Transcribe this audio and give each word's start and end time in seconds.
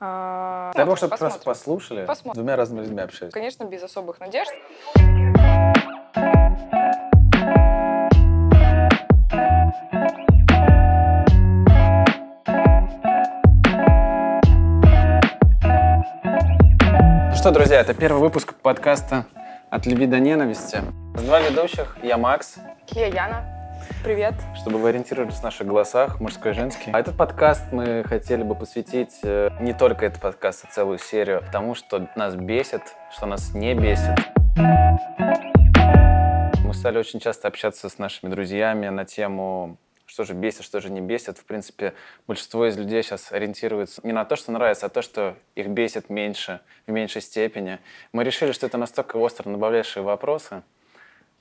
А, 0.00 0.70
Дай 0.74 0.84
ну, 0.84 0.90
бог, 0.90 0.98
чтобы 0.98 1.16
просто 1.16 1.40
послушали. 1.44 2.06
Посмотрим. 2.06 2.34
С 2.34 2.38
двумя 2.38 2.56
разными 2.56 2.82
людьми 2.82 3.02
общаюсь. 3.02 3.32
Конечно, 3.32 3.64
без 3.64 3.82
особых 3.82 4.20
надежд. 4.20 4.50
Ну 17.30 17.34
что, 17.34 17.50
друзья, 17.50 17.80
это 17.80 17.94
первый 17.94 18.20
выпуск 18.20 18.54
подкаста 18.54 19.26
«От 19.70 19.86
любви 19.86 20.06
до 20.06 20.20
ненависти». 20.20 20.80
С 21.16 21.22
два 21.22 21.40
ведущих, 21.40 21.96
я 22.02 22.18
Макс, 22.18 22.56
Я 22.92 23.06
Яна. 23.06 23.57
Привет. 24.04 24.34
чтобы 24.56 24.78
вы 24.78 24.90
ориентировались 24.90 25.36
в 25.36 25.42
наших 25.42 25.66
голосах, 25.66 26.20
мужской 26.20 26.52
и 26.52 26.54
женский. 26.54 26.90
А 26.92 27.00
этот 27.00 27.16
подкаст 27.16 27.72
мы 27.72 28.04
хотели 28.04 28.42
бы 28.42 28.54
посвятить 28.54 29.18
э, 29.22 29.50
не 29.60 29.72
только 29.72 30.06
этот 30.06 30.20
подкаст, 30.20 30.64
а 30.64 30.72
целую 30.72 30.98
серию 30.98 31.42
тому, 31.52 31.74
что 31.74 32.08
нас 32.16 32.34
бесит, 32.34 32.82
что 33.10 33.26
нас 33.26 33.54
не 33.54 33.74
бесит. 33.74 34.18
Мы 36.64 36.74
стали 36.74 36.98
очень 36.98 37.20
часто 37.20 37.48
общаться 37.48 37.88
с 37.88 37.98
нашими 37.98 38.30
друзьями 38.30 38.88
на 38.88 39.04
тему 39.04 39.78
что 40.08 40.24
же 40.24 40.32
бесит, 40.32 40.64
что 40.64 40.80
же 40.80 40.90
не 40.90 41.00
бесит. 41.00 41.38
В 41.38 41.44
принципе, 41.44 41.92
большинство 42.26 42.66
из 42.66 42.76
людей 42.76 43.02
сейчас 43.02 43.30
ориентируется 43.30 44.00
не 44.04 44.12
на 44.12 44.24
то, 44.24 44.36
что 44.36 44.50
нравится, 44.50 44.86
а 44.86 44.88
то, 44.88 45.02
что 45.02 45.36
их 45.54 45.68
бесит 45.68 46.08
меньше, 46.08 46.60
в 46.86 46.90
меньшей 46.90 47.20
степени. 47.20 47.78
Мы 48.12 48.24
решили, 48.24 48.52
что 48.52 48.66
это 48.66 48.78
настолько 48.78 49.16
остро 49.16 49.48
набавлявшие 49.48 50.02
вопросы, 50.02 50.62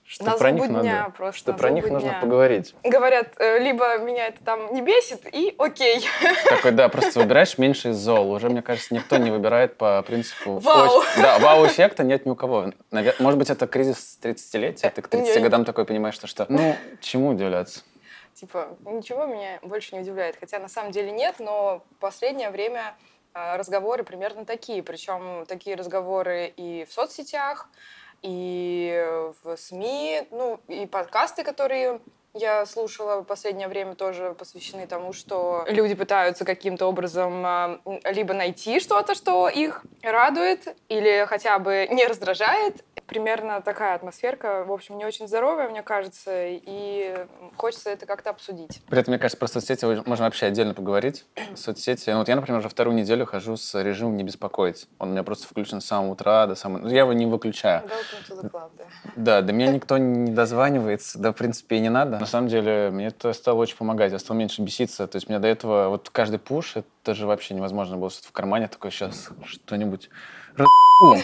что 0.08 0.24
На 0.24 0.38
про 0.38 0.52
них 0.52 0.60
злобу 0.64 0.74
надо, 0.74 0.84
дня 0.88 1.10
просто, 1.18 1.38
что 1.38 1.54
про 1.54 1.70
них 1.70 1.84
злобу 1.84 1.96
нужно 1.96 2.10
дня. 2.12 2.20
поговорить. 2.22 2.76
Говорят, 2.84 3.34
э, 3.40 3.60
либо 3.60 3.98
меня 3.98 4.28
это 4.28 4.42
там 4.42 4.74
не 4.74 4.82
бесит, 4.82 5.26
и 5.36 5.54
окей. 5.58 6.02
Такой, 6.48 6.72
да, 6.72 6.88
просто 6.88 7.20
выбираешь 7.20 7.58
меньше 7.58 7.90
из 7.90 7.98
зол. 7.98 8.32
Уже, 8.32 8.50
мне 8.50 8.62
кажется, 8.62 8.94
никто 8.96 9.18
не 9.18 9.32
выбирает 9.32 9.76
по 9.76 10.02
принципу... 10.04 10.60
Вау. 10.60 11.00
очень- 11.00 11.22
Да, 11.22 11.40
вау-эффекта 11.40 12.04
нет 12.06 12.26
ни 12.26 12.30
у 12.30 12.36
кого. 12.36 12.72
Навер- 12.90 13.16
Может 13.20 13.38
быть, 13.38 13.50
это 13.50 13.68
кризис 13.68 14.18
30-летия. 14.24 14.90
Ты 14.92 15.02
к 15.02 15.10
30 15.10 15.36
Не. 15.36 15.42
годам 15.42 15.66
такой 15.66 15.84
понимаешь, 15.84 16.16
что, 16.16 16.26
что 16.28 16.46
ну, 16.48 16.76
чему 17.02 17.30
удивляться? 17.30 17.82
Типа, 18.34 18.70
ничего 18.86 19.26
меня 19.26 19.60
больше 19.62 19.94
не 19.96 20.02
удивляет. 20.02 20.38
Хотя 20.40 20.60
на 20.60 20.70
самом 20.70 20.92
деле 20.92 21.12
нет, 21.12 21.36
но 21.40 21.84
в 21.98 22.00
последнее 22.00 22.50
время 22.50 22.96
а, 23.34 23.58
разговоры 23.58 24.04
примерно 24.06 24.46
такие. 24.46 24.82
Причем 24.84 25.46
такие 25.48 25.76
разговоры 25.76 26.54
и 26.56 26.86
в 26.90 26.94
соцсетях, 26.94 27.68
и 28.22 29.32
в 29.44 29.56
СМИ, 29.58 30.28
ну, 30.32 30.60
и 30.68 30.86
подкасты, 30.86 31.44
которые 31.44 32.00
я 32.40 32.66
слушала 32.66 33.22
в 33.22 33.26
последнее 33.26 33.68
время, 33.68 33.96
тоже 33.96 34.36
посвящены 34.38 34.88
тому, 34.88 35.14
что 35.14 35.66
люди 35.68 35.96
пытаются 35.96 36.46
каким-то 36.46 36.86
образом 36.86 37.46
а, 37.46 37.80
либо 38.06 38.34
найти 38.34 38.80
что-то, 38.80 39.16
что 39.16 39.50
их 39.50 39.84
радует, 40.02 40.76
или 40.90 41.26
хотя 41.28 41.60
бы 41.60 41.88
не 41.92 42.06
раздражает. 42.06 42.84
Примерно 43.08 43.62
такая 43.62 43.96
атмосферка, 43.96 44.66
в 44.66 44.72
общем, 44.72 44.98
не 44.98 45.06
очень 45.06 45.30
здоровая, 45.30 45.70
мне 45.70 45.82
кажется, 45.82 46.32
и 46.46 47.16
хочется 47.56 47.90
это 47.90 48.06
как-то 48.06 48.32
обсудить. 48.32 48.82
При 48.90 49.00
этом, 49.00 49.14
мне 49.14 49.20
кажется, 49.20 49.38
про 49.38 49.48
соцсети 49.48 49.86
можно 50.06 50.26
вообще 50.26 50.48
отдельно 50.48 50.74
поговорить. 50.74 51.26
Соцсети. 51.56 52.10
Ну, 52.10 52.20
вот 52.20 52.28
я, 52.28 52.36
например, 52.36 52.60
уже 52.60 52.68
вторую 52.68 52.96
неделю 52.96 53.26
хожу 53.26 53.56
с 53.56 53.82
режимом 53.82 54.18
«не 54.18 54.24
беспокоить». 54.24 54.90
Он 55.00 55.10
у 55.10 55.12
меня 55.12 55.24
просто 55.24 55.48
включен 55.48 55.80
с 55.80 55.86
самого 55.86 56.12
утра 56.12 56.48
до 56.48 56.56
самого... 56.56 56.82
Ну, 56.82 56.90
я 56.90 57.00
его 57.00 57.14
не 57.14 57.26
выключаю. 57.26 57.84
Welcome 57.84 58.30
to 58.30 58.42
the 58.42 58.52
club, 58.52 58.72
да. 58.78 58.84
Да, 59.16 59.42
до 59.42 59.54
меня 59.54 59.72
никто 59.72 59.98
не 59.98 60.32
дозванивается, 60.32 61.18
да, 61.18 61.32
в 61.32 61.36
принципе, 61.36 61.78
и 61.78 61.80
не 61.80 61.90
надо. 61.90 62.18
На 62.28 62.32
самом 62.32 62.50
деле, 62.50 62.90
мне 62.92 63.08
это 63.08 63.32
стало 63.32 63.60
очень 63.60 63.78
помогать, 63.78 64.12
я 64.12 64.20
стал 64.20 64.36
меньше 64.36 64.62
беситься. 64.62 65.08
То 65.08 65.16
есть, 65.16 65.30
мне 65.30 65.40
до 65.40 65.48
этого, 65.48 65.88
вот 65.88 66.10
каждый 66.10 66.40
пуш, 66.40 66.76
это 66.76 67.16
же 67.16 67.26
вообще 67.26 67.54
невозможно 67.54 67.96
было 67.96 68.10
что-то 68.10 68.28
в 68.28 68.32
кармане, 68.34 68.68
такой, 68.68 68.92
сейчас 68.92 69.30
что-нибудь 69.46 70.10
раз***у». 70.58 71.16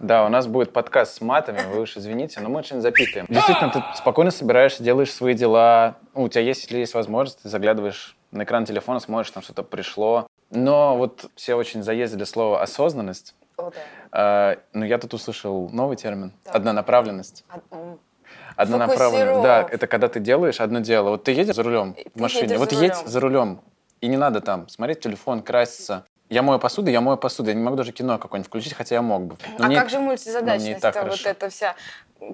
Да, 0.00 0.26
у 0.26 0.28
нас 0.28 0.48
будет 0.48 0.72
подкаст 0.72 1.14
с 1.14 1.20
матами, 1.20 1.60
вы 1.72 1.82
уж 1.82 1.96
извините, 1.96 2.40
но 2.40 2.48
мы 2.48 2.58
очень 2.58 2.80
запикаем. 2.80 3.26
Действительно, 3.28 3.70
ты 3.70 3.84
спокойно 3.94 4.32
собираешься, 4.32 4.82
делаешь 4.82 5.12
свои 5.12 5.34
дела. 5.34 5.94
Ну, 6.12 6.22
у 6.24 6.28
тебя 6.28 6.42
есть, 6.42 6.62
если 6.64 6.78
есть 6.78 6.94
возможность, 6.94 7.42
ты 7.42 7.48
заглядываешь 7.48 8.16
на 8.32 8.42
экран 8.42 8.64
телефона, 8.64 8.98
смотришь, 8.98 9.30
там 9.30 9.44
что-то 9.44 9.62
пришло. 9.62 10.26
Но 10.50 10.96
вот 10.96 11.30
все 11.36 11.54
очень 11.54 11.84
заездили 11.84 12.24
слово 12.24 12.62
«осознанность». 12.62 13.36
О, 13.58 13.70
да. 13.70 13.76
А, 14.10 14.58
Но 14.72 14.84
я 14.84 14.98
тут 14.98 15.14
услышал 15.14 15.68
новый 15.70 15.96
термин 15.96 16.32
Так. 16.42 16.56
«однонаправленность». 16.56 17.44
А, 17.48 17.96
м, 18.58 18.62
Однонаправленность, 18.62 19.42
да, 19.42 19.66
это 19.70 19.86
когда 19.86 20.08
ты 20.08 20.20
делаешь 20.20 20.60
одно 20.60 20.80
дело. 20.80 21.10
Вот 21.10 21.24
ты 21.24 21.32
едешь 21.32 21.54
за 21.54 21.62
рулем 21.62 21.94
ты 21.94 22.10
в 22.14 22.20
машине, 22.20 22.58
вот 22.58 22.72
едь 22.72 22.96
за 22.96 23.20
рулем, 23.20 23.60
и 24.00 24.08
не 24.08 24.16
надо 24.16 24.40
там 24.40 24.68
смотреть 24.68 25.00
телефон, 25.00 25.42
краситься. 25.42 26.04
Я 26.30 26.42
мою 26.42 26.58
посуду, 26.58 26.90
я 26.90 27.00
мою 27.00 27.16
посуду. 27.16 27.48
Я 27.48 27.54
не 27.54 27.62
могу 27.62 27.76
даже 27.76 27.92
кино 27.92 28.18
какое-нибудь 28.18 28.48
включить, 28.48 28.74
хотя 28.74 28.96
я 28.96 29.02
мог 29.02 29.22
бы. 29.22 29.36
Но 29.58 29.64
а 29.64 29.68
мне- 29.68 29.76
как 29.76 29.88
же 29.88 29.96
но 29.98 30.02
мне 30.02 30.06
и 30.06 30.08
мультизадачность, 30.08 30.80
так 30.80 31.02
вот 31.02 31.24
эта 31.24 31.48
вся, 31.48 31.74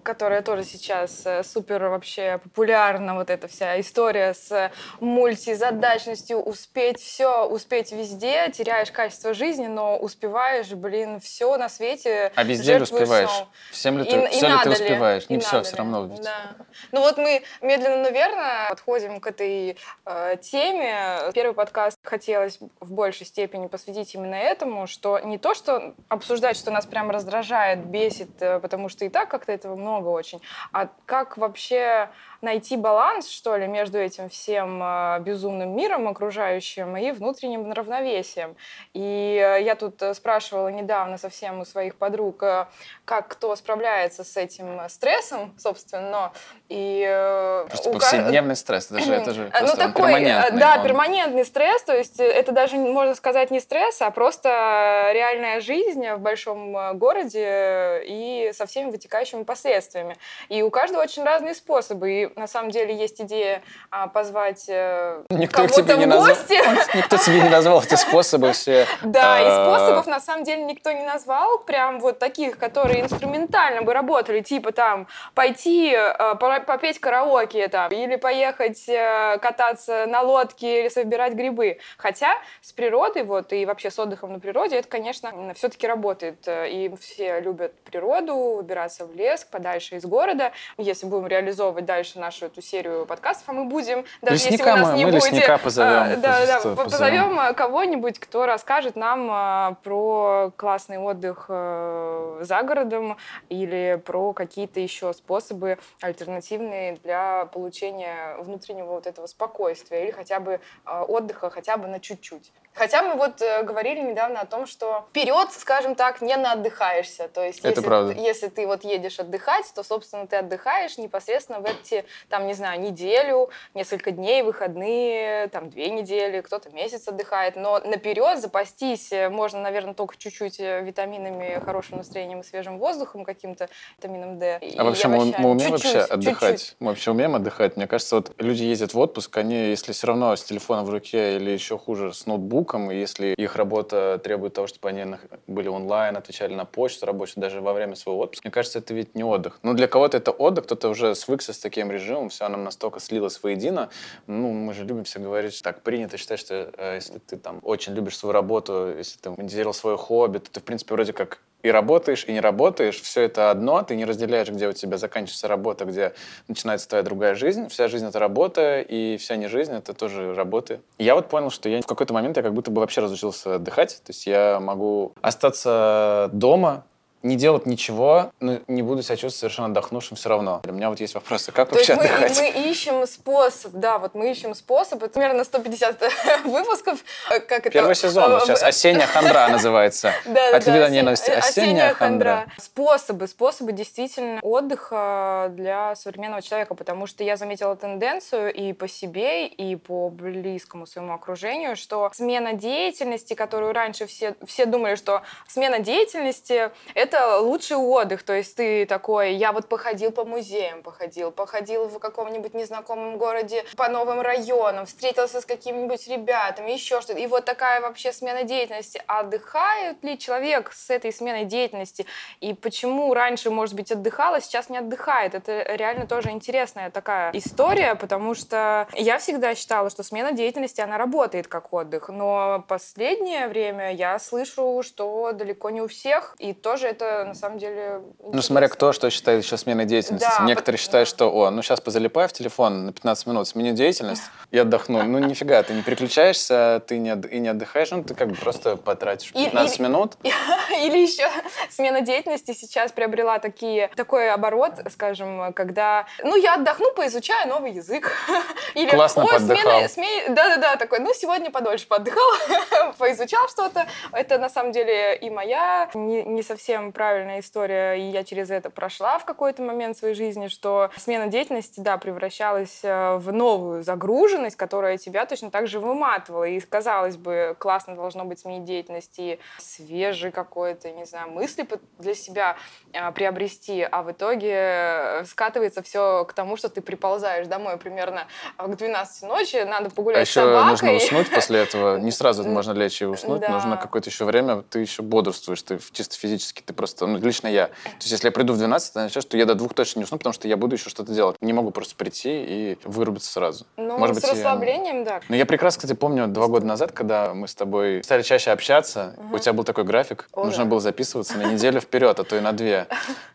которая 0.02 0.42
тоже 0.42 0.64
сейчас 0.64 1.26
э, 1.26 1.42
супер 1.42 1.84
вообще 1.88 2.38
популярна, 2.42 3.14
вот 3.14 3.30
эта 3.30 3.48
вся 3.48 3.78
история 3.80 4.34
с 4.34 4.70
мультизадачностью, 5.00 6.40
успеть 6.40 7.00
все, 7.00 7.46
успеть 7.46 7.92
везде, 7.92 8.50
теряешь 8.50 8.90
качество 8.90 9.34
жизни, 9.34 9.66
но 9.66 9.96
успеваешь, 9.96 10.70
блин, 10.72 11.20
все 11.20 11.56
на 11.56 11.68
свете. 11.68 12.32
А 12.34 12.44
везде 12.44 12.76
ли 12.76 12.82
успеваешь? 12.82 13.28
сном. 13.30 13.48
Всем 13.70 13.98
ли 13.98 14.04
И- 14.04 14.10
ты, 14.10 14.16
и 14.16 14.26
все 14.28 14.34
ли 14.34 14.40
ты 14.40 14.48
надо 14.48 14.68
ли? 14.70 14.74
успеваешь? 14.74 15.28
Не 15.28 15.36
И 15.36 15.40
все, 15.40 15.62
все 15.62 15.72
ли? 15.72 15.78
равно. 15.78 16.06
ведь. 16.06 16.22
Да. 16.22 16.54
Ну 16.92 17.00
вот 17.00 17.18
мы 17.18 17.42
медленно, 17.60 18.02
но 18.02 18.08
верно 18.10 18.66
подходим 18.68 19.20
к 19.20 19.26
этой 19.26 19.76
э, 20.06 20.36
теме. 20.40 21.30
Первый 21.34 21.54
подкаст 21.54 21.98
хотелось 22.02 22.58
в 22.80 22.92
большей 22.92 23.26
степени 23.26 23.66
посвятить 23.66 24.14
именно 24.14 24.34
этому, 24.34 24.86
что 24.86 25.18
не 25.20 25.38
то, 25.38 25.54
что 25.54 25.94
обсуждать, 26.08 26.56
что 26.56 26.70
нас 26.70 26.86
прям 26.86 27.10
раздражает, 27.10 27.84
бесит, 27.86 28.30
э, 28.40 28.60
потому 28.60 28.88
что 28.88 29.04
и 29.04 29.08
так 29.08 29.28
как-то 29.28 29.52
этого 29.52 29.73
много 29.76 30.08
очень, 30.08 30.40
а 30.72 30.88
как 31.06 31.36
вообще 31.36 32.10
найти 32.44 32.76
баланс, 32.76 33.28
что 33.28 33.56
ли, 33.56 33.66
между 33.66 33.98
этим 33.98 34.28
всем 34.28 34.80
э, 34.82 35.18
безумным 35.20 35.74
миром 35.74 36.06
окружающим 36.06 36.96
и 36.96 37.10
внутренним 37.10 37.72
равновесием. 37.72 38.56
И 38.92 39.00
э, 39.42 39.62
я 39.62 39.74
тут 39.74 40.00
э, 40.02 40.14
спрашивала 40.14 40.68
недавно 40.68 41.18
совсем 41.18 41.60
у 41.60 41.64
своих 41.64 41.96
подруг, 41.96 42.42
э, 42.42 42.66
как 43.04 43.28
кто 43.28 43.56
справляется 43.56 44.22
с 44.22 44.36
этим 44.36 44.80
стрессом, 44.88 45.54
собственно, 45.58 46.32
и... 46.68 47.64
Просто 47.68 47.92
ка- 47.92 47.98
повседневный 47.98 48.56
стресс. 48.56 48.90
Это 48.90 49.00
же, 49.00 49.14
это 49.14 49.32
же 49.32 49.50
ну, 49.62 49.68
такой, 49.76 50.12
перманентный. 50.14 50.60
да, 50.60 50.76
он- 50.76 50.82
перманентный 50.84 51.44
стресс, 51.44 51.82
то 51.82 51.96
есть 51.96 52.20
это 52.20 52.52
даже, 52.52 52.76
можно 52.76 53.14
сказать, 53.14 53.50
не 53.50 53.60
стресс, 53.60 54.00
а 54.02 54.10
просто 54.10 55.10
реальная 55.12 55.60
жизнь 55.60 56.06
в 56.10 56.18
большом 56.18 56.98
городе 56.98 58.02
и 58.04 58.52
со 58.54 58.66
всеми 58.66 58.90
вытекающими 58.90 59.44
последствиями. 59.44 60.16
И 60.48 60.62
у 60.62 60.70
каждого 60.70 61.02
очень 61.02 61.24
разные 61.24 61.54
способы, 61.54 62.12
и 62.12 62.33
на 62.36 62.46
самом 62.46 62.70
деле 62.70 62.94
есть 62.94 63.20
идея 63.20 63.62
а, 63.90 64.08
позвать 64.08 64.64
э, 64.68 65.22
Никто 65.30 65.66
кого-то 65.66 65.96
в 65.96 66.06
гости. 66.06 66.96
Никто 66.96 67.16
тебе 67.16 67.40
не 67.40 67.48
назвал 67.48 67.82
эти 67.82 67.94
способы 67.94 68.52
все. 68.52 68.86
Да, 69.02 69.40
и 69.40 69.44
А, 69.44 69.64
способов 69.64 70.06
на 70.06 70.20
самом 70.20 70.44
деле 70.44 70.64
никто 70.64 70.92
не 70.92 71.04
назвал, 71.04 71.58
прям 71.58 72.00
вот 72.00 72.18
таких, 72.18 72.58
которые 72.58 73.02
инструментально 73.02 73.82
бы 73.82 73.92
работали, 73.92 74.40
типа 74.40 74.72
там 74.72 75.06
пойти 75.34 75.94
э, 75.94 76.34
попеть 76.36 76.98
караоке 77.00 77.68
там, 77.68 77.90
или 77.92 78.16
поехать 78.16 78.88
э, 78.88 79.38
кататься 79.40 80.06
на 80.06 80.22
лодке 80.22 80.80
или 80.80 80.88
собирать 80.88 81.34
грибы. 81.34 81.78
Хотя 81.96 82.34
с 82.60 82.72
природой 82.72 83.24
вот 83.24 83.52
и 83.52 83.66
вообще 83.66 83.90
с 83.90 83.98
отдыхом 83.98 84.32
на 84.32 84.40
природе 84.40 84.76
это, 84.76 84.88
конечно, 84.88 85.54
все-таки 85.54 85.86
работает. 85.86 86.46
И 86.48 86.92
все 87.00 87.40
любят 87.40 87.74
природу, 87.84 88.34
выбираться 88.56 89.06
в 89.06 89.14
лес, 89.14 89.44
подальше 89.44 89.96
из 89.96 90.04
города. 90.04 90.52
Если 90.78 91.06
будем 91.06 91.26
реализовывать 91.26 91.84
дальше 91.84 92.18
нашу 92.24 92.46
эту 92.46 92.62
серию 92.62 93.04
подкастов, 93.06 93.48
а 93.48 93.52
мы 93.52 93.64
будем, 93.66 94.04
даже 94.22 94.36
если 94.36 94.52
Лесника 94.52 94.72
вы 94.72 94.78
нас 94.78 94.88
мы- 94.90 94.96
не 94.98 95.04
мы 95.04 95.10
будете... 95.12 95.30
лесника 95.30 95.58
позовем, 95.58 96.02
э, 96.12 96.16
Да, 96.16 96.46
да, 96.46 96.56
позовем 96.56 96.76
позовем. 96.76 97.40
э, 97.40 97.52
кого-нибудь, 97.54 98.18
кто 98.18 98.46
расскажет 98.46 98.96
нам 98.96 99.30
э, 99.30 99.74
про 99.82 100.50
классный 100.56 100.98
отдых 100.98 101.46
э, 101.48 102.38
за 102.40 102.62
городом 102.62 103.16
или 103.50 104.00
про 104.06 104.32
какие-то 104.32 104.80
еще 104.80 105.12
способы 105.12 105.78
альтернативные 106.00 106.94
для 107.04 107.44
получения 107.46 108.36
внутреннего 108.38 108.92
вот 108.92 109.06
этого 109.06 109.26
спокойствия 109.26 110.04
или 110.04 110.10
хотя 110.10 110.40
бы 110.40 110.60
отдыха 110.86 111.50
хотя 111.50 111.76
бы 111.76 111.88
на 111.88 112.00
чуть-чуть. 112.00 112.50
Хотя 112.74 113.02
мы 113.02 113.14
вот 113.14 113.40
э, 113.40 113.62
говорили 113.62 114.00
недавно 114.00 114.40
о 114.40 114.46
том, 114.46 114.66
что 114.66 115.04
вперед, 115.10 115.52
скажем 115.52 115.94
так, 115.94 116.20
не 116.20 116.36
наотдыхаешься. 116.36 117.28
То 117.28 117.44
есть 117.44 117.60
Это 117.60 117.68
если, 117.68 117.82
правда. 117.82 118.12
если 118.14 118.48
ты 118.48 118.66
вот 118.66 118.82
едешь 118.82 119.20
отдыхать, 119.20 119.70
то, 119.76 119.84
собственно, 119.84 120.26
ты 120.26 120.36
отдыхаешь 120.36 120.98
непосредственно 120.98 121.60
в 121.60 121.66
эти 121.66 122.03
там, 122.28 122.46
не 122.46 122.54
знаю, 122.54 122.80
неделю, 122.80 123.50
несколько 123.74 124.10
дней, 124.10 124.42
выходные, 124.42 125.48
там, 125.48 125.70
две 125.70 125.90
недели, 125.90 126.40
кто-то 126.40 126.70
месяц 126.70 127.08
отдыхает. 127.08 127.56
Но 127.56 127.80
наперед 127.80 128.40
запастись 128.40 129.12
можно, 129.30 129.60
наверное, 129.60 129.94
только 129.94 130.16
чуть-чуть 130.16 130.58
витаминами, 130.58 131.60
хорошим 131.64 131.98
настроением 131.98 132.40
и 132.40 132.42
свежим 132.44 132.78
воздухом 132.78 133.24
каким-то, 133.24 133.68
витамином 133.98 134.38
D. 134.38 134.60
А 134.76 134.84
вообще 134.84 135.08
мы, 135.08 135.34
мы 135.38 135.50
умеем 135.50 135.72
чуть-чуть, 135.72 135.94
вообще 135.94 136.12
отдыхать? 136.12 136.60
Чуть-чуть. 136.60 136.76
Мы 136.80 136.88
вообще 136.88 137.10
умеем 137.10 137.34
отдыхать? 137.34 137.76
Мне 137.76 137.86
кажется, 137.86 138.16
вот 138.16 138.32
люди 138.38 138.64
ездят 138.64 138.94
в 138.94 138.98
отпуск, 138.98 139.36
они, 139.36 139.68
если 139.68 139.92
все 139.92 140.06
равно 140.06 140.34
с 140.34 140.44
телефоном 140.44 140.84
в 140.84 140.90
руке 140.90 141.36
или 141.36 141.50
еще 141.50 141.78
хуже, 141.78 142.12
с 142.12 142.26
ноутбуком, 142.26 142.90
и 142.90 142.96
если 142.96 143.34
их 143.34 143.56
работа 143.56 144.20
требует 144.22 144.54
того, 144.54 144.66
чтобы 144.66 144.88
они 144.88 145.04
были 145.46 145.68
онлайн, 145.68 146.16
отвечали 146.16 146.54
на 146.54 146.64
почту 146.64 147.06
рабочую 147.06 147.42
даже 147.42 147.60
во 147.60 147.72
время 147.72 147.94
своего 147.96 148.22
отпуска, 148.22 148.48
мне 148.48 148.52
кажется, 148.52 148.78
это 148.78 148.94
ведь 148.94 149.14
не 149.14 149.24
отдых. 149.24 149.58
Ну, 149.62 149.74
для 149.74 149.88
кого-то 149.88 150.16
это 150.16 150.30
отдых, 150.30 150.64
кто-то 150.64 150.88
уже 150.88 151.14
свыкся 151.14 151.52
с 151.52 151.58
таким 151.58 151.90
режимом, 151.94 152.28
все 152.28 152.48
нам 152.48 152.64
настолько 152.64 153.00
слилось 153.00 153.42
воедино. 153.42 153.90
Ну, 154.26 154.52
мы 154.52 154.74
же 154.74 154.84
любим 154.84 155.04
все 155.04 155.18
говорить, 155.18 155.60
так 155.62 155.82
принято 155.82 156.16
считать, 156.16 156.40
что 156.40 156.70
э, 156.76 156.96
если 156.96 157.18
ты 157.18 157.36
там 157.36 157.60
очень 157.62 157.94
любишь 157.94 158.18
свою 158.18 158.32
работу, 158.32 158.94
если 158.96 159.18
ты 159.18 159.30
монетизировал 159.30 159.74
свое 159.74 159.96
хобби, 159.96 160.38
то 160.38 160.50
ты, 160.50 160.60
в 160.60 160.64
принципе, 160.64 160.94
вроде 160.94 161.12
как 161.12 161.40
и 161.64 161.70
работаешь, 161.70 162.26
и 162.28 162.32
не 162.32 162.40
работаешь, 162.40 163.00
все 163.00 163.22
это 163.22 163.50
одно, 163.50 163.82
ты 163.82 163.96
не 163.96 164.04
разделяешь, 164.04 164.48
где 164.50 164.68
у 164.68 164.72
тебя 164.72 164.98
заканчивается 164.98 165.48
работа, 165.48 165.86
где 165.86 166.12
начинается 166.46 166.86
твоя 166.86 167.02
другая 167.02 167.34
жизнь. 167.34 167.68
Вся 167.68 167.88
жизнь— 167.88 168.06
это 168.08 168.18
работа, 168.18 168.80
и 168.80 169.16
вся 169.16 169.36
не 169.36 169.48
жизнь— 169.48 169.72
это 169.74 169.94
тоже 169.94 170.34
работа. 170.34 170.80
я 170.98 171.14
вот 171.14 171.30
понял, 171.30 171.48
что 171.48 171.70
я 171.70 171.80
в 171.80 171.86
какой-то 171.86 172.12
момент 172.12 172.36
я 172.36 172.42
как 172.42 172.52
будто 172.52 172.70
бы 172.70 172.80
вообще 172.80 173.00
разучился 173.00 173.54
отдыхать. 173.54 174.02
То 174.04 174.10
есть 174.10 174.26
я 174.26 174.60
могу 174.60 175.14
остаться 175.22 176.28
дома, 176.34 176.84
не 177.24 177.36
делать 177.36 177.64
ничего, 177.64 178.32
но 178.40 178.58
не 178.68 178.82
буду 178.82 179.02
себя 179.02 179.16
чувствовать 179.16 179.34
совершенно 179.40 179.68
отдохнувшим 179.68 180.16
все 180.16 180.28
равно. 180.28 180.60
У 180.68 180.72
меня 180.72 180.90
вот 180.90 181.00
есть 181.00 181.14
вопросы, 181.14 181.52
как 181.52 181.70
То 181.70 181.76
вообще 181.76 181.94
есть 181.94 182.04
отдыхать? 182.04 182.38
Мы, 182.38 182.52
мы 182.52 182.70
ищем 182.70 183.06
способ, 183.06 183.72
да, 183.72 183.98
вот 183.98 184.14
мы 184.14 184.30
ищем 184.30 184.54
способ. 184.54 185.02
Это 185.02 185.14
примерно 185.14 185.42
150 185.42 186.02
выпусков. 186.44 187.02
Э, 187.30 187.40
как 187.40 187.60
это? 187.60 187.70
Первый 187.70 187.94
сезон, 187.94 188.40
сейчас 188.42 188.62
«Осенняя 188.62 189.06
хандра» 189.06 189.48
называется. 189.50 190.12
Да, 190.26 190.56
От 190.56 190.66
вида 190.66 190.90
ненависти. 190.90 191.30
«Осенняя 191.30 191.94
хандра». 191.94 192.46
Способы, 192.58 193.26
способы 193.26 193.72
действительно 193.72 194.40
отдыха 194.42 195.50
для 195.50 195.96
современного 195.96 196.42
человека, 196.42 196.74
потому 196.74 197.06
что 197.06 197.24
я 197.24 197.38
заметила 197.38 197.74
тенденцию 197.74 198.52
и 198.52 198.74
по 198.74 198.86
себе, 198.86 199.46
и 199.46 199.76
по 199.76 200.10
близкому 200.10 200.86
своему 200.86 201.14
окружению, 201.14 201.74
что 201.76 202.10
смена 202.12 202.52
деятельности, 202.52 203.32
которую 203.32 203.72
раньше 203.72 204.06
все, 204.06 204.34
все 204.46 204.66
думали, 204.66 204.96
что 204.96 205.22
смена 205.48 205.78
деятельности— 205.78 206.70
это 206.94 207.13
это 207.14 207.38
лучший 207.38 207.76
отдых. 207.76 208.22
То 208.22 208.32
есть 208.32 208.56
ты 208.56 208.86
такой, 208.86 209.34
я 209.34 209.52
вот 209.52 209.68
походил 209.68 210.10
по 210.10 210.24
музеям, 210.24 210.82
походил, 210.82 211.30
походил 211.30 211.88
в 211.88 211.98
каком-нибудь 211.98 212.54
незнакомом 212.54 213.16
городе 213.16 213.64
по 213.76 213.88
новым 213.88 214.20
районам, 214.20 214.86
встретился 214.86 215.40
с 215.40 215.46
какими-нибудь 215.46 216.06
ребятами, 216.08 216.72
еще 216.72 217.00
что-то. 217.00 217.20
И 217.20 217.26
вот 217.26 217.44
такая 217.44 217.80
вообще 217.80 218.12
смена 218.12 218.42
деятельности. 218.42 219.02
Отдыхает 219.06 220.02
ли 220.02 220.18
человек 220.18 220.72
с 220.72 220.90
этой 220.90 221.12
сменой 221.12 221.44
деятельности? 221.44 222.06
И 222.40 222.54
почему 222.54 223.14
раньше, 223.14 223.50
может 223.50 223.74
быть, 223.74 223.92
отдыхала, 223.92 224.40
сейчас 224.40 224.68
не 224.68 224.78
отдыхает? 224.78 225.34
Это 225.34 225.74
реально 225.74 226.06
тоже 226.06 226.30
интересная 226.30 226.90
такая 226.90 227.30
история, 227.32 227.94
потому 227.94 228.34
что 228.34 228.88
я 228.94 229.18
всегда 229.18 229.54
считала, 229.54 229.90
что 229.90 230.02
смена 230.02 230.32
деятельности, 230.32 230.80
она 230.80 230.98
работает 230.98 231.46
как 231.46 231.72
отдых. 231.72 232.08
Но 232.08 232.64
последнее 232.66 233.46
время 233.48 233.94
я 233.94 234.18
слышу, 234.18 234.82
что 234.82 235.32
далеко 235.32 235.70
не 235.70 235.80
у 235.80 235.88
всех. 235.88 236.34
И 236.38 236.52
тоже 236.52 236.88
это 236.88 237.03
это 237.04 237.24
на 237.24 237.34
самом 237.34 237.58
деле 237.58 238.02
интересно. 238.18 238.30
Ну, 238.32 238.42
смотря 238.42 238.68
кто 238.68 238.92
что 238.92 239.10
считает 239.10 239.44
еще 239.44 239.56
сменой 239.56 239.84
деятельности. 239.84 240.28
Да, 240.38 240.44
Некоторые 240.44 240.78
под... 240.78 240.82
считают, 240.82 241.08
да. 241.08 241.14
что, 241.14 241.34
о, 241.34 241.50
ну 241.50 241.62
сейчас 241.62 241.80
позалипаю 241.80 242.28
в 242.28 242.32
телефон 242.32 242.86
на 242.86 242.92
15 242.92 243.26
минут, 243.26 243.48
сменю 243.48 243.74
деятельность 243.74 244.22
и 244.50 244.58
отдохну. 244.58 245.02
Ну, 245.02 245.18
нифига, 245.18 245.62
ты 245.62 245.74
не 245.74 245.82
переключаешься, 245.82 246.82
ты 246.86 246.98
не, 246.98 247.10
и 247.30 247.38
не 247.38 247.48
отдыхаешь, 247.48 247.90
ну, 247.90 248.02
ты 248.04 248.14
как 248.14 248.28
бы 248.28 248.34
просто 248.36 248.76
потратишь 248.76 249.32
15 249.32 249.74
или, 249.78 249.82
минут. 249.82 250.16
Или 250.22 250.98
еще 250.98 251.28
смена 251.70 252.00
деятельности 252.00 252.52
сейчас 252.52 252.92
приобрела 252.92 253.38
такие, 253.38 253.90
такой 253.96 254.30
оборот, 254.30 254.74
скажем, 254.92 255.52
когда, 255.52 256.06
ну, 256.22 256.36
я 256.36 256.54
отдохну, 256.54 256.92
поизучаю 256.92 257.48
новый 257.48 257.72
язык. 257.72 258.12
Или, 258.74 258.90
Классно 258.90 259.26
смена, 259.38 259.88
да-да-да, 260.28 260.76
такой, 260.76 261.00
ну, 261.00 261.12
сегодня 261.14 261.50
подольше 261.50 261.86
поотдыхал, 261.86 262.22
поизучал 262.98 263.48
что-то. 263.48 263.86
Это, 264.12 264.38
на 264.38 264.48
самом 264.48 264.72
деле, 264.72 265.16
и 265.16 265.30
моя 265.30 265.88
не, 265.94 266.22
не 266.22 266.42
совсем 266.42 266.83
правильная 266.92 267.40
история, 267.40 267.94
и 267.94 268.10
я 268.10 268.24
через 268.24 268.50
это 268.50 268.70
прошла 268.70 269.18
в 269.18 269.24
какой-то 269.24 269.62
момент 269.62 269.96
своей 269.96 270.14
жизни, 270.14 270.48
что 270.48 270.90
смена 270.96 271.28
деятельности, 271.28 271.80
да, 271.80 271.98
превращалась 271.98 272.80
э, 272.82 273.16
в 273.16 273.32
новую 273.32 273.82
загруженность, 273.82 274.56
которая 274.56 274.98
тебя 274.98 275.26
точно 275.26 275.50
так 275.50 275.66
же 275.66 275.80
выматывала. 275.80 276.44
И, 276.44 276.60
казалось 276.60 277.16
бы, 277.16 277.56
классно 277.58 277.94
должно 277.94 278.24
быть 278.24 278.40
сменить 278.40 278.64
деятельность 278.64 279.18
и 279.18 279.38
свежий 279.58 280.30
какой-то, 280.30 280.90
не 280.90 281.04
знаю, 281.04 281.30
мысли 281.30 281.66
для 281.98 282.14
себя 282.14 282.56
э, 282.92 283.12
приобрести, 283.12 283.82
а 283.82 284.02
в 284.02 284.12
итоге 284.12 285.24
скатывается 285.26 285.82
все 285.82 286.24
к 286.24 286.32
тому, 286.32 286.56
что 286.56 286.68
ты 286.68 286.80
приползаешь 286.80 287.46
домой 287.46 287.78
примерно 287.78 288.26
к 288.58 288.76
12 288.76 289.22
ночи, 289.22 289.56
надо 289.64 289.90
погулять 289.90 290.22
а 290.22 290.26
с 290.26 290.30
собакой. 290.30 290.70
нужно 290.70 290.92
уснуть 290.92 291.30
после 291.30 291.60
этого. 291.60 291.98
Не 291.98 292.10
сразу 292.10 292.44
можно 292.48 292.72
лечь 292.72 293.00
и 293.02 293.06
уснуть, 293.06 293.40
да. 293.40 293.48
нужно 293.48 293.76
какое-то 293.76 294.10
еще 294.10 294.24
время, 294.24 294.62
ты 294.62 294.80
еще 294.80 295.02
бодрствуешь, 295.02 295.62
ты 295.62 295.78
чисто 295.92 296.16
физически, 296.16 296.62
ты 296.62 296.73
просто, 296.74 297.06
ну, 297.06 297.18
лично 297.18 297.48
я. 297.48 297.66
То 297.66 297.72
есть, 298.00 298.10
если 298.10 298.28
я 298.28 298.32
приду 298.32 298.52
в 298.52 298.58
12, 298.58 298.90
это 298.90 299.00
означает, 299.00 299.24
что 299.24 299.36
я 299.36 299.46
до 299.46 299.54
двух 299.54 299.74
точно 299.74 300.00
не 300.00 300.04
усну, 300.04 300.18
потому 300.18 300.32
что 300.32 300.48
я 300.48 300.56
буду 300.56 300.76
еще 300.76 300.90
что-то 300.90 301.12
делать. 301.12 301.36
Не 301.40 301.52
могу 301.52 301.70
просто 301.70 301.94
прийти 301.96 302.44
и 302.44 302.78
вырубиться 302.84 303.32
сразу. 303.32 303.66
Ну, 303.76 303.98
Может 303.98 304.16
с 304.16 304.20
быть, 304.20 304.30
расслаблением, 304.30 305.00
я... 305.00 305.04
да. 305.04 305.20
Ну, 305.28 305.36
я 305.36 305.46
прекрасно, 305.46 305.80
кстати, 305.80 305.96
помню 305.96 306.26
два 306.28 306.48
года 306.48 306.66
назад, 306.66 306.92
когда 306.92 307.34
мы 307.34 307.48
с 307.48 307.54
тобой 307.54 308.02
стали 308.04 308.22
чаще 308.22 308.50
общаться, 308.50 309.14
угу. 309.16 309.36
у 309.36 309.38
тебя 309.38 309.52
был 309.52 309.64
такой 309.64 309.84
график, 309.84 310.28
О, 310.32 310.44
нужно 310.44 310.64
да. 310.64 310.70
было 310.70 310.80
записываться 310.80 311.38
на 311.38 311.52
неделю 311.52 311.80
вперед, 311.80 312.18
а 312.18 312.24
то 312.24 312.36
и 312.36 312.40
на 312.40 312.52
две. 312.52 312.86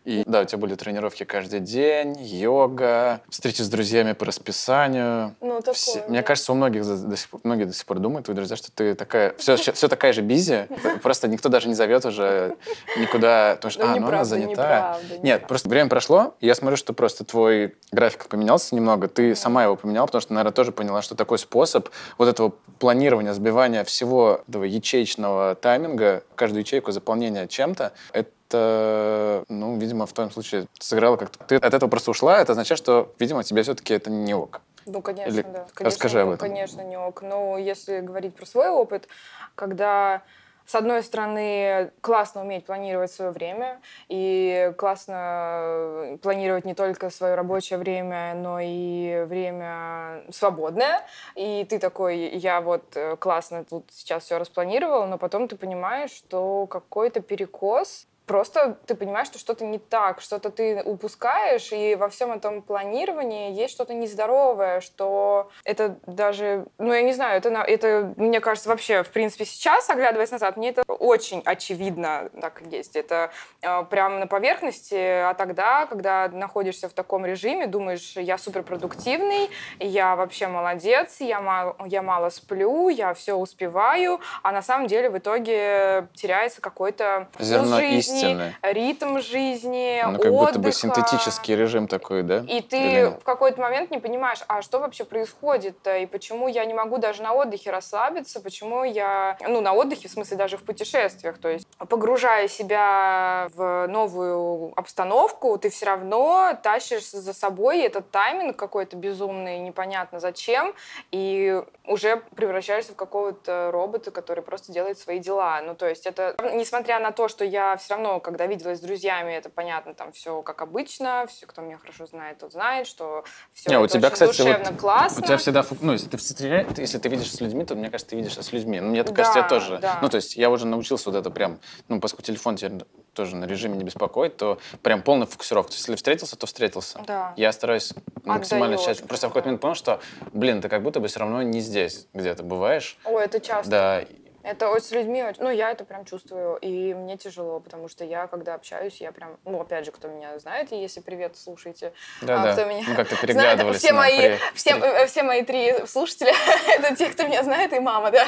И 0.04 0.22
да, 0.26 0.42
у 0.42 0.44
тебя 0.44 0.58
были 0.58 0.74
тренировки 0.74 1.24
каждый 1.24 1.60
день, 1.60 2.16
йога, 2.20 3.20
встречи 3.28 3.62
с 3.62 3.68
друзьями 3.68 4.12
по 4.12 4.26
расписанию. 4.26 5.34
Ну, 5.40 5.58
такое, 5.58 5.74
все... 5.74 6.00
да. 6.00 6.08
Мне 6.08 6.22
кажется, 6.22 6.52
у 6.52 6.54
многих 6.54 6.84
до 6.84 7.16
сих 7.16 7.28
пор, 7.28 7.40
многие 7.44 7.64
до 7.64 7.72
сих 7.72 7.86
пор 7.86 7.98
думают, 7.98 8.26
твои 8.26 8.36
друзья, 8.36 8.56
что 8.56 8.70
ты 8.72 8.94
такая, 8.94 9.34
все, 9.38 9.56
все 9.56 9.88
такая 9.88 10.12
же 10.12 10.22
бизи, 10.22 10.68
просто 11.02 11.28
никто 11.28 11.48
даже 11.48 11.68
не 11.68 11.74
зовет 11.74 12.04
уже 12.04 12.56
никуда, 12.96 13.29
потому 13.56 13.70
что 13.70 13.92
а, 13.92 13.96
ну 13.96 14.08
она 14.08 14.24
занята. 14.24 14.96
Неправда, 15.00 15.18
Нет, 15.22 15.46
просто 15.46 15.68
время 15.68 15.88
прошло, 15.88 16.34
и 16.40 16.46
я 16.46 16.54
смотрю, 16.54 16.76
что 16.76 16.92
просто 16.92 17.24
твой 17.24 17.76
график 17.92 18.28
поменялся 18.28 18.74
немного, 18.74 19.08
ты 19.08 19.30
mm-hmm. 19.30 19.34
сама 19.34 19.64
его 19.64 19.76
поменяла, 19.76 20.06
потому 20.06 20.22
что, 20.22 20.32
наверное, 20.32 20.52
тоже 20.52 20.72
поняла, 20.72 21.02
что 21.02 21.14
такой 21.14 21.38
способ 21.38 21.88
вот 22.18 22.28
этого 22.28 22.52
планирования, 22.78 23.32
сбивания 23.32 23.84
всего 23.84 24.40
этого 24.48 24.64
ячеечного 24.64 25.54
тайминга, 25.54 26.22
каждую 26.34 26.60
ячейку 26.60 26.92
заполнения 26.92 27.46
чем-то, 27.46 27.92
это, 28.12 29.44
ну, 29.48 29.78
видимо, 29.78 30.06
в 30.06 30.12
том 30.12 30.30
случае 30.30 30.66
сыграло 30.78 31.16
как-то... 31.16 31.44
Ты 31.44 31.56
от 31.56 31.74
этого 31.74 31.88
просто 31.88 32.10
ушла, 32.10 32.40
это 32.40 32.52
означает, 32.52 32.78
что, 32.78 33.12
видимо, 33.18 33.44
тебе 33.44 33.62
все-таки 33.62 33.94
это 33.94 34.10
не 34.10 34.34
ок. 34.34 34.60
Ну, 34.86 35.02
конечно, 35.02 35.30
Или... 35.30 35.42
да. 35.42 35.66
Конечно, 35.74 35.84
Расскажи 35.84 36.20
об 36.20 36.30
этом. 36.30 36.48
Конечно, 36.48 36.80
не 36.82 36.96
ок. 36.96 37.22
Но 37.22 37.58
если 37.58 38.00
говорить 38.00 38.34
про 38.34 38.46
свой 38.46 38.68
опыт, 38.68 39.08
когда 39.54 40.22
с 40.70 40.74
одной 40.76 41.02
стороны, 41.02 41.90
классно 42.00 42.42
уметь 42.42 42.64
планировать 42.64 43.10
свое 43.10 43.32
время, 43.32 43.80
и 44.08 44.72
классно 44.78 46.16
планировать 46.22 46.64
не 46.64 46.74
только 46.74 47.10
свое 47.10 47.34
рабочее 47.34 47.76
время, 47.76 48.34
но 48.36 48.60
и 48.62 49.24
время 49.26 50.22
свободное. 50.30 51.04
И 51.34 51.66
ты 51.68 51.80
такой, 51.80 52.28
я 52.36 52.60
вот 52.60 52.84
э, 52.94 53.16
классно 53.16 53.64
тут 53.64 53.86
сейчас 53.90 54.22
все 54.22 54.38
распланировал, 54.38 55.08
но 55.08 55.18
потом 55.18 55.48
ты 55.48 55.56
понимаешь, 55.56 56.12
что 56.12 56.68
какой-то 56.68 57.20
перекос 57.20 58.06
просто 58.30 58.78
ты 58.86 58.94
понимаешь, 58.94 59.26
что 59.26 59.40
что-то 59.40 59.64
не 59.64 59.80
так, 59.80 60.20
что-то 60.20 60.50
ты 60.50 60.82
упускаешь, 60.84 61.72
и 61.72 61.96
во 61.96 62.08
всем 62.08 62.30
этом 62.30 62.62
планировании 62.62 63.50
есть 63.50 63.74
что-то 63.74 63.92
нездоровое, 63.92 64.80
что 64.80 65.50
это 65.64 65.98
даже, 66.06 66.66
ну, 66.78 66.92
я 66.92 67.02
не 67.02 67.12
знаю, 67.12 67.38
это, 67.38 67.48
это, 67.48 68.14
мне 68.16 68.38
кажется, 68.38 68.68
вообще, 68.68 69.02
в 69.02 69.08
принципе, 69.08 69.44
сейчас, 69.44 69.90
оглядываясь 69.90 70.30
назад, 70.30 70.56
мне 70.56 70.68
это 70.68 70.84
очень 70.86 71.42
очевидно 71.44 72.30
так 72.40 72.62
есть. 72.70 72.94
Это 72.94 73.32
э, 73.62 73.82
прямо 73.90 74.20
на 74.20 74.28
поверхности, 74.28 74.94
а 74.94 75.34
тогда, 75.34 75.86
когда 75.86 76.28
находишься 76.28 76.88
в 76.88 76.92
таком 76.92 77.26
режиме, 77.26 77.66
думаешь, 77.66 78.12
я 78.14 78.38
суперпродуктивный, 78.38 79.50
я 79.80 80.14
вообще 80.14 80.46
молодец, 80.46 81.16
я 81.18 81.40
мало, 81.40 81.74
я 81.84 82.02
мало 82.02 82.28
сплю, 82.28 82.90
я 82.90 83.12
все 83.12 83.34
успеваю, 83.34 84.20
а 84.44 84.52
на 84.52 84.62
самом 84.62 84.86
деле 84.86 85.10
в 85.10 85.18
итоге 85.18 86.06
теряется 86.14 86.60
какой-то 86.60 87.26
Зерно 87.40 87.80
истины 87.80 88.19
естественный. 88.20 88.54
ритм 88.62 89.18
жизни, 89.20 90.02
Ну, 90.04 90.18
как 90.18 90.32
будто 90.32 90.58
бы 90.58 90.68
отдыха. 90.68 90.72
синтетический 90.72 91.56
режим 91.56 91.88
такой, 91.88 92.22
да? 92.22 92.44
И 92.46 92.60
ты 92.60 92.76
Или 92.78 93.04
в 93.20 93.24
какой-то 93.24 93.60
момент 93.60 93.90
не 93.90 93.98
понимаешь, 93.98 94.40
а 94.48 94.62
что 94.62 94.78
вообще 94.78 95.04
происходит-то, 95.04 95.98
и 95.98 96.06
почему 96.06 96.48
я 96.48 96.64
не 96.64 96.74
могу 96.74 96.98
даже 96.98 97.22
на 97.22 97.32
отдыхе 97.32 97.70
расслабиться, 97.70 98.40
почему 98.40 98.84
я, 98.84 99.36
ну, 99.46 99.60
на 99.60 99.72
отдыхе, 99.72 100.08
в 100.08 100.10
смысле, 100.10 100.36
даже 100.36 100.56
в 100.56 100.62
путешествиях, 100.62 101.38
то 101.38 101.48
есть 101.48 101.66
погружая 101.88 102.48
себя 102.48 103.48
в 103.54 103.86
новую 103.88 104.72
обстановку, 104.76 105.58
ты 105.58 105.70
все 105.70 105.86
равно 105.86 106.58
тащишь 106.62 107.10
за 107.10 107.32
собой 107.32 107.80
этот 107.80 108.10
тайминг 108.10 108.56
какой-то 108.56 108.96
безумный, 108.96 109.58
непонятно 109.58 110.20
зачем, 110.20 110.74
и 111.10 111.62
уже 111.86 112.22
превращаешься 112.36 112.92
в 112.92 112.96
какого-то 112.96 113.70
робота, 113.72 114.10
который 114.10 114.42
просто 114.42 114.72
делает 114.72 114.98
свои 114.98 115.18
дела. 115.18 115.60
Ну, 115.62 115.74
то 115.74 115.88
есть 115.88 116.06
это, 116.06 116.36
несмотря 116.54 116.98
на 116.98 117.10
то, 117.12 117.28
что 117.28 117.44
я 117.44 117.76
все 117.76 117.94
равно, 117.94 118.09
когда 118.18 118.46
виделась 118.46 118.78
с 118.78 118.80
друзьями, 118.80 119.32
это 119.32 119.48
понятно, 119.50 119.94
там 119.94 120.10
все 120.12 120.42
как 120.42 120.62
обычно, 120.62 121.26
все, 121.28 121.46
кто 121.46 121.60
меня 121.62 121.78
хорошо 121.78 122.06
знает, 122.06 122.38
тот 122.38 122.52
знает, 122.52 122.86
что 122.88 123.24
все 123.52 123.70
Не, 123.70 123.78
у 123.78 123.86
тебя, 123.86 124.10
кстати, 124.10 124.36
душевно, 124.36 124.70
вот 124.72 124.80
классно. 124.80 125.22
У 125.22 125.26
тебя 125.26 125.36
всегда, 125.36 125.64
ну, 125.80 125.92
если 125.92 126.08
ты, 126.08 126.16
встречаешь- 126.16 126.66
если 126.78 126.98
ты 126.98 127.08
видишь 127.08 127.30
с 127.32 127.40
людьми, 127.40 127.64
то, 127.64 127.74
мне 127.76 127.90
кажется, 127.90 128.10
ты 128.10 128.16
видишь 128.16 128.36
с 128.36 128.52
людьми. 128.52 128.80
Ну, 128.80 128.88
мне 128.88 129.04
Да, 129.04 129.12
кажется, 129.12 129.38
я 129.40 129.48
тоже. 129.48 129.78
да. 129.78 129.98
Ну, 130.02 130.08
то 130.08 130.16
есть 130.16 130.34
я 130.36 130.50
уже 130.50 130.66
научился 130.66 131.10
вот 131.10 131.18
это 131.18 131.30
прям, 131.30 131.60
ну, 131.88 132.00
поскольку 132.00 132.22
телефон 132.24 132.56
теперь 132.56 132.80
тоже 133.12 133.36
на 133.36 133.44
режиме 133.44 133.76
не 133.76 133.84
беспокоит, 133.84 134.36
то 134.36 134.58
прям 134.82 135.02
полная 135.02 135.26
фокусировка. 135.26 135.70
То 135.70 135.74
есть, 135.74 135.82
если 135.82 135.96
встретился, 135.96 136.36
то 136.36 136.46
встретился. 136.46 137.00
Да. 137.06 137.34
Я 137.36 137.52
стараюсь 137.52 137.92
максимально 138.24 138.78
сейчас. 138.78 138.98
Просто 138.98 139.26
в 139.26 139.30
какой-то 139.30 139.48
момент 139.48 139.60
понял, 139.60 139.74
что, 139.74 140.00
блин, 140.32 140.62
ты 140.62 140.68
как 140.68 140.82
будто 140.82 141.00
бы 141.00 141.08
все 141.08 141.20
равно 141.20 141.42
не 141.42 141.60
здесь 141.60 142.06
где-то 142.14 142.42
бываешь. 142.42 142.96
Ой, 143.04 143.24
это 143.24 143.40
часто. 143.40 143.70
Да, 143.70 144.04
Это 144.42 144.78
с 144.80 144.90
людьми, 144.90 145.22
ну, 145.38 145.50
я 145.50 145.70
это 145.70 145.84
прям 145.84 146.04
чувствую, 146.06 146.56
и 146.56 146.94
мне 146.94 147.18
тяжело, 147.18 147.60
потому 147.60 147.88
что 147.88 148.04
я, 148.04 148.26
когда 148.26 148.54
общаюсь, 148.54 148.98
я 149.00 149.12
прям, 149.12 149.36
ну, 149.44 149.60
опять 149.60 149.84
же, 149.84 149.92
кто 149.92 150.08
меня 150.08 150.38
знает, 150.38 150.72
и 150.72 150.80
если 150.80 151.00
привет, 151.00 151.36
слушайте, 151.36 151.92
да, 152.22 152.40
а, 152.40 152.44
да. 152.46 152.52
кто 152.54 152.64
меня 152.64 152.82
Мы 152.88 152.94
как-то 152.94 153.14
знает, 153.16 153.20
переглядывались. 153.20 153.78
все 153.78 153.92
на 153.92 153.98
мои, 153.98 154.16
при- 154.18 154.38
все, 154.54 154.70
э, 154.78 155.06
все 155.06 155.22
мои 155.24 155.42
три 155.42 155.86
слушателя, 155.86 156.32
это 156.78 156.96
те, 156.96 157.10
кто 157.10 157.24
меня 157.26 157.42
знает, 157.42 157.72
и 157.74 157.80
мама, 157.80 158.10
да. 158.10 158.26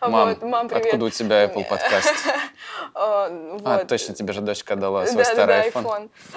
Мам, 0.00 0.28
Вот, 0.28 0.42
мам, 0.42 0.68
привет. 0.68 0.86
откуда 0.86 1.06
у 1.06 1.10
тебя 1.10 1.44
Apple 1.44 1.64
подкаст? 1.64 2.12
А, 2.94 3.28
А, 3.64 3.84
точно, 3.84 4.14
тебе 4.14 4.32
же 4.32 4.40
дочка 4.40 4.74
дала 4.76 5.06
свой 5.06 5.24
да, 5.24 5.30
старый 5.32 5.46
да, 5.62 5.68
iPhone. 5.68 5.84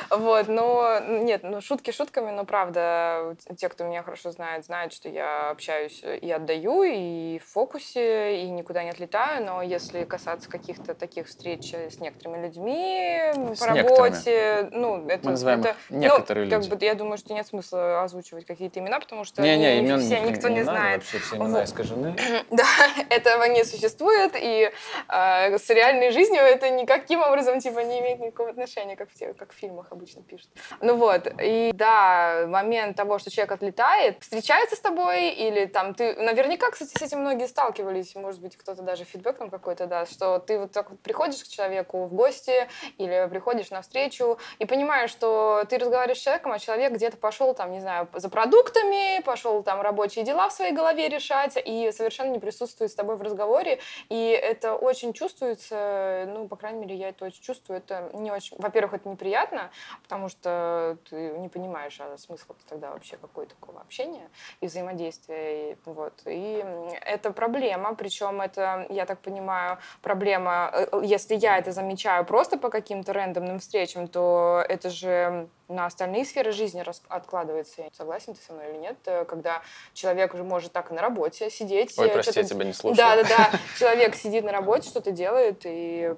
iPhone. 0.10 0.18
Вот, 0.18 0.48
но 0.48 1.00
нет, 1.00 1.44
ну 1.44 1.62
шутки 1.62 1.92
шутками, 1.92 2.32
но 2.32 2.44
правда, 2.44 3.36
те, 3.58 3.70
кто 3.70 3.86
меня 3.86 4.04
хорошо 4.04 4.32
знает, 4.32 4.66
знают, 4.66 4.92
что 4.94 5.08
я 5.08 5.52
общаюсь 5.52 6.02
и 6.04 6.30
отдаю, 6.32 6.84
и 6.84 7.40
в 7.40 7.46
фокусе, 7.50 8.42
и 8.44 8.50
никуда 8.50 8.79
не 8.84 8.90
отлетаю, 8.92 9.44
но 9.46 9.62
если 9.62 10.04
касаться 10.06 10.50
каких-то 10.50 10.94
таких 10.94 11.28
встреч 11.28 11.74
с 11.74 12.00
некоторыми 12.00 12.46
людьми 12.46 13.32
С 13.56 13.60
по 13.60 13.72
некоторыми. 13.72 13.78
работе, 13.78 14.70
ну, 14.72 15.08
это... 15.08 15.26
Мы 15.26 15.32
называем 15.32 15.60
это, 15.62 15.70
их 15.70 15.76
некоторые 15.90 16.46
ну, 16.46 16.52
как 16.52 16.60
люди. 16.64 16.74
бы, 16.76 16.86
я 16.86 16.96
думаю, 16.96 17.18
что 17.18 17.34
нет 17.34 17.48
смысла 17.48 18.04
озвучивать 18.04 18.46
какие-то 18.46 18.80
имена, 18.80 19.00
потому 19.00 19.24
что 19.24 19.42
Не-не, 19.42 19.68
они 19.68 19.80
имен 19.88 20.00
все, 20.00 20.20
ни- 20.22 20.30
никто 20.32 20.48
не 20.50 20.56
не 20.56 20.64
знает. 20.64 20.96
вообще 20.98 21.20
все 21.20 21.36
имена 21.36 21.60
Вот. 21.60 21.64
искажены. 21.66 22.16
Да, 22.52 22.66
этого 23.10 23.44
не 23.46 23.64
существует, 23.64 24.34
и 24.36 24.72
э, 25.08 25.58
с 25.58 25.70
реальной 25.70 26.12
жизнью 26.12 26.42
это 26.42 26.70
никаким 26.70 27.22
образом 27.22 27.60
типа 27.60 27.80
не 27.80 28.00
имеет 28.00 28.20
никакого 28.20 28.50
отношения, 28.50 28.96
как 28.96 29.10
в, 29.10 29.14
те- 29.14 29.34
как 29.34 29.52
в 29.54 29.56
фильмах 29.56 29.88
обычно 29.92 30.22
пишут. 30.24 30.50
Ну 30.82 30.96
вот, 30.96 31.28
и 31.42 31.72
да, 31.74 32.46
момент 32.48 32.98
того, 32.98 33.20
что 33.20 33.30
человек 33.32 33.52
отлетает, 33.52 34.22
встречается 34.22 34.76
с 34.76 34.80
тобой, 34.80 35.30
или 35.30 35.66
там 35.66 35.94
ты, 35.94 36.14
наверняка, 36.16 36.72
кстати, 36.72 36.98
с 36.98 37.02
этим 37.02 37.20
многие 37.20 37.48
сталкивались, 37.48 38.16
может 38.16 38.42
быть, 38.42 38.58
кто-то 38.70 38.84
даже 38.84 39.04
фидбэк 39.04 39.40
нам 39.40 39.50
какой-то 39.50 39.88
даст, 39.88 40.14
что 40.14 40.38
ты 40.38 40.60
вот 40.60 40.72
так 40.72 40.92
вот 40.92 41.00
приходишь 41.00 41.44
к 41.44 41.48
человеку 41.48 42.06
в 42.06 42.14
гости, 42.14 42.68
или 43.00 43.28
приходишь 43.30 43.72
на 43.72 43.82
встречу, 43.82 44.38
и 44.60 44.66
понимаешь, 44.66 45.10
что 45.10 45.64
ты 45.68 45.80
разговариваешь 45.80 46.20
с 46.20 46.22
человеком, 46.22 46.52
а 46.52 46.60
человек 46.60 46.94
где-то 46.94 47.18
пошел 47.18 47.56
там, 47.56 47.72
не 47.72 47.80
знаю, 47.80 48.08
за 48.14 48.30
продуктами, 48.30 49.24
пошел 49.24 49.64
там 49.64 49.82
рабочие 49.82 50.24
дела 50.24 50.50
в 50.50 50.54
своей 50.54 50.72
голове 50.72 51.10
решать, 51.10 51.58
и 51.66 51.92
совершенно 51.92 52.32
не 52.32 52.40
присутствует 52.40 52.92
с 52.92 52.96
тобой 52.96 53.16
в 53.16 53.22
разговоре, 53.24 53.80
и 54.10 54.30
это 54.30 54.76
очень 54.76 55.14
чувствуется, 55.14 56.26
ну, 56.28 56.48
по 56.48 56.56
крайней 56.56 56.80
мере, 56.82 56.96
я 56.96 57.10
это 57.10 57.26
очень 57.26 57.42
чувствую, 57.42 57.80
это 57.80 58.12
не 58.14 58.32
очень, 58.32 58.56
во-первых, 58.60 58.94
это 58.94 59.10
неприятно, 59.10 59.72
потому 60.04 60.30
что 60.30 60.98
ты 61.10 61.16
не 61.16 61.50
понимаешь, 61.50 62.00
а 62.00 62.18
смысл 62.18 62.54
тогда 62.68 62.92
вообще 62.92 63.18
какой 63.18 63.48
такого 63.48 63.82
общения 63.82 64.30
и 64.62 64.68
взаимодействия, 64.68 65.72
и, 65.72 65.78
вот, 65.86 66.14
и 66.26 66.64
это 67.02 67.32
проблема, 67.32 67.96
причем 67.96 68.42
это, 68.42 68.59
я 68.90 69.06
так 69.06 69.20
понимаю, 69.20 69.78
проблема, 70.02 70.72
э, 70.74 70.88
э, 70.92 71.02
если 71.04 71.36
я 71.36 71.58
это 71.58 71.72
замечаю 71.72 72.26
просто 72.26 72.58
по 72.58 72.70
каким-то 72.70 73.14
рандомным 73.14 73.60
встречам, 73.60 74.08
то 74.08 74.64
это 74.68 74.90
же 74.90 75.48
на 75.68 75.86
остальные 75.86 76.26
сферы 76.26 76.52
жизни 76.52 76.84
откладывается. 77.08 77.84
Согласен 77.94 78.34
ты 78.34 78.42
со 78.42 78.54
мной 78.54 78.72
или 78.72 78.78
нет? 78.78 78.98
Когда 79.28 79.62
человек 79.94 80.34
уже 80.34 80.44
может 80.44 80.72
так 80.72 80.92
и 80.92 80.96
на 80.96 81.02
работе 81.02 81.50
сидеть. 81.50 81.98
Ой, 81.98 82.08
э, 82.08 82.14
прости, 82.14 82.40
я 82.40 82.46
тебя 82.46 82.66
не 82.66 82.74
слушал. 82.74 82.98
да, 82.98 83.16
да, 83.16 83.24
да. 83.24 83.52
Человек 83.78 84.16
сидит 84.16 84.44
на 84.44 84.52
работе, 84.52 84.90
что-то 84.90 85.12
делает 85.12 85.62
и 85.66 86.16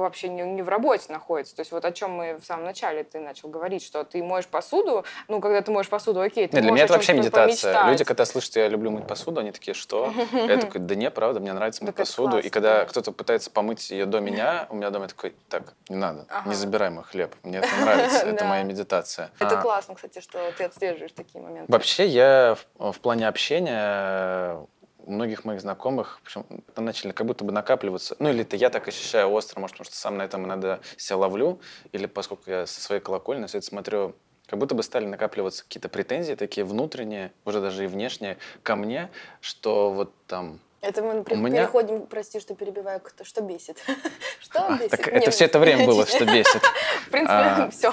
вообще 0.00 0.28
не, 0.28 0.42
не 0.42 0.62
в 0.62 0.68
работе 0.68 1.12
находится. 1.12 1.54
То 1.56 1.60
есть 1.60 1.72
вот 1.72 1.84
о 1.84 1.92
чем 1.92 2.12
мы 2.12 2.38
в 2.40 2.44
самом 2.44 2.64
начале 2.64 3.04
ты 3.04 3.20
начал 3.20 3.48
говорить, 3.48 3.84
что 3.84 4.04
ты 4.04 4.22
моешь 4.22 4.46
посуду, 4.46 5.04
ну, 5.28 5.40
когда 5.40 5.62
ты 5.62 5.70
моешь 5.70 5.88
посуду, 5.88 6.20
окей, 6.20 6.48
ты 6.48 6.56
Нет, 6.56 6.64
для 6.64 6.72
меня 6.72 6.84
это 6.84 6.94
вообще 6.94 7.12
медитация. 7.12 7.72
помечтать. 7.72 7.86
Люди, 7.90 8.04
когда 8.04 8.24
слышат, 8.24 8.56
я 8.56 8.68
люблю 8.68 8.90
мыть 8.90 9.06
посуду, 9.06 9.40
они 9.40 9.52
такие, 9.52 9.74
что? 9.74 10.12
Я 10.32 10.56
такой, 10.60 10.80
да 10.80 10.94
не, 10.94 11.10
правда, 11.10 11.40
мне 11.40 11.52
нравится 11.52 11.84
мыть 11.84 11.94
посуду. 11.94 12.38
И 12.38 12.48
когда 12.48 12.80
да. 12.80 12.84
кто-то 12.86 13.12
пытается 13.12 13.50
помыть 13.50 13.90
ее 13.90 14.06
до 14.06 14.20
меня, 14.20 14.66
у 14.70 14.76
меня 14.76 14.90
дома 14.90 15.08
такой, 15.08 15.34
так, 15.48 15.74
не 15.88 15.96
надо, 15.96 16.26
не 16.46 16.54
забирай 16.54 16.90
мой 16.90 17.04
хлеб. 17.04 17.34
Мне 17.42 17.58
это 17.58 17.68
нравится, 17.80 18.18
это 18.26 18.44
моя 18.44 18.62
медитация. 18.62 19.30
Это 19.38 19.58
А, 19.58 19.62
классно, 19.62 19.94
кстати, 19.94 20.20
что 20.20 20.38
ты 20.56 20.64
отслеживаешь 20.64 21.12
такие 21.12 21.42
моменты. 21.42 21.70
Вообще, 21.70 22.06
я 22.06 22.56
в 22.78 22.98
плане 23.00 23.28
общения 23.28 24.66
у 25.06 25.12
многих 25.12 25.44
моих 25.44 25.60
знакомых, 25.60 26.20
причем 26.24 26.44
это 26.68 26.80
начали 26.80 27.12
как 27.12 27.26
будто 27.26 27.44
бы 27.44 27.52
накапливаться. 27.52 28.16
Ну, 28.18 28.28
или 28.30 28.42
это 28.42 28.56
я 28.56 28.70
так 28.70 28.86
ощущаю 28.88 29.30
остро, 29.30 29.60
может, 29.60 29.74
потому 29.76 29.86
что 29.86 29.96
сам 29.96 30.16
на 30.16 30.22
этом 30.22 30.44
иногда 30.46 30.80
себя 30.96 31.16
ловлю, 31.18 31.60
или 31.92 32.06
поскольку 32.06 32.50
я 32.50 32.66
со 32.66 32.80
своей 32.80 33.00
колокольни 33.00 33.40
на 33.42 33.46
все 33.46 33.58
это 33.58 33.66
смотрю, 33.66 34.14
как 34.46 34.58
будто 34.58 34.74
бы 34.74 34.82
стали 34.82 35.06
накапливаться 35.06 35.62
какие-то 35.64 35.88
претензии 35.88 36.34
такие 36.34 36.64
внутренние, 36.64 37.32
уже 37.44 37.60
даже 37.60 37.84
и 37.84 37.86
внешние, 37.86 38.36
ко 38.62 38.74
мне, 38.76 39.10
что 39.40 39.90
вот 39.92 40.12
там... 40.26 40.58
Это 40.80 41.02
мы 41.02 41.22
при- 41.22 41.34
меня- 41.36 41.62
переходим, 41.64 42.06
прости, 42.06 42.40
что 42.40 42.54
перебиваю, 42.54 43.00
кто- 43.00 43.22
что 43.24 43.42
бесит. 43.42 43.78
Что 44.40 44.66
А, 44.66 44.76
бесит? 44.78 44.90
так 44.90 45.06
это 45.08 45.30
все 45.30 45.44
это 45.44 45.58
время 45.58 45.84
было, 45.86 46.06
что 46.06 46.24
бесит. 46.24 46.62
В 47.06 47.10
принципе, 47.10 47.32
А, 47.34 47.70
все. 47.72 47.92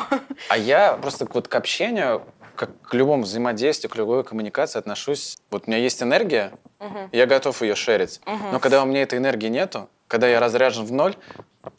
А 0.50 0.58
я 0.58 0.94
просто 0.94 1.28
вот 1.32 1.48
к 1.50 1.54
общению, 1.56 2.24
как 2.56 2.70
к 2.82 2.94
любому 2.94 3.24
взаимодействию, 3.24 3.92
к 3.92 3.96
любой 3.98 4.24
коммуникации 4.24 4.80
отношусь. 4.80 5.38
Вот 5.52 5.68
у 5.68 5.70
меня 5.70 5.80
есть 5.80 6.02
энергия, 6.02 6.54
я 7.12 7.25
готов 7.25 7.62
ее 7.62 7.75
шерить. 7.75 8.22
Но 8.51 8.60
когда 8.60 8.84
у 8.84 8.86
меня 8.86 9.01
этой 9.01 9.19
энергии 9.19 9.48
нету, 9.48 9.89
когда 10.07 10.27
я 10.27 10.39
разряжен 10.39 10.86
в 10.86 10.91
ноль, 10.91 11.15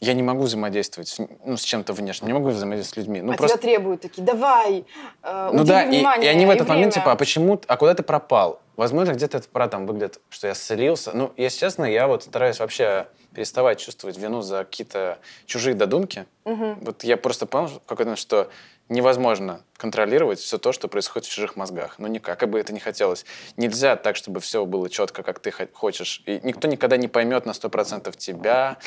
я 0.01 0.13
не 0.13 0.21
могу 0.21 0.43
взаимодействовать 0.43 1.07
с, 1.07 1.17
ну, 1.45 1.57
с 1.57 1.61
чем-то 1.61 1.93
внешним, 1.93 2.27
не 2.27 2.33
могу 2.33 2.49
взаимодействовать 2.49 2.93
с 2.93 2.97
людьми. 2.97 3.21
Ну, 3.21 3.33
а 3.33 3.35
просто... 3.35 3.57
тебя 3.57 3.71
требуют 3.71 4.01
такие, 4.01 4.23
давай, 4.23 4.85
э, 5.23 5.49
Ну 5.51 5.63
да, 5.63 5.83
и, 5.83 5.87
и 5.87 5.89
внимание 5.97 6.29
они 6.29 6.45
в 6.45 6.49
этот 6.51 6.67
и 6.67 6.69
момент 6.69 6.93
время». 6.93 7.03
типа, 7.03 7.11
а 7.13 7.15
почему, 7.15 7.59
а 7.67 7.77
куда 7.77 7.95
ты 7.95 8.03
пропал? 8.03 8.61
Возможно, 8.75 9.13
где-то 9.13 9.39
это 9.39 9.49
про 9.49 9.67
там 9.67 9.87
выглядит, 9.87 10.19
что 10.29 10.47
я 10.47 10.53
слился. 10.53 11.11
Ну, 11.13 11.33
если 11.37 11.59
честно, 11.59 11.85
я 11.85 12.07
вот 12.07 12.23
стараюсь 12.23 12.59
вообще 12.59 13.07
переставать 13.33 13.79
чувствовать 13.79 14.17
вину 14.17 14.41
за 14.41 14.59
какие-то 14.59 15.19
чужие 15.45 15.75
додумки. 15.75 16.25
Вот 16.45 17.03
я 17.03 17.17
просто 17.17 17.45
понял 17.45 17.67
в 17.67 17.79
какой-то 17.85 18.05
момент, 18.05 18.19
что 18.19 18.49
невозможно 18.89 19.63
контролировать 19.77 20.39
все 20.39 20.57
то, 20.57 20.71
что 20.71 20.87
происходит 20.87 21.27
в 21.27 21.31
чужих 21.31 21.55
мозгах. 21.55 21.95
Ну, 21.99 22.07
никак, 22.07 22.39
как 22.39 22.49
бы 22.49 22.59
это 22.59 22.73
ни 22.73 22.79
хотелось. 22.79 23.25
Нельзя 23.55 23.95
так, 23.95 24.15
чтобы 24.15 24.39
все 24.39 24.65
было 24.65 24.89
четко, 24.89 25.23
как 25.23 25.39
ты 25.39 25.51
хо- 25.51 25.67
хочешь. 25.73 26.21
И 26.25 26.39
никто 26.43 26.67
никогда 26.67 26.97
не 26.97 27.07
поймет 27.07 27.45
на 27.45 27.51
100% 27.51 28.15
тебя. 28.17 28.77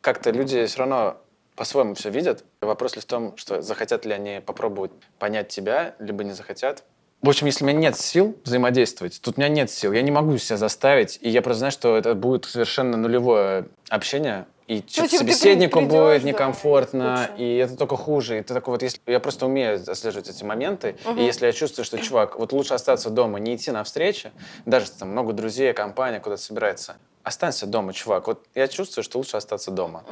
Как-то 0.00 0.30
люди 0.30 0.66
все 0.66 0.78
равно 0.80 1.16
по-своему 1.56 1.94
все 1.94 2.10
видят. 2.10 2.44
Вопрос 2.60 2.96
лишь 2.96 3.04
в 3.04 3.08
том, 3.08 3.36
что 3.36 3.62
захотят 3.62 4.04
ли 4.04 4.12
они 4.12 4.40
попробовать 4.44 4.92
понять 5.18 5.48
тебя, 5.48 5.94
либо 5.98 6.24
не 6.24 6.32
захотят. 6.32 6.84
В 7.22 7.28
общем, 7.28 7.46
если 7.46 7.64
у 7.64 7.68
меня 7.68 7.78
нет 7.78 7.96
сил 7.96 8.36
взаимодействовать, 8.44 9.20
тут 9.22 9.38
у 9.38 9.40
меня 9.40 9.48
нет 9.48 9.70
сил, 9.70 9.92
я 9.92 10.02
не 10.02 10.10
могу 10.10 10.36
себя 10.38 10.56
заставить, 10.56 11.20
и 11.22 11.30
я 11.30 11.40
просто 11.40 11.58
знаю, 11.60 11.72
что 11.72 11.96
это 11.96 12.16
будет 12.16 12.46
совершенно 12.46 12.96
нулевое 12.96 13.68
общение, 13.92 14.46
и 14.68 14.78
что-то 14.88 15.08
типа, 15.08 15.18
собеседнику 15.18 15.80
придёшь, 15.80 15.90
будет 15.90 16.22
да, 16.22 16.28
некомфортно, 16.28 17.28
хуже. 17.30 17.44
и 17.44 17.56
это 17.58 17.76
только 17.76 17.96
хуже. 17.96 18.38
И 18.38 18.42
ты 18.42 18.54
такой 18.54 18.72
вот, 18.72 18.82
если 18.82 18.98
я 19.06 19.20
просто 19.20 19.46
умею 19.46 19.74
отслеживать 19.86 20.28
эти 20.30 20.44
моменты, 20.44 20.96
и 21.16 21.22
если 21.22 21.46
я 21.46 21.52
чувствую, 21.52 21.84
что, 21.84 21.98
чувак, 21.98 22.38
вот 22.38 22.52
лучше 22.52 22.72
остаться 22.74 23.10
дома, 23.10 23.38
не 23.38 23.54
идти 23.56 23.70
на 23.70 23.84
встречи, 23.84 24.32
даже 24.64 24.90
там 24.90 25.10
много 25.10 25.32
друзей, 25.34 25.72
компания 25.74 26.20
куда-то 26.20 26.40
собирается, 26.40 26.96
останься 27.22 27.66
дома, 27.66 27.92
чувак. 27.92 28.26
Вот 28.28 28.46
я 28.54 28.66
чувствую, 28.66 29.04
что 29.04 29.18
лучше 29.18 29.36
остаться 29.36 29.70
дома. 29.70 30.04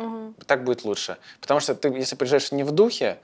так 0.46 0.64
будет 0.64 0.84
лучше. 0.84 1.16
Потому 1.40 1.60
что 1.60 1.74
ты, 1.74 1.88
если 1.88 2.16
приезжаешь 2.16 2.52
не 2.52 2.62
в 2.64 2.70
духе, 2.72 3.18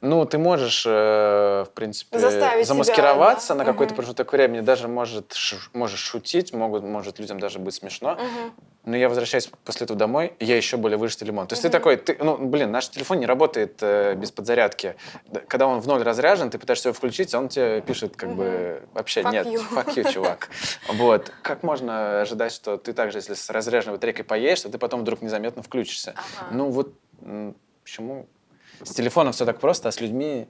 ну, 0.00 0.24
ты 0.24 0.38
можешь, 0.38 0.84
э, 0.86 1.64
в 1.66 1.70
принципе, 1.74 2.18
Заставить 2.18 2.66
замаскироваться 2.66 3.46
себя, 3.46 3.54
да? 3.54 3.64
на 3.64 3.64
какой-то 3.64 3.92
Мгм. 3.92 3.96
промежуток 3.96 4.32
времени, 4.32 4.60
даже 4.60 4.88
может, 4.88 5.32
ш- 5.32 5.56
можешь 5.74 6.00
шутить, 6.00 6.52
могут, 6.52 6.82
может 6.82 7.18
людям 7.18 7.38
даже 7.40 7.58
быть 7.58 7.74
смешно. 7.74 8.14
Мгм. 8.14 8.52
Но 8.84 8.96
я 8.96 9.08
возвращаюсь 9.08 9.48
после 9.64 9.84
этого 9.84 9.96
домой, 10.02 10.34
я 10.40 10.56
еще 10.56 10.76
более 10.76 10.98
выжатый 10.98 11.26
лимон. 11.26 11.46
То 11.46 11.52
есть 11.54 11.62
Мгм. 11.62 11.70
ты 11.70 11.78
такой, 11.78 11.96
ты, 11.96 12.16
ну, 12.18 12.36
блин, 12.36 12.70
наш 12.70 12.88
телефон 12.88 13.20
не 13.20 13.26
работает 13.26 13.78
э, 13.80 14.14
без 14.14 14.30
подзарядки. 14.32 14.96
Да, 15.28 15.40
Когда 15.46 15.66
он 15.66 15.80
в 15.80 15.86
ноль 15.86 16.02
разряжен, 16.02 16.50
ты 16.50 16.58
пытаешься 16.58 16.88
его 16.88 16.94
включить, 16.94 17.34
а 17.34 17.38
он 17.38 17.48
тебе 17.48 17.80
пишет 17.80 18.16
как 18.16 18.34
бы 18.34 18.82
вообще 18.92 19.20
Fuck 19.22 19.32
нет, 19.32 19.46
you. 19.46 19.62
fuck 19.70 19.94
you, 19.94 20.12
чувак. 20.12 20.48
Вот. 20.88 21.32
Как 21.42 21.62
можно 21.62 22.20
ожидать, 22.22 22.52
что 22.52 22.76
ты 22.76 22.92
также, 22.92 23.18
если 23.18 23.34
с 23.34 23.48
разряженной 23.50 23.94
батарейкой 23.96 24.24
поедешь, 24.24 24.58
что 24.58 24.68
ты 24.68 24.78
потом 24.78 25.00
вдруг 25.02 25.22
незаметно 25.22 25.62
включишься? 25.62 26.14
Ага. 26.16 26.48
Ну 26.50 26.70
вот 26.70 26.92
почему 27.84 28.26
с 28.82 28.90
телефоном 28.90 29.32
все 29.32 29.44
так 29.44 29.60
просто, 29.60 29.88
а 29.88 29.92
с 29.92 30.00
людьми 30.00 30.48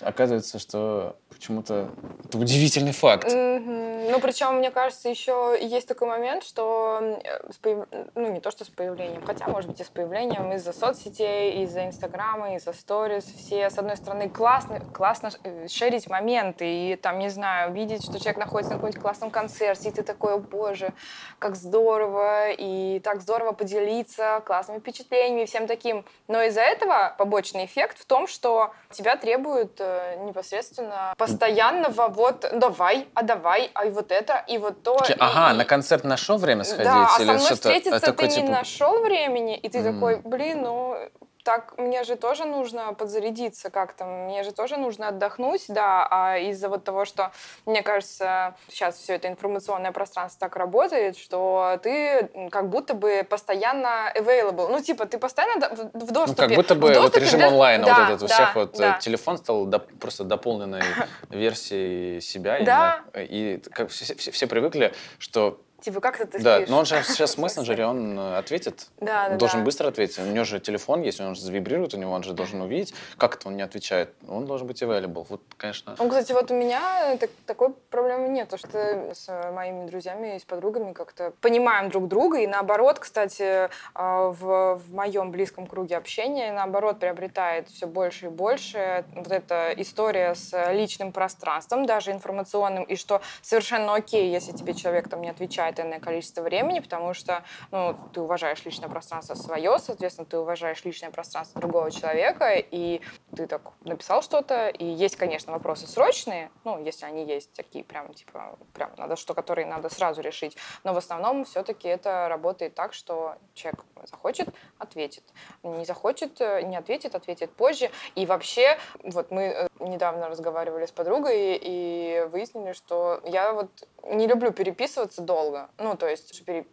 оказывается, 0.00 0.58
что 0.58 1.16
почему-то 1.28 1.90
это 2.24 2.38
удивительный 2.38 2.92
факт. 2.92 3.28
Ну, 3.30 4.20
причем, 4.20 4.56
мне 4.56 4.70
кажется, 4.70 5.08
еще 5.08 5.56
есть 5.60 5.86
такой 5.86 6.08
момент, 6.08 6.44
что 6.44 6.98
э, 7.22 7.52
с 7.52 7.56
появ- 7.56 7.86
ну, 8.14 8.32
не 8.32 8.40
то, 8.40 8.50
что 8.50 8.64
с 8.64 8.68
появлением, 8.68 9.24
хотя, 9.24 9.46
может 9.46 9.70
быть, 9.70 9.80
и 9.80 9.84
с 9.84 9.88
появлением 9.88 10.52
из-за 10.52 10.72
соцсетей, 10.72 11.62
из-за 11.62 11.86
Инстаграма, 11.86 12.56
из-за 12.56 12.72
сторис, 12.72 13.24
все, 13.24 13.70
с 13.70 13.78
одной 13.78 13.96
стороны, 13.96 14.28
классно, 14.28 14.80
классно 14.92 15.30
э, 15.44 15.68
шерить 15.68 16.08
моменты 16.08 16.64
и, 16.66 16.96
там, 16.96 17.18
не 17.18 17.28
знаю, 17.28 17.72
видеть, 17.72 18.04
что 18.04 18.18
человек 18.18 18.38
находится 18.38 18.72
на 18.72 18.78
каком-нибудь 18.78 19.00
классном 19.00 19.30
концерте, 19.30 19.88
и 19.88 19.92
ты 19.92 20.02
такой, 20.02 20.34
о 20.34 20.38
боже, 20.38 20.92
как 21.38 21.54
здорово, 21.54 22.50
и 22.50 23.00
так 23.00 23.20
здорово 23.20 23.52
поделиться 23.52 24.42
классными 24.44 24.80
впечатлениями 24.80 25.44
всем 25.44 25.66
таким. 25.66 26.04
Но 26.28 26.42
из-за 26.42 26.62
этого 26.62 27.14
побочный 27.42 27.64
эффект 27.64 27.98
в 27.98 28.04
том, 28.06 28.26
что 28.28 28.72
тебя 28.90 29.16
требуют 29.16 29.80
э, 29.80 30.16
непосредственно 30.24 31.12
постоянного 31.18 32.08
вот 32.08 32.48
давай, 32.52 33.08
а 33.14 33.22
давай, 33.22 33.70
а 33.74 33.86
и 33.86 33.90
вот 33.90 34.12
это, 34.12 34.44
и 34.48 34.58
вот 34.58 34.82
то. 34.82 34.96
Такие, 34.98 35.16
Ага, 35.18 35.54
и- 35.54 35.56
на 35.58 35.64
концерт 35.64 36.04
нашел 36.04 36.38
время 36.38 36.62
сходить? 36.64 36.84
да, 36.84 37.08
а 37.16 37.20
или 37.20 37.26
со 37.26 37.32
мной 37.32 37.38
что-то? 37.46 37.54
встретиться 37.62 37.96
А 37.96 38.00
ты 38.00 38.06
такой, 38.06 38.28
не 38.28 38.34
типа, 38.34 38.50
нашел 38.52 39.02
времени, 39.02 39.56
и 39.56 39.68
ты 39.68 39.78
М. 39.78 39.94
такой, 39.94 40.20
блин, 40.24 40.62
ну 40.62 40.96
так 41.44 41.76
мне 41.78 42.04
же 42.04 42.16
тоже 42.16 42.44
нужно 42.44 42.94
подзарядиться 42.94 43.70
как-то, 43.70 44.04
мне 44.04 44.42
же 44.44 44.52
тоже 44.52 44.76
нужно 44.76 45.08
отдохнуть, 45.08 45.64
да, 45.68 46.06
а 46.10 46.38
из-за 46.38 46.68
вот 46.68 46.84
того, 46.84 47.04
что, 47.04 47.32
мне 47.66 47.82
кажется, 47.82 48.54
сейчас 48.68 48.96
все 48.98 49.14
это 49.14 49.28
информационное 49.28 49.92
пространство 49.92 50.40
так 50.48 50.56
работает, 50.56 51.16
что 51.18 51.78
ты 51.82 52.28
как 52.50 52.68
будто 52.70 52.94
бы 52.94 53.26
постоянно 53.28 54.12
available, 54.14 54.68
ну 54.68 54.80
типа 54.80 55.06
ты 55.06 55.18
постоянно 55.18 55.60
до- 55.60 55.74
в 55.74 55.90
в 55.92 56.08
Ну, 56.08 56.12
доступе. 56.14 56.42
как 56.48 56.56
будто 56.56 56.74
бы 56.74 56.88
вот 56.88 56.94
доступе 56.94 57.20
режим 57.24 57.38
для- 57.40 57.48
онлайна, 57.48 57.86
Да, 57.86 57.94
вот 57.94 58.08
этот 58.08 58.22
у 58.22 58.26
да, 58.28 58.34
всех 58.34 58.54
вот 58.54 58.74
э, 58.76 58.78
да. 58.78 58.98
телефон 58.98 59.38
стал 59.38 59.66
доп- 59.66 59.98
просто 59.98 60.24
дополненной 60.24 60.82
версией 61.30 62.20
себя. 62.20 62.60
Да. 62.64 63.00
И 63.16 63.60
как 63.72 63.88
все, 63.90 64.14
все- 64.14 64.30
все 64.30 64.46
привыкли, 64.46 64.92
что 65.18 65.60
Типа 65.82 66.00
как 66.00 66.20
это 66.20 66.38
ты 66.38 66.42
да, 66.44 66.56
спишь? 66.58 66.68
но 66.68 66.78
он 66.78 66.84
же 66.86 67.02
сейчас 67.02 67.34
в 67.34 67.38
мессенджере, 67.38 67.84
он 67.84 68.16
э, 68.16 68.36
ответит, 68.36 68.86
Да, 69.00 69.26
да, 69.26 69.32
он 69.32 69.38
должен 69.38 69.60
да. 69.60 69.64
быстро 69.64 69.88
ответить. 69.88 70.16
У 70.20 70.22
него 70.22 70.44
же 70.44 70.60
телефон 70.60 71.02
есть, 71.02 71.20
он 71.20 71.34
же 71.34 71.40
завибрирует, 71.40 71.92
у 71.94 71.96
него 71.96 72.12
он 72.12 72.22
же 72.22 72.34
должен 72.34 72.60
увидеть, 72.60 72.94
как 73.18 73.34
это 73.34 73.48
он 73.48 73.56
не 73.56 73.62
отвечает. 73.62 74.14
Он 74.28 74.46
должен 74.46 74.68
быть 74.68 74.80
available. 74.80 75.26
Вот, 75.28 75.40
конечно. 75.56 75.96
Ну, 75.98 76.08
кстати, 76.08 76.30
вот 76.30 76.52
у 76.52 76.54
меня 76.54 77.16
так- 77.18 77.30
такой 77.46 77.72
проблемы 77.90 78.28
нет, 78.28 78.48
потому 78.48 78.70
что 78.70 79.14
с 79.14 79.50
моими 79.52 79.86
друзьями 79.88 80.36
и 80.36 80.38
с 80.38 80.44
подругами 80.44 80.92
как-то 80.92 81.32
понимаем 81.40 81.90
друг 81.90 82.06
друга, 82.06 82.38
и 82.38 82.46
наоборот, 82.46 83.00
кстати, 83.00 83.68
а, 83.94 84.28
в, 84.28 84.76
в 84.76 84.94
моем 84.94 85.32
близком 85.32 85.66
круге 85.66 85.96
общения, 85.96 86.52
наоборот, 86.52 87.00
приобретает 87.00 87.68
все 87.68 87.86
больше 87.86 88.26
и 88.26 88.28
больше 88.28 89.04
вот 89.16 89.32
эта 89.32 89.72
история 89.76 90.36
с 90.36 90.70
личным 90.70 91.10
пространством, 91.10 91.86
даже 91.86 92.12
информационным, 92.12 92.84
и 92.84 92.94
что 92.94 93.20
совершенно 93.42 93.94
окей, 93.96 94.30
если 94.30 94.52
тебе 94.52 94.74
человек 94.74 95.08
там 95.08 95.22
не 95.22 95.30
отвечает 95.30 95.71
энное 95.80 96.00
количество 96.00 96.42
времени, 96.42 96.80
потому 96.80 97.14
что, 97.14 97.44
ну, 97.70 97.96
ты 98.12 98.20
уважаешь 98.20 98.64
личное 98.64 98.88
пространство 98.88 99.34
свое, 99.34 99.78
соответственно, 99.78 100.26
ты 100.26 100.38
уважаешь 100.38 100.84
личное 100.84 101.10
пространство 101.10 101.60
другого 101.60 101.90
человека, 101.90 102.54
и 102.54 103.00
ты 103.36 103.46
так 103.46 103.62
написал 103.80 104.22
что-то, 104.22 104.68
и 104.68 104.84
есть, 104.84 105.16
конечно, 105.16 105.52
вопросы 105.52 105.86
срочные, 105.86 106.50
ну, 106.64 106.82
если 106.82 107.06
они 107.06 107.24
есть 107.24 107.52
такие 107.52 107.84
прям, 107.84 108.12
типа, 108.14 108.58
прям 108.72 108.92
надо, 108.96 109.16
что 109.16 109.34
которые 109.34 109.66
надо 109.66 109.88
сразу 109.88 110.20
решить, 110.20 110.56
но 110.84 110.92
в 110.92 110.96
основном 110.96 111.44
все-таки 111.44 111.88
это 111.88 112.28
работает 112.28 112.74
так, 112.74 112.92
что 112.94 113.36
человек 113.54 113.84
захочет, 114.04 114.48
ответит, 114.78 115.24
не 115.62 115.84
захочет, 115.84 116.40
не 116.40 116.76
ответит, 116.76 117.14
ответит 117.14 117.52
позже, 117.52 117.90
и 118.14 118.26
вообще, 118.26 118.78
вот 119.02 119.30
мы 119.30 119.42
э, 119.42 119.68
недавно 119.80 120.28
разговаривали 120.28 120.86
с 120.86 120.90
подругой 120.90 121.58
и 121.60 122.26
выяснили, 122.30 122.72
что 122.72 123.20
я 123.24 123.52
вот 123.52 123.70
не 124.04 124.26
люблю 124.26 124.52
переписываться 124.52 125.22
долго, 125.22 125.61
ну, 125.78 125.96
то 125.96 126.08
есть 126.08 126.44
пере- 126.44 126.66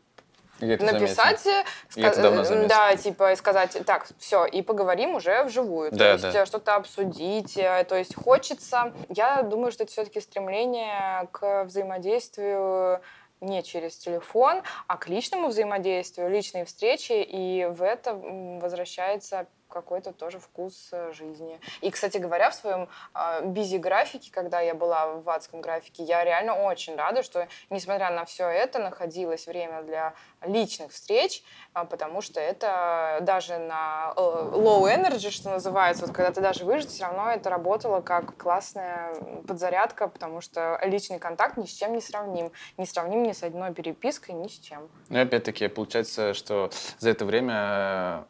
написать, 0.60 1.46
э, 1.46 1.64
Я 1.96 2.08
это 2.10 2.20
ска- 2.20 2.22
давно 2.24 2.42
э, 2.42 2.68
да, 2.68 2.96
типа 2.96 3.32
и 3.32 3.36
сказать, 3.36 3.78
так, 3.86 4.08
все, 4.18 4.46
и 4.46 4.62
поговорим 4.62 5.16
уже 5.16 5.44
вживую, 5.44 5.92
Да, 5.92 5.98
то 5.98 6.12
есть 6.12 6.24
да. 6.34 6.42
э, 6.42 6.46
что-то 6.46 6.76
обсудить, 6.76 7.54
то 7.54 7.96
есть 7.96 8.16
хочется, 8.16 8.94
я 9.10 9.42
думаю, 9.44 9.72
что 9.72 9.84
это 9.84 9.92
все-таки 9.92 10.20
стремление 10.20 11.28
к 11.32 11.64
взаимодействию 11.64 13.02
не 13.42 13.64
через 13.64 13.98
телефон, 13.98 14.64
а 14.88 14.98
к 14.98 15.08
личному 15.08 15.48
взаимодействию, 15.48 16.30
личные 16.30 16.66
встречи, 16.66 17.14
и 17.14 17.66
в 17.72 17.82
это 17.82 18.14
возвращается 18.14 19.48
какой-то 19.70 20.12
тоже 20.12 20.40
вкус 20.40 20.90
э, 20.92 21.12
жизни. 21.14 21.60
И, 21.82 21.92
кстати 21.92 22.18
говоря, 22.18 22.50
в 22.50 22.56
своем 22.56 22.90
бизи 23.44 23.78
графике, 23.78 24.32
когда 24.32 24.60
я 24.60 24.74
была 24.74 25.08
в 25.08 25.30
адском 25.30 25.62
графике, 25.62 26.04
я 26.04 26.24
реально 26.24 26.56
очень 26.56 26.96
рада, 26.96 27.24
что, 27.24 27.48
несмотря 27.70 28.10
на 28.12 28.26
все 28.26 28.48
это, 28.48 28.80
находилось 28.80 29.48
время 29.48 29.82
для 29.84 30.14
личных 30.42 30.92
встреч, 30.92 31.44
а, 31.74 31.86
потому 31.86 32.22
что 32.22 32.40
это 32.40 33.20
даже 33.22 33.58
на 33.58 34.14
э, 34.16 34.20
low 34.20 34.84
energy, 34.84 35.30
что 35.30 35.50
называется, 35.50 36.06
вот 36.06 36.16
когда 36.16 36.32
ты 36.32 36.42
даже 36.42 36.66
выжат, 36.66 36.90
все 36.90 37.04
равно 37.04 37.32
это 37.32 37.50
работало 37.50 38.02
как 38.02 38.38
классная 38.38 39.16
подзарядка, 39.48 40.08
потому 40.08 40.42
что 40.42 40.80
личный 40.84 41.20
контакт 41.20 41.58
ни 41.58 41.66
с 41.66 41.72
чем 41.72 41.94
не 41.94 42.02
сравним. 42.02 42.52
Не 42.78 42.86
сравним 42.86 43.24
ни 43.24 43.32
с 43.32 43.44
одной 43.44 43.74
перепиской, 43.74 44.36
ни 44.36 44.48
с 44.48 44.60
чем. 44.60 44.90
Ну 45.10 45.22
опять-таки, 45.22 45.68
получается, 45.68 46.34
что 46.34 46.70
за 47.00 47.10
это 47.10 47.26
время 47.26 47.56
э, 47.56 48.24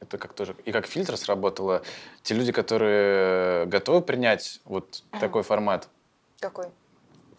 это 0.00 0.18
как 0.18 0.32
тоже 0.32 0.54
и 0.64 0.72
как 0.72 0.86
фильтр 0.86 1.16
сработало. 1.16 1.82
Те 2.22 2.34
люди, 2.34 2.52
которые 2.52 3.66
готовы 3.66 4.00
принять 4.02 4.60
вот 4.64 5.02
такой 5.20 5.42
формат, 5.42 5.88
Какой? 6.40 6.66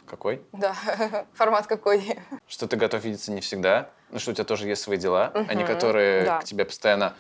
какой? 0.05 0.41
Да, 0.53 0.75
формат 1.33 1.67
какой? 1.67 2.17
Что 2.47 2.67
ты 2.67 2.77
готов 2.77 3.03
видеться 3.03 3.31
не 3.31 3.41
всегда, 3.41 3.91
ну 4.09 4.19
что 4.19 4.31
у 4.31 4.33
тебя 4.33 4.43
тоже 4.43 4.67
есть 4.67 4.81
свои 4.81 4.97
дела, 4.97 5.31
а 5.33 5.53
не 5.53 5.63
которые 5.63 6.25
да. 6.25 6.39
к 6.39 6.43
тебе 6.43 6.65
постоянно 6.65 7.15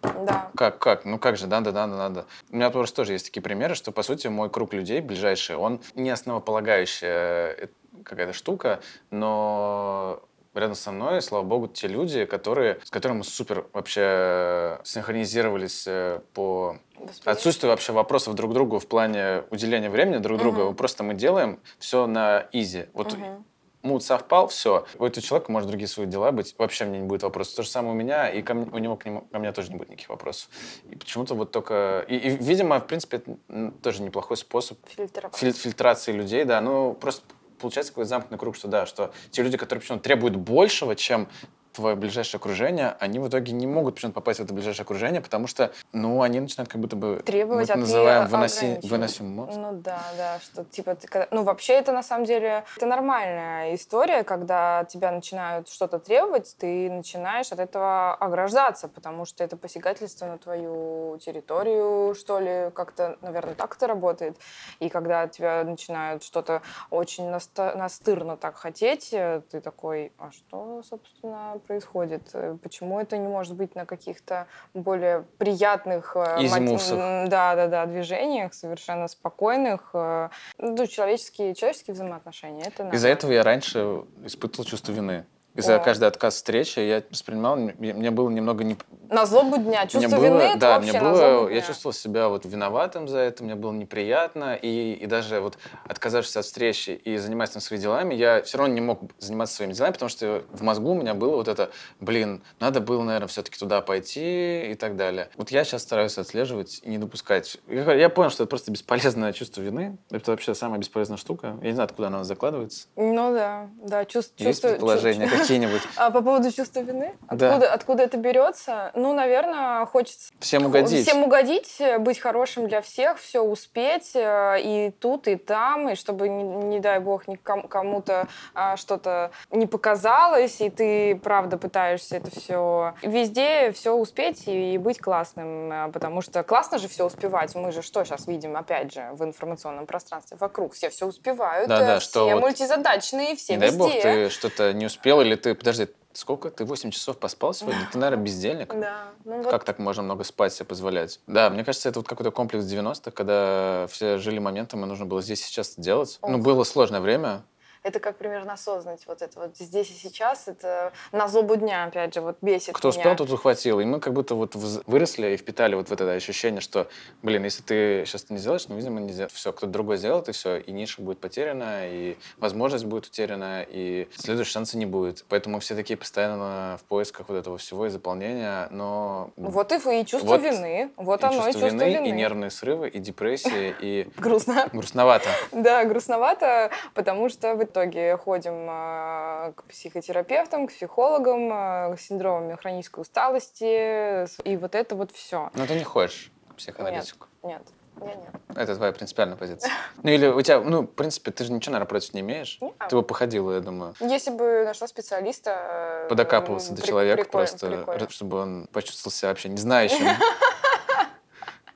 Да. 0.00 0.50
как, 0.56 0.78
как, 0.78 1.04
ну 1.04 1.18
как 1.18 1.36
же, 1.36 1.46
надо, 1.46 1.70
надо, 1.72 1.96
надо. 1.96 2.26
У 2.50 2.56
меня 2.56 2.70
просто 2.70 2.96
тоже 2.96 3.12
есть 3.12 3.26
такие 3.26 3.42
примеры, 3.42 3.74
что, 3.74 3.92
по 3.92 4.02
сути, 4.02 4.28
мой 4.28 4.48
круг 4.50 4.72
людей 4.72 5.00
ближайший, 5.00 5.56
он 5.56 5.80
не 5.94 6.10
основополагающая 6.10 7.56
э, 7.58 7.68
какая-то 8.04 8.32
штука, 8.32 8.80
но 9.10 10.22
рядом 10.54 10.74
со 10.74 10.92
мной, 10.92 11.20
слава 11.22 11.42
богу, 11.42 11.68
те 11.68 11.88
люди, 11.88 12.24
которые, 12.24 12.78
с 12.84 12.90
которыми 12.90 13.18
мы 13.18 13.24
супер 13.24 13.66
вообще 13.72 14.80
синхронизировались 14.84 15.84
э, 15.86 16.20
по 16.32 16.78
Восприятие. 16.94 17.32
отсутствию 17.32 17.70
вообще 17.70 17.92
вопросов 17.92 18.34
друг 18.34 18.52
другу 18.52 18.78
в 18.78 18.86
плане 18.86 19.44
уделения 19.50 19.90
времени 19.90 20.18
друг 20.18 20.38
другу. 20.38 20.62
Мгм. 20.64 20.76
Просто 20.76 21.02
мы 21.04 21.14
делаем 21.14 21.60
все 21.78 22.06
на 22.06 22.46
изи. 22.52 22.86
Вот 22.94 23.12
Мгм. 23.14 23.44
мут 23.82 24.02
совпал, 24.02 24.48
все. 24.48 24.86
У 24.98 25.04
этого 25.04 25.22
человека 25.22 25.52
может 25.52 25.68
другие 25.68 25.88
свои 25.88 26.06
дела 26.06 26.32
быть, 26.32 26.54
вообще 26.58 26.84
мне 26.84 27.00
не 27.00 27.06
будет 27.06 27.22
вопросов. 27.22 27.56
То 27.56 27.62
же 27.62 27.68
самое 27.68 27.92
у 27.94 27.96
меня, 27.96 28.28
и 28.30 28.40
ко 28.42 28.54
мне- 28.54 28.70
у 28.72 28.78
него 28.78 28.96
к, 28.96 29.04
нему, 29.04 29.22
ко 29.30 29.38
мне 29.38 29.52
тоже 29.52 29.70
не 29.70 29.76
будет 29.76 29.90
никаких 29.90 30.08
вопросов. 30.08 30.48
И 30.90 30.96
почему-то 30.96 31.34
вот 31.34 31.50
только... 31.50 32.04
И, 32.08 32.16
и, 32.16 32.30
видимо, 32.30 32.78
в 32.80 32.86
принципе, 32.86 33.18
это 33.18 33.72
тоже 33.82 34.02
неплохой 34.02 34.36
способ 34.36 34.78
Фильтр. 34.88 35.30
филь- 35.34 35.52
фильтрации 35.52 36.12
людей, 36.12 36.44
да. 36.44 36.60
Ну, 36.60 36.94
просто 36.94 37.22
получается 37.64 37.92
какой-то 37.92 38.08
замкнутый 38.08 38.38
круг, 38.38 38.56
что 38.56 38.68
да, 38.68 38.84
что 38.84 39.12
те 39.30 39.42
люди, 39.42 39.56
которые 39.56 39.80
почему-то 39.80 40.04
требуют 40.04 40.36
большего, 40.36 40.94
чем 40.94 41.28
твое 41.74 41.96
ближайшее 41.96 42.38
окружение, 42.38 42.96
они 43.00 43.18
в 43.18 43.28
итоге 43.28 43.52
не 43.52 43.66
могут 43.66 43.96
почему-то 43.96 44.14
попасть 44.14 44.40
в 44.40 44.44
это 44.44 44.54
ближайшее 44.54 44.84
окружение, 44.84 45.20
потому 45.20 45.46
что, 45.46 45.72
ну, 45.92 46.22
они 46.22 46.40
начинают 46.40 46.70
как 46.70 46.80
будто 46.80 46.96
бы... 46.96 47.22
Требовать 47.24 47.68
мы 47.68 47.72
это 47.72 47.78
называем 47.80 48.26
выноси, 48.28 48.78
выносим 48.84 49.28
мозг. 49.34 49.52
Ну 49.56 49.72
да, 49.72 50.00
да, 50.16 50.38
что 50.40 50.64
типа, 50.64 50.94
ты 50.94 51.08
когда- 51.08 51.28
ну 51.30 51.42
вообще 51.42 51.74
это 51.74 51.92
на 51.92 52.02
самом 52.02 52.24
деле, 52.24 52.64
это 52.76 52.86
нормальная 52.86 53.74
история, 53.74 54.22
когда 54.22 54.84
тебя 54.84 55.10
начинают 55.10 55.68
что-то 55.68 55.98
требовать, 55.98 56.54
ты 56.58 56.90
начинаешь 56.90 57.50
от 57.52 57.58
этого 57.58 58.14
ограждаться, 58.14 58.88
потому 58.88 59.24
что 59.24 59.42
это 59.42 59.56
посягательство 59.56 60.26
на 60.26 60.38
твою 60.38 61.18
территорию, 61.20 62.14
что 62.14 62.38
ли, 62.38 62.70
как-то, 62.72 63.18
наверное, 63.20 63.54
так 63.54 63.76
это 63.76 63.86
работает. 63.88 64.36
И 64.78 64.88
когда 64.88 65.26
тебя 65.26 65.64
начинают 65.64 66.22
что-то 66.22 66.62
очень 66.90 67.28
наста- 67.28 67.74
настырно 67.76 68.36
так 68.36 68.56
хотеть, 68.56 69.12
э, 69.12 69.42
ты 69.50 69.60
такой, 69.60 70.12
а 70.18 70.30
что, 70.30 70.82
собственно, 70.88 71.58
происходит? 71.66 72.30
Э, 72.34 72.56
почему 72.62 73.00
это 73.00 73.16
не 73.16 73.28
может 73.28 73.54
быть 73.54 73.74
на 73.74 73.86
каких-то 73.86 74.46
более 74.74 75.24
приятных 75.38 76.16
Easy 76.16 77.28
да, 77.28 77.54
да, 77.54 77.68
да, 77.68 77.86
движениях, 77.86 78.54
совершенно 78.54 79.08
спокойных, 79.08 79.90
ну, 79.94 80.86
человеческие, 80.86 81.54
человеческие 81.54 81.94
взаимоотношения. 81.94 82.64
Это 82.66 82.88
Из-за 82.90 83.08
этого 83.08 83.32
я 83.32 83.42
раньше 83.42 84.04
испытывал 84.24 84.64
чувство 84.64 84.92
вины. 84.92 85.24
За 85.56 85.78
каждый 85.78 86.08
отказ 86.08 86.34
встречи 86.34 86.80
я 86.80 87.02
воспринимал, 87.10 87.56
мне 87.56 88.10
было 88.10 88.28
немного 88.28 88.64
не... 88.64 88.76
На 89.08 89.24
злобу 89.24 89.56
дня, 89.58 89.86
чувство 89.86 90.00
мне 90.00 90.08
было, 90.08 90.24
вины, 90.24 90.56
да, 90.56 90.80
мне 90.80 91.00
было, 91.00 91.48
я 91.48 91.60
чувствовал 91.60 91.92
себя 91.92 92.28
вот 92.28 92.44
виноватым 92.44 93.06
за 93.06 93.18
это, 93.18 93.44
мне 93.44 93.54
было 93.54 93.72
неприятно, 93.72 94.54
и, 94.54 94.94
и 94.94 95.06
даже 95.06 95.40
вот 95.40 95.58
отказавшись 95.84 96.36
от 96.36 96.44
встречи 96.44 96.90
и 96.90 97.16
занимаясь 97.18 97.50
там 97.50 97.62
своими 97.62 97.82
делами, 97.82 98.14
я 98.14 98.42
все 98.42 98.58
равно 98.58 98.74
не 98.74 98.80
мог 98.80 99.02
заниматься 99.18 99.56
своими 99.56 99.72
делами, 99.74 99.92
потому 99.92 100.08
что 100.08 100.42
в 100.50 100.62
мозгу 100.62 100.90
у 100.90 100.94
меня 100.94 101.14
было 101.14 101.36
вот 101.36 101.46
это, 101.46 101.70
блин, 102.00 102.42
надо 102.58 102.80
было, 102.80 103.02
наверное, 103.02 103.28
все-таки 103.28 103.56
туда 103.58 103.80
пойти 103.80 104.72
и 104.72 104.74
так 104.74 104.96
далее. 104.96 105.28
Вот 105.36 105.50
я 105.50 105.62
сейчас 105.64 105.82
стараюсь 105.82 106.18
отслеживать 106.18 106.80
и 106.82 106.90
не 106.90 106.98
допускать. 106.98 107.58
Я, 107.68 108.08
понял, 108.08 108.30
что 108.30 108.42
это 108.42 108.50
просто 108.50 108.72
бесполезное 108.72 109.32
чувство 109.34 109.60
вины, 109.60 109.98
это 110.10 110.32
вообще 110.32 110.54
самая 110.54 110.80
бесполезная 110.80 111.18
штука. 111.18 111.56
Я 111.62 111.68
не 111.68 111.74
знаю, 111.74 111.86
откуда 111.86 112.08
она 112.08 112.24
закладывается. 112.24 112.88
Ну 112.96 113.32
да, 113.32 113.68
да, 113.82 114.04
чувство... 114.04 114.42
Есть 114.42 114.62
предположение, 114.62 115.28
какие-нибудь. 115.44 115.82
А 115.96 116.10
по 116.10 116.22
поводу 116.22 116.50
чувства 116.50 116.80
вины? 116.80 117.14
Откуда, 117.28 117.58
да. 117.58 117.72
откуда 117.72 118.02
это 118.02 118.16
берется? 118.16 118.90
Ну, 118.94 119.14
наверное, 119.14 119.86
хочется... 119.86 120.32
Всем 120.40 120.66
угодить. 120.66 121.06
Всем 121.06 121.22
угодить, 121.22 121.80
быть 122.00 122.18
хорошим 122.18 122.68
для 122.68 122.80
всех, 122.80 123.18
все 123.18 123.40
успеть 123.40 124.12
э, 124.14 124.60
и 124.60 124.90
тут, 124.90 125.28
и 125.28 125.36
там, 125.36 125.88
и 125.90 125.94
чтобы, 125.94 126.28
не, 126.28 126.42
не 126.42 126.80
дай 126.80 126.98
бог, 126.98 127.28
никому, 127.28 127.68
кому-то 127.68 128.26
а, 128.54 128.76
что-то 128.76 129.30
не 129.50 129.66
показалось, 129.66 130.60
и 130.60 130.70
ты, 130.70 131.16
правда, 131.16 131.56
пытаешься 131.56 132.16
это 132.16 132.30
все 132.30 132.94
везде 133.02 133.72
все 133.72 133.92
успеть 133.92 134.46
и, 134.46 134.74
и 134.74 134.78
быть 134.78 134.98
классным, 134.98 135.72
э, 135.72 135.92
потому 135.92 136.20
что 136.20 136.42
классно 136.42 136.78
же 136.78 136.88
все 136.88 137.06
успевать. 137.06 137.54
Мы 137.54 137.72
же 137.72 137.82
что 137.82 138.04
сейчас 138.04 138.26
видим, 138.26 138.56
опять 138.56 138.92
же, 138.92 139.10
в 139.12 139.24
информационном 139.24 139.86
пространстве 139.86 140.36
вокруг? 140.40 140.74
Все 140.74 140.90
все 140.90 141.06
успевают, 141.06 141.68
да, 141.68 141.78
да, 141.80 141.96
э, 141.96 141.98
все 142.00 142.08
что 142.08 142.40
мультизадачные, 142.40 143.36
все 143.36 143.56
не 143.56 143.62
везде. 143.62 143.78
дай 143.78 143.78
бог, 143.78 144.02
ты 144.02 144.30
что-то 144.30 144.72
не 144.72 144.86
успел, 144.86 145.20
или 145.20 145.33
ты, 145.36 145.54
подожди, 145.54 145.88
сколько? 146.12 146.50
Ты 146.50 146.64
8 146.64 146.90
часов 146.90 147.18
поспал 147.18 147.54
сегодня? 147.54 147.88
Ты, 147.92 147.98
наверное, 147.98 148.24
бездельник? 148.24 148.72
Да. 148.74 149.08
Ну, 149.24 149.42
вот... 149.42 149.50
Как 149.50 149.64
так 149.64 149.78
можно 149.78 150.02
много 150.02 150.24
спать 150.24 150.52
себе 150.52 150.66
позволять? 150.66 151.20
Да, 151.26 151.50
мне 151.50 151.64
кажется, 151.64 151.88
это 151.88 152.00
вот 152.00 152.08
какой-то 152.08 152.30
комплекс 152.30 152.64
90-х, 152.64 153.10
когда 153.10 153.86
все 153.90 154.18
жили 154.18 154.38
моментом, 154.38 154.84
и 154.84 154.86
нужно 154.86 155.06
было 155.06 155.22
здесь 155.22 155.44
сейчас 155.44 155.74
делать. 155.76 156.18
Ох. 156.20 156.30
Ну, 156.30 156.38
было 156.38 156.64
сложное 156.64 157.00
время, 157.00 157.42
это 157.84 158.00
как 158.00 158.16
примерно 158.16 158.54
осознанность 158.54 159.06
вот 159.06 159.20
это 159.20 159.38
вот 159.38 159.56
здесь 159.58 159.90
и 159.90 159.94
сейчас, 159.94 160.48
это 160.48 160.92
на 161.12 161.28
злобу 161.28 161.54
дня, 161.56 161.84
опять 161.84 162.14
же, 162.14 162.22
вот 162.22 162.38
бесит 162.40 162.74
Кто 162.74 162.88
меня. 162.88 162.98
успел, 162.98 163.16
тот 163.16 163.30
ухватил. 163.30 163.78
И 163.78 163.84
мы 163.84 164.00
как 164.00 164.14
будто 164.14 164.34
вот 164.34 164.54
выросли 164.54 165.34
и 165.34 165.36
впитали 165.36 165.74
вот 165.74 165.88
в 165.88 165.92
это 165.92 166.10
ощущение, 166.10 166.62
что, 166.62 166.88
блин, 167.22 167.44
если 167.44 167.62
ты 167.62 168.04
сейчас 168.06 168.30
не 168.30 168.38
сделаешь, 168.38 168.66
ну, 168.68 168.76
видимо, 168.76 169.00
не 169.00 169.12
сделаешь. 169.12 169.32
Все, 169.32 169.52
кто-то 169.52 169.70
другой 169.70 169.98
сделает, 169.98 170.30
и 170.30 170.32
все, 170.32 170.56
и 170.56 170.72
ниша 170.72 171.02
будет 171.02 171.20
потеряна, 171.20 171.86
и 171.86 172.16
возможность 172.38 172.86
будет 172.86 173.06
утеряна, 173.06 173.64
и 173.68 174.08
следующего 174.16 174.52
шанса 174.52 174.78
не 174.78 174.86
будет. 174.86 175.26
Поэтому 175.28 175.60
все 175.60 175.74
такие 175.74 175.98
постоянно 175.98 176.78
в 176.80 176.84
поисках 176.84 177.28
вот 177.28 177.36
этого 177.36 177.58
всего 177.58 177.86
и 177.86 177.90
заполнения, 177.90 178.66
но... 178.70 179.30
Вот 179.36 179.70
и, 179.72 180.00
и 180.00 180.06
чувство 180.06 180.28
вот, 180.28 180.42
вины, 180.42 180.90
вот 180.96 181.20
и 181.20 181.26
оно, 181.26 181.34
чувство 181.34 181.50
и 181.50 181.52
чувство 181.52 181.66
вины, 181.66 181.94
вины. 181.96 182.08
И 182.08 182.12
нервные 182.12 182.50
срывы, 182.50 182.88
и 182.88 182.98
депрессии, 182.98 183.74
и... 183.78 184.08
Грустно. 184.16 184.70
Грустновато. 184.72 185.28
Да, 185.52 185.84
грустновато, 185.84 186.70
потому 186.94 187.28
что 187.28 187.54
итоге 187.74 188.16
ходим 188.16 188.66
а, 188.70 189.52
к 189.56 189.64
психотерапевтам, 189.64 190.68
к 190.68 190.70
психологам, 190.72 191.50
а, 191.52 191.96
с 191.96 192.02
синдромами 192.02 192.54
хронической 192.54 193.02
усталости, 193.02 194.24
и 194.48 194.56
вот 194.56 194.76
это 194.76 194.94
вот 194.94 195.10
все. 195.10 195.50
Но 195.54 195.66
ты 195.66 195.74
не 195.74 195.82
ходишь 195.84 196.30
к 196.50 196.54
психоаналитику? 196.54 197.26
Нет, 197.42 197.60
нет. 197.60 197.72
Я 198.00 198.14
нет. 198.14 198.34
Это 198.56 198.76
твоя 198.76 198.92
принципиальная 198.92 199.36
позиция. 199.36 199.70
Ну 200.02 200.10
или 200.10 200.26
у 200.26 200.40
тебя, 200.42 200.60
ну, 200.60 200.82
в 200.82 200.86
принципе, 200.86 201.30
ты 201.30 201.44
же 201.44 201.52
ничего, 201.52 201.72
наверное, 201.72 201.88
против 201.88 202.12
не 202.14 202.20
имеешь. 202.20 202.58
Нет. 202.60 202.74
Ты 202.88 202.96
бы 202.96 203.02
походила, 203.02 203.52
я 203.52 203.60
думаю. 203.60 203.94
Если 204.00 204.30
бы 204.30 204.64
нашла 204.64 204.86
специалиста... 204.86 206.04
Э, 206.04 206.08
Подокапывался 206.08 206.74
до 206.74 206.82
человека 206.82 207.24
просто, 207.24 207.68
прикольно. 207.68 208.10
чтобы 208.10 208.38
он 208.38 208.68
почувствовал 208.72 209.12
себя 209.12 209.28
вообще 209.30 209.48
не 209.48 209.56
знающим. 209.56 210.06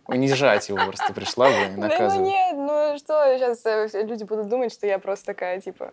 унижать 0.08 0.68
его 0.68 0.78
просто 0.78 1.12
пришла 1.12 1.50
бы, 1.50 1.68
наказывать. 1.76 2.14
Да 2.14 2.18
ну 2.18 2.26
нет, 2.26 2.56
ну 2.56 2.98
что, 2.98 3.38
сейчас 3.38 3.64
э, 3.64 4.02
люди 4.04 4.24
будут 4.24 4.48
думать, 4.48 4.72
что 4.72 4.86
я 4.86 4.98
просто 4.98 5.26
такая, 5.26 5.60
типа, 5.60 5.92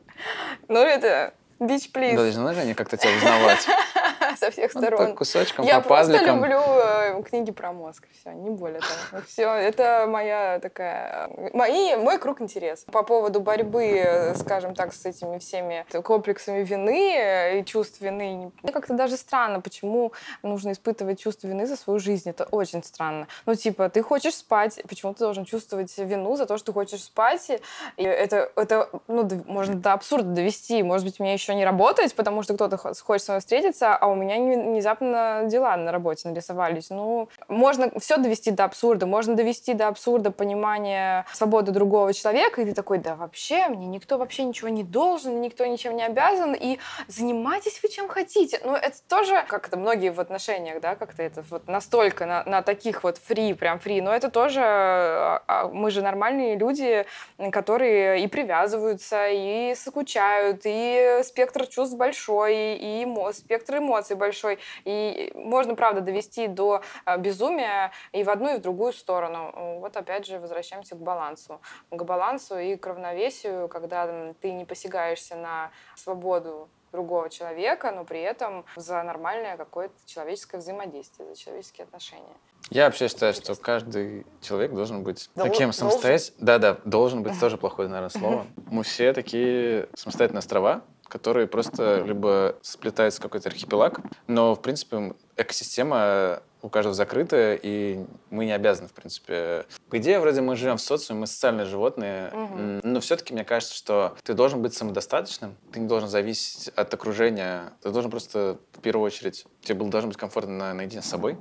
ну 0.67 0.80
это, 0.80 1.34
бич 1.60 1.91
плиз. 1.91 2.15
Должны 2.15 2.54
же 2.54 2.62
они 2.62 2.73
как-то 2.73 2.97
тебя 2.97 3.12
узнавать. 3.15 3.67
со 4.39 4.51
всех 4.51 4.71
сторон. 4.71 4.99
Вот 4.99 5.07
так 5.07 5.17
кусочком, 5.17 5.65
Я 5.65 5.79
по 5.79 5.87
просто 5.87 6.23
люблю 6.23 6.59
э, 6.59 7.21
книги 7.23 7.51
про 7.51 7.71
мозг, 7.71 8.07
все, 8.19 8.31
не 8.31 8.49
более 8.49 8.79
того. 8.79 9.23
Все, 9.27 9.49
это 9.49 10.05
моя 10.07 10.59
такая... 10.59 11.29
Мои, 11.53 11.95
мой 11.95 12.17
круг 12.17 12.41
интересов. 12.41 12.85
По 12.91 13.03
поводу 13.03 13.39
борьбы, 13.39 14.33
скажем 14.37 14.75
так, 14.75 14.93
с 14.93 15.05
этими 15.05 15.39
всеми 15.39 15.85
комплексами 16.03 16.63
вины 16.63 17.59
и 17.59 17.65
чувств 17.65 18.01
вины. 18.01 18.51
Мне 18.61 18.71
как-то 18.71 18.93
даже 18.93 19.17
странно, 19.17 19.61
почему 19.61 20.11
нужно 20.43 20.71
испытывать 20.71 21.19
чувство 21.19 21.47
вины 21.47 21.65
за 21.65 21.75
свою 21.75 21.99
жизнь. 21.99 22.29
Это 22.29 22.45
очень 22.45 22.83
странно. 22.83 23.27
Ну, 23.45 23.55
типа, 23.55 23.89
ты 23.89 24.01
хочешь 24.01 24.35
спать, 24.35 24.81
почему 24.87 25.13
ты 25.13 25.19
должен 25.19 25.45
чувствовать 25.45 25.95
вину 25.97 26.35
за 26.35 26.45
то, 26.45 26.57
что 26.57 26.67
ты 26.67 26.73
хочешь 26.73 27.03
спать? 27.03 27.49
И 27.97 28.03
это, 28.03 28.51
это 28.55 28.89
ну, 29.07 29.27
можно 29.45 29.75
до 29.75 29.93
абсурда 29.93 30.29
довести. 30.29 30.81
Может 30.83 31.05
быть, 31.05 31.19
мне 31.19 31.33
еще 31.33 31.55
не 31.55 31.65
работать, 31.65 32.13
потому 32.15 32.43
что 32.43 32.55
кто-то 32.55 32.77
хочет 32.77 33.25
со 33.25 33.33
мной 33.33 33.39
встретиться, 33.39 33.95
а 33.95 34.07
у 34.07 34.15
меня 34.15 34.24
внезапно 34.33 35.43
дела 35.45 35.75
на 35.77 35.91
работе 35.91 36.29
нарисовались. 36.29 36.89
Ну, 36.89 37.29
можно 37.47 37.91
все 37.99 38.17
довести 38.17 38.51
до 38.51 38.65
абсурда. 38.65 39.05
Можно 39.05 39.35
довести 39.35 39.73
до 39.73 39.88
абсурда 39.88 40.31
понимания 40.31 41.25
свободы 41.33 41.71
другого 41.71 42.13
человека, 42.13 42.61
и 42.61 42.65
ты 42.65 42.73
такой, 42.73 42.97
да 42.97 43.15
вообще, 43.15 43.67
мне 43.67 43.88
никто 43.88 44.17
вообще 44.17 44.43
ничего 44.43 44.69
не 44.69 44.83
должен, 44.83 45.41
никто 45.41 45.65
ничем 45.65 45.95
не 45.95 46.03
обязан, 46.03 46.53
и 46.53 46.79
занимайтесь 47.07 47.79
вы 47.83 47.89
чем 47.89 48.07
хотите. 48.07 48.59
Ну, 48.63 48.73
это 48.73 48.97
тоже, 49.07 49.43
как 49.47 49.67
это 49.67 49.77
многие 49.77 50.09
в 50.09 50.19
отношениях, 50.19 50.81
да, 50.81 50.95
как-то 50.95 51.23
это 51.23 51.43
вот 51.49 51.67
настолько 51.67 52.25
на, 52.25 52.43
на 52.45 52.61
таких 52.61 53.03
вот 53.03 53.17
фри, 53.17 53.53
прям 53.53 53.79
фри, 53.79 54.01
но 54.01 54.13
это 54.13 54.29
тоже, 54.29 54.61
а, 54.61 55.43
а, 55.47 55.67
мы 55.67 55.91
же 55.91 56.01
нормальные 56.01 56.57
люди, 56.57 57.05
которые 57.51 58.23
и 58.23 58.27
привязываются, 58.27 59.27
и 59.29 59.75
скучают, 59.75 60.61
и 60.65 61.21
спектр 61.23 61.67
чувств 61.67 61.95
большой, 61.95 62.75
и 62.75 63.07
спектр 63.33 63.77
эмоций 63.77 64.14
большой. 64.15 64.60
И 64.84 65.32
можно, 65.36 65.75
правда, 65.75 66.01
довести 66.01 66.47
до 66.47 66.82
а, 67.06 67.17
безумия 67.17 67.91
и 68.12 68.23
в 68.23 68.30
одну, 68.30 68.56
и 68.56 68.58
в 68.58 68.62
другую 68.62 68.93
сторону. 68.93 69.51
Вот 69.80 69.95
опять 69.97 70.25
же 70.25 70.39
возвращаемся 70.39 70.95
к 70.95 70.99
балансу. 70.99 71.62
К 71.89 72.04
балансу 72.04 72.58
и 72.58 72.75
к 72.75 72.86
равновесию, 72.88 73.67
когда 73.67 74.34
ты 74.41 74.51
не 74.51 74.65
посягаешься 74.65 75.36
на 75.36 75.71
свободу 75.95 76.69
другого 76.91 77.30
человека, 77.30 77.91
но 77.91 78.06
при 78.06 78.21
этом 78.21 78.65
за 78.75 79.04
нормальное 79.04 79.58
какое-то 79.58 79.95
человеческое 80.06 80.60
взаимодействие, 80.60 81.28
за 81.30 81.36
человеческие 81.39 81.84
отношения. 81.84 82.36
Я 82.69 82.86
вообще 82.86 83.10
считаю, 83.10 83.34
что 83.34 83.56
каждый 83.56 84.25
человек 84.41 84.73
должен 84.73 85.04
быть 85.04 85.30
Дол- 85.36 85.47
таким 85.47 85.71
самостоятельным. 85.71 86.45
Да-да, 86.45 86.78
должен 86.86 87.21
быть 87.21 87.39
тоже 87.39 87.58
плохое, 87.58 87.89
наверное, 87.89 88.10
слово. 88.10 88.47
Мы 88.71 88.84
все 88.84 89.13
такие 89.13 89.88
самостоятельные 89.93 90.39
острова, 90.39 90.82
которые 91.07 91.47
просто 91.47 92.03
либо 92.03 92.55
сплетаются 92.61 93.19
в 93.19 93.23
какой-то 93.23 93.49
архипелаг, 93.49 94.01
но, 94.27 94.55
в 94.55 94.61
принципе, 94.61 95.13
экосистема 95.37 96.41
у 96.61 96.69
каждого 96.69 96.95
закрытая, 96.95 97.59
и 97.61 98.03
мы 98.31 98.45
не 98.45 98.51
обязаны, 98.51 98.87
в 98.87 98.93
принципе. 98.93 99.65
По 99.89 99.99
идее, 99.99 100.19
вроде 100.19 100.41
мы 100.41 100.55
живем 100.55 100.77
в 100.77 100.81
социуме, 100.81 101.21
мы 101.21 101.27
социальные 101.27 101.67
животные, 101.67 102.31
угу. 102.33 102.81
но 102.83 102.99
все-таки 103.01 103.33
мне 103.33 103.43
кажется, 103.43 103.75
что 103.75 104.15
ты 104.23 104.33
должен 104.33 104.61
быть 104.63 104.73
самодостаточным, 104.73 105.55
ты 105.71 105.79
не 105.79 105.87
должен 105.87 106.09
зависеть 106.09 106.69
от 106.69 106.91
окружения, 106.93 107.73
ты 107.81 107.91
должен 107.91 108.09
просто, 108.09 108.57
в 108.73 108.81
первую 108.81 109.05
очередь, 109.05 109.45
тебе 109.61 109.85
должно 109.85 110.07
быть 110.07 110.17
комфортно 110.17 110.57
на, 110.57 110.73
наедине 110.73 111.03
с 111.03 111.05
собой. 111.05 111.37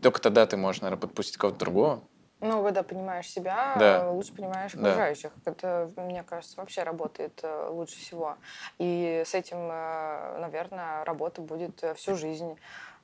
Только 0.00 0.20
тогда 0.20 0.46
ты 0.46 0.56
можешь, 0.56 0.80
наверное, 0.80 1.00
подпустить 1.00 1.38
кого-то 1.38 1.58
другого. 1.58 2.04
Ну, 2.40 2.62
когда 2.62 2.82
понимаешь 2.82 3.28
себя, 3.28 3.74
да. 3.78 4.10
лучше 4.10 4.32
понимаешь 4.32 4.74
окружающих. 4.74 5.32
Да. 5.44 5.50
Это, 5.50 5.90
мне 5.96 6.22
кажется, 6.22 6.56
вообще 6.56 6.84
работает 6.84 7.40
э, 7.42 7.68
лучше 7.70 7.96
всего. 7.96 8.36
И 8.78 9.24
с 9.26 9.34
этим, 9.34 9.58
э, 9.58 10.38
наверное, 10.38 11.04
работа 11.04 11.40
будет 11.40 11.82
э, 11.82 11.94
всю 11.94 12.14
жизнь 12.14 12.56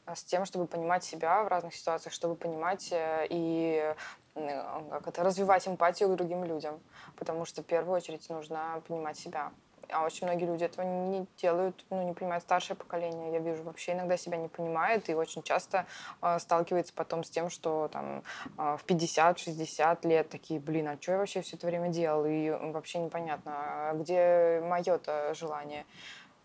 с 0.06 0.22
тем, 0.22 0.44
чтобы 0.44 0.66
понимать 0.66 1.02
себя 1.02 1.42
в 1.42 1.48
разных 1.48 1.74
ситуациях, 1.74 2.12
чтобы 2.12 2.36
понимать 2.36 2.90
и 2.92 3.94
как 4.34 5.06
это, 5.06 5.22
развивать 5.22 5.66
эмпатию 5.66 6.10
к 6.10 6.16
другим 6.16 6.44
людям. 6.44 6.80
Потому 7.16 7.44
что 7.44 7.62
в 7.62 7.64
первую 7.64 7.96
очередь 7.96 8.28
нужно 8.28 8.82
понимать 8.86 9.16
себя. 9.16 9.50
А 9.90 10.04
очень 10.04 10.26
многие 10.26 10.44
люди 10.46 10.64
этого 10.64 10.84
не 10.84 11.26
делают, 11.36 11.84
ну, 11.90 12.02
не 12.02 12.12
понимают 12.12 12.42
старшее 12.42 12.76
поколение. 12.76 13.32
Я 13.32 13.38
вижу, 13.38 13.62
вообще 13.62 13.92
иногда 13.92 14.16
себя 14.16 14.36
не 14.36 14.48
понимает 14.48 15.08
и 15.08 15.14
очень 15.14 15.42
часто 15.42 15.86
э, 16.22 16.38
сталкивается 16.38 16.92
потом 16.94 17.24
с 17.24 17.30
тем, 17.30 17.50
что 17.50 17.88
там 17.92 18.22
э, 18.58 18.76
в 18.78 18.84
50-60 18.86 20.06
лет 20.06 20.28
такие, 20.28 20.60
блин, 20.60 20.88
а 20.88 20.98
что 21.00 21.12
я 21.12 21.18
вообще 21.18 21.40
все 21.42 21.56
это 21.56 21.66
время 21.66 21.88
делал? 21.88 22.24
И 22.26 22.50
вообще 22.50 22.98
непонятно, 22.98 23.52
а 23.54 23.94
где 23.94 24.60
мое-то 24.64 25.34
желание. 25.34 25.84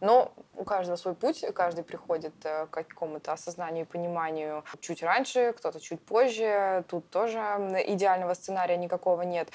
Но 0.01 0.31
у 0.55 0.63
каждого 0.63 0.95
свой 0.95 1.13
путь, 1.13 1.43
каждый 1.53 1.83
приходит 1.83 2.33
э, 2.43 2.67
к 2.67 2.71
какому-то 2.71 3.33
осознанию 3.33 3.85
и 3.85 3.87
пониманию 3.87 4.63
чуть 4.79 5.03
раньше, 5.03 5.53
кто-то 5.57 5.79
чуть 5.79 6.01
позже. 6.01 6.85
Тут 6.87 7.09
тоже 7.09 7.39
идеального 7.87 8.33
сценария 8.33 8.77
никакого 8.77 9.23
нет. 9.23 9.49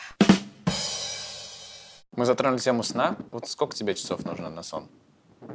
Мы 2.17 2.25
затронули 2.25 2.61
тему 2.61 2.83
сна. 2.83 3.17
Вот 3.31 3.49
сколько 3.49 3.75
тебе 3.75 3.95
часов 3.95 4.25
нужно 4.25 4.51
на 4.51 4.63
сон? 4.63 4.89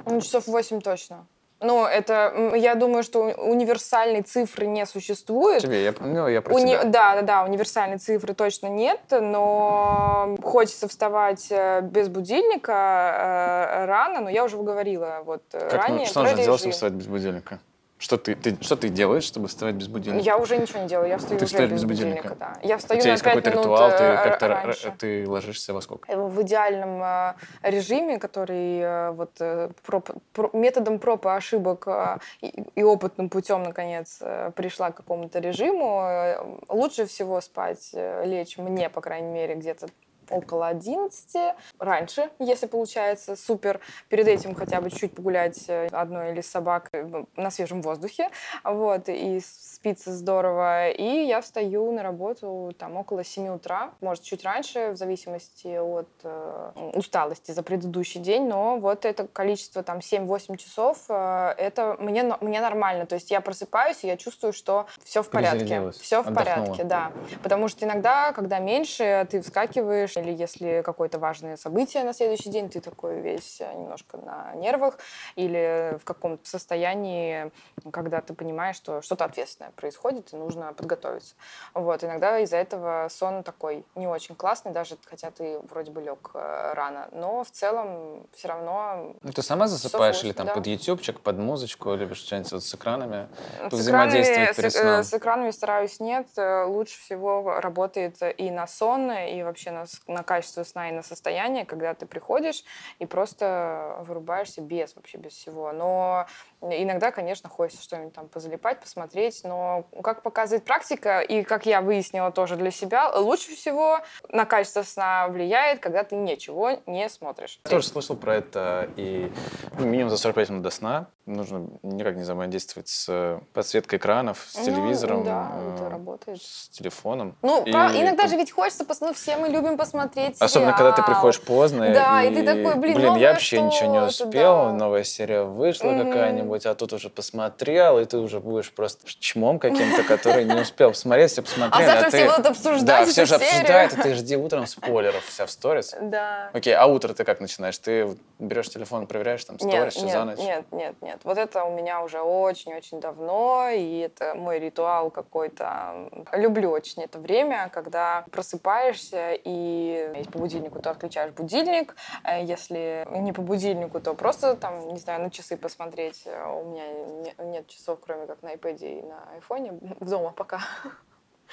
Ну, 0.05 0.21
часов 0.21 0.47
8 0.47 0.81
точно. 0.81 1.25
Ну, 1.61 1.85
это, 1.85 2.53
я 2.55 2.75
думаю, 2.75 3.03
что 3.03 3.23
универсальной 3.23 4.21
цифры 4.21 4.65
не 4.65 4.85
существует. 4.85 5.61
Тебе, 5.61 5.83
я, 5.83 5.93
ну, 5.99 6.27
я 6.27 6.41
про 6.41 6.55
Уни... 6.55 6.71
тебя. 6.71 6.83
Да, 6.85 7.15
да, 7.15 7.21
да, 7.21 7.43
универсальной 7.43 7.97
цифры 7.97 8.33
точно 8.33 8.67
нет, 8.67 9.01
но 9.09 10.37
хочется 10.41 10.87
вставать 10.87 11.47
э, 11.49 11.81
без 11.81 12.07
будильника 12.07 12.71
э, 12.71 13.85
рано, 13.87 14.21
но 14.21 14.29
я 14.29 14.45
уже 14.45 14.55
говорила 14.55 15.21
вот 15.25 15.43
э, 15.51 15.59
как, 15.59 15.73
ранее. 15.73 15.99
Ну, 15.99 16.05
что 16.05 16.21
нужно 16.21 16.41
делать, 16.41 16.59
чтобы 16.59 16.71
вставать 16.71 16.93
без 16.93 17.07
будильника? 17.07 17.59
Что 17.99 18.17
ты, 18.17 18.33
ты, 18.33 18.57
что 18.61 18.77
ты 18.77 18.87
делаешь, 18.87 19.25
чтобы 19.25 19.49
вставать 19.49 19.75
без 19.75 19.89
будильника? 19.89 20.23
Я 20.23 20.37
уже 20.37 20.55
ничего 20.57 20.79
не 20.79 20.87
делаю, 20.87 21.09
я 21.09 21.17
встаю 21.17 21.37
ты 21.37 21.45
уже 21.45 21.57
без, 21.57 21.71
без 21.71 21.83
будильника. 21.83 22.29
будильника. 22.29 22.35
Да. 22.39 22.59
Я 22.63 22.77
встаю 22.77 22.97
У 22.97 23.01
тебя 23.01 23.09
на 23.09 23.13
есть 23.15 23.23
5 23.25 23.33
какой-то 23.35 23.59
ритуал, 23.59 23.89
ты 23.89 24.03
э, 24.03 24.15
как-то 24.23 24.47
раньше. 24.47 24.93
ты 24.97 25.27
ложишься 25.27 25.73
во 25.73 25.81
сколько? 25.81 26.15
В 26.15 26.41
идеальном 26.41 27.03
э, 27.03 27.33
режиме, 27.61 28.17
который 28.17 28.79
э, 28.79 29.11
вот 29.11 29.31
э, 29.41 29.69
проб, 29.85 30.11
про, 30.31 30.49
методом 30.53 30.99
проб 30.99 31.25
и 31.25 31.29
ошибок 31.29 31.87
э, 31.87 32.19
и, 32.39 32.63
и 32.75 32.83
опытным 32.83 33.29
путем, 33.29 33.63
наконец, 33.63 34.19
э, 34.21 34.51
пришла 34.55 34.91
к 34.91 34.95
какому-то 34.95 35.39
режиму, 35.39 36.01
э, 36.07 36.37
лучше 36.69 37.05
всего 37.05 37.41
спать, 37.41 37.89
э, 37.91 38.23
лечь 38.25 38.57
мне, 38.57 38.89
по 38.89 39.01
крайней 39.01 39.29
мере, 39.33 39.55
где-то 39.55 39.87
около 40.29 40.67
11. 40.67 41.55
Раньше, 41.79 42.29
если 42.39 42.67
получается, 42.67 43.35
супер. 43.35 43.79
Перед 44.09 44.27
этим 44.27 44.55
хотя 44.55 44.81
бы 44.81 44.89
чуть 44.89 45.13
погулять 45.13 45.65
э, 45.67 45.87
одной 45.91 46.31
или 46.31 46.41
с 46.41 46.47
собакой 46.47 47.03
ну, 47.03 47.27
на 47.35 47.51
свежем 47.51 47.81
воздухе. 47.81 48.29
Вот, 48.63 49.09
и 49.09 49.41
спится 49.79 50.11
здорово. 50.11 50.89
И 50.89 51.25
я 51.25 51.39
встаю 51.39 51.91
на 51.93 52.03
работу 52.03 52.73
там 52.77 52.97
около 52.97 53.23
7 53.23 53.47
утра, 53.47 53.91
может, 54.01 54.23
чуть 54.23 54.43
раньше, 54.43 54.91
в 54.91 54.97
зависимости 54.97 55.77
от 55.77 56.09
э, 56.23 56.71
усталости 56.93 57.51
за 57.51 57.63
предыдущий 57.63 58.19
день. 58.19 58.47
Но 58.47 58.77
вот 58.77 59.05
это 59.05 59.25
количество 59.27 59.81
там 59.81 59.99
7-8 59.99 60.57
часов, 60.57 61.05
э, 61.07 61.53
это 61.57 61.95
мне, 61.97 62.23
мне 62.41 62.59
нормально. 62.59 63.05
То 63.05 63.15
есть 63.15 63.31
я 63.31 63.39
просыпаюсь, 63.39 64.03
и 64.03 64.07
я 64.07 64.17
чувствую, 64.17 64.51
что 64.51 64.87
все 65.01 65.23
в 65.23 65.29
порядке. 65.29 65.91
Все 65.91 66.23
в 66.23 66.27
Отдохнула. 66.27 66.65
порядке, 66.65 66.83
да. 66.83 67.11
Потому 67.41 67.69
что 67.69 67.85
иногда, 67.85 68.33
когда 68.33 68.59
меньше, 68.59 69.25
ты 69.31 69.41
вскакиваешь, 69.41 70.17
или 70.17 70.33
если 70.33 70.81
какое-то 70.83 71.19
важное 71.19 71.55
событие 71.55 72.03
на 72.03 72.13
следующий 72.13 72.49
день, 72.49 72.69
ты 72.69 72.81
такой 72.81 73.21
весь 73.21 73.61
э, 73.61 73.73
немножко 73.73 74.17
на 74.17 74.53
нервах, 74.55 74.97
или 75.37 75.97
в 76.01 76.03
каком-то 76.03 76.47
состоянии, 76.49 77.51
когда 77.93 78.19
ты 78.19 78.33
понимаешь, 78.33 78.75
что 78.75 79.01
что-то 79.01 79.23
ответственное 79.23 79.68
происходит, 79.75 80.33
и 80.33 80.35
нужно 80.35 80.73
подготовиться. 80.73 81.35
Вот, 81.73 82.03
иногда 82.03 82.39
из-за 82.39 82.57
этого 82.57 83.07
сон 83.09 83.43
такой 83.43 83.85
не 83.95 84.07
очень 84.07 84.35
классный, 84.35 84.71
даже 84.71 84.97
хотя 85.05 85.31
ты 85.31 85.59
вроде 85.69 85.91
бы 85.91 86.01
лег 86.01 86.31
э, 86.33 86.73
рано, 86.73 87.09
но 87.11 87.43
в 87.43 87.51
целом 87.51 88.27
все 88.33 88.47
равно... 88.47 89.15
Ну, 89.21 89.31
ты 89.31 89.41
сама 89.41 89.67
засыпаешь 89.67 90.15
часов 90.15 90.25
или 90.25 90.33
там 90.33 90.47
да. 90.47 90.53
под 90.53 90.67
ютубчик, 90.67 91.19
под 91.19 91.37
музычку, 91.37 91.93
любишь 91.95 92.19
что-нибудь 92.19 92.51
вот 92.51 92.63
с 92.63 92.75
экранами? 92.75 93.27
С 93.69 93.73
Взаимодействовать 93.73 94.51
экранами, 94.51 94.55
перед 94.55 94.71
с, 94.71 94.75
э, 94.75 94.81
сном? 94.81 95.03
с 95.03 95.13
экранами 95.13 95.51
стараюсь 95.51 95.99
нет. 95.99 96.27
Э, 96.37 96.63
Лучше 96.65 96.99
всего 96.99 97.59
работает 97.59 98.17
и 98.37 98.51
на 98.51 98.67
сон, 98.67 99.11
и 99.11 99.43
вообще 99.43 99.71
на, 99.71 99.85
на 100.07 100.23
качество 100.23 100.63
сна, 100.63 100.89
и 100.89 100.91
на 100.91 101.03
состояние, 101.03 101.65
когда 101.65 101.93
ты 101.93 102.05
приходишь 102.05 102.63
и 102.99 103.05
просто 103.05 103.97
вырубаешься 104.01 104.61
без 104.61 104.95
вообще, 104.95 105.17
без 105.17 105.33
всего. 105.33 105.71
Но 105.71 106.25
иногда, 106.61 107.11
конечно, 107.11 107.49
хочется 107.49 107.83
что-нибудь 107.83 108.13
там 108.13 108.27
позалипать, 108.27 108.79
посмотреть, 108.79 109.41
но 109.43 109.58
как 110.03 110.21
показывает 110.23 110.65
практика, 110.65 111.19
и 111.19 111.43
как 111.43 111.65
я 111.65 111.81
выяснила 111.81 112.31
тоже 112.31 112.55
для 112.55 112.71
себя, 112.71 113.11
лучше 113.15 113.55
всего 113.55 113.99
на 114.29 114.45
качество 114.45 114.83
сна 114.83 115.27
влияет, 115.27 115.79
когда 115.79 116.03
ты 116.03 116.15
ничего 116.15 116.71
не 116.85 117.09
смотришь. 117.09 117.59
Я 117.65 117.69
тоже 117.69 117.87
слышал 117.87 118.15
про 118.15 118.35
это, 118.35 118.89
и 118.95 119.31
минимум 119.77 120.09
за 120.09 120.17
45 120.17 120.49
минут 120.49 120.63
до 120.63 120.69
сна 120.69 121.07
нужно 121.29 121.67
никак 121.83 122.15
не 122.15 122.23
взаимодействовать 122.23 122.87
с 122.89 123.05
э, 123.09 123.39
подсветкой 123.53 123.99
экранов, 123.99 124.45
с 124.49 124.57
Ну, 124.57 124.65
телевизором, 124.65 125.23
да, 125.23 125.51
э, 125.53 125.75
это 125.75 125.89
работает. 125.89 126.41
с 126.41 126.69
телефоном. 126.69 127.35
Ну, 127.41 127.63
И 127.63 127.71
прав- 127.71 127.95
иногда 127.95 128.27
же 128.27 128.35
ведь 128.35 128.51
хочется, 128.51 128.83
пос- 128.83 128.97
ну, 129.01 129.13
все 129.13 129.37
мы 129.37 129.47
любим 129.49 129.77
посмотреть 129.77 130.35
Особенно, 130.41 130.73
когда 130.73 130.91
ты 130.91 130.97
сериал. 131.01 131.07
приходишь 131.07 131.41
поздно, 131.41 131.93
Да, 131.93 132.23
и 132.23 132.33
ты 132.33 132.43
такой, 132.43 132.75
блин, 132.79 132.99
новое 133.01 133.19
я 133.19 133.31
вообще 133.33 133.61
ничего 133.61 133.91
не 133.91 133.99
успел, 134.01 134.65
да. 134.65 134.71
новая 134.73 135.03
серия 135.03 135.43
вышла 135.43 135.89
Мгм. 135.91 136.09
какая-нибудь, 136.11 136.65
а 136.65 136.75
тут 136.75 136.93
уже 136.93 137.09
посмотрел, 137.09 137.99
и 137.99 138.05
ты 138.05 138.17
уже 138.17 138.39
будешь 138.39 138.71
просто 138.73 139.05
чмом 139.19 139.59
каким-то, 139.59 140.03
который 140.03 140.43
не 140.45 140.55
успел 140.59 140.89
посмотреть, 140.89 141.31
все 141.31 141.41
А 141.41 141.43
посмотрели, 141.43 141.85
завтра 141.85 142.11
ты... 142.11 142.17
все 142.17 142.29
будут 142.31 142.45
обсуждать 142.47 142.85
Да, 142.85 143.05
все 143.05 143.25
же 143.25 143.35
обсуждают, 143.35 143.93
и 143.93 143.95
ты 144.01 144.13
жди 144.15 144.35
утром 144.35 144.65
спойлеров 144.67 145.23
вся 145.25 145.45
в 145.45 145.51
сторис. 145.51 145.95
Да. 146.01 146.49
Окей, 146.53 146.73
а 146.75 146.85
утро 146.87 147.13
ты 147.13 147.23
как 147.23 147.39
начинаешь? 147.39 147.77
Ты 147.77 148.17
берешь 148.39 148.69
телефон, 148.69 149.05
проверяешь 149.07 149.43
там 149.45 149.59
сторис, 149.59 149.93
что 149.93 150.07
за 150.07 150.23
ночь? 150.25 150.39
нет, 150.39 150.65
нет, 150.71 150.95
нет. 151.01 151.18
Вот 151.23 151.37
это 151.37 151.63
у 151.65 151.71
меня 151.71 152.01
уже 152.01 152.21
очень-очень 152.21 152.99
давно, 152.99 153.69
и 153.69 153.99
это 153.99 154.33
мой 154.35 154.59
ритуал 154.59 155.11
какой-то. 155.11 156.09
Люблю 156.33 156.71
очень 156.71 157.03
это 157.03 157.19
время, 157.19 157.69
когда 157.73 158.25
просыпаешься, 158.31 159.33
и 159.33 160.11
если 160.15 160.31
по 160.31 160.39
будильнику, 160.39 160.79
то 160.81 160.91
отключаешь 160.91 161.31
будильник. 161.33 161.95
Э, 162.23 162.43
Если 162.43 163.05
не 163.11 163.33
по 163.33 163.41
будильнику, 163.41 163.99
то 163.99 164.13
просто 164.13 164.55
там, 164.55 164.87
не 164.89 164.99
знаю, 164.99 165.21
на 165.23 165.29
часы 165.31 165.57
посмотреть. 165.57 166.23
Э, 166.25 166.45
У 166.51 166.65
меня 166.71 166.87
не- 166.87 167.45
нет 167.51 167.67
часов, 167.67 167.99
кроме 168.01 168.25
как 168.27 168.41
на 168.41 168.53
iPad 168.53 168.77
и 168.79 169.01
на 169.03 169.23
айфоне. 169.33 169.73
Дома 169.99 170.31
пока. 170.31 170.59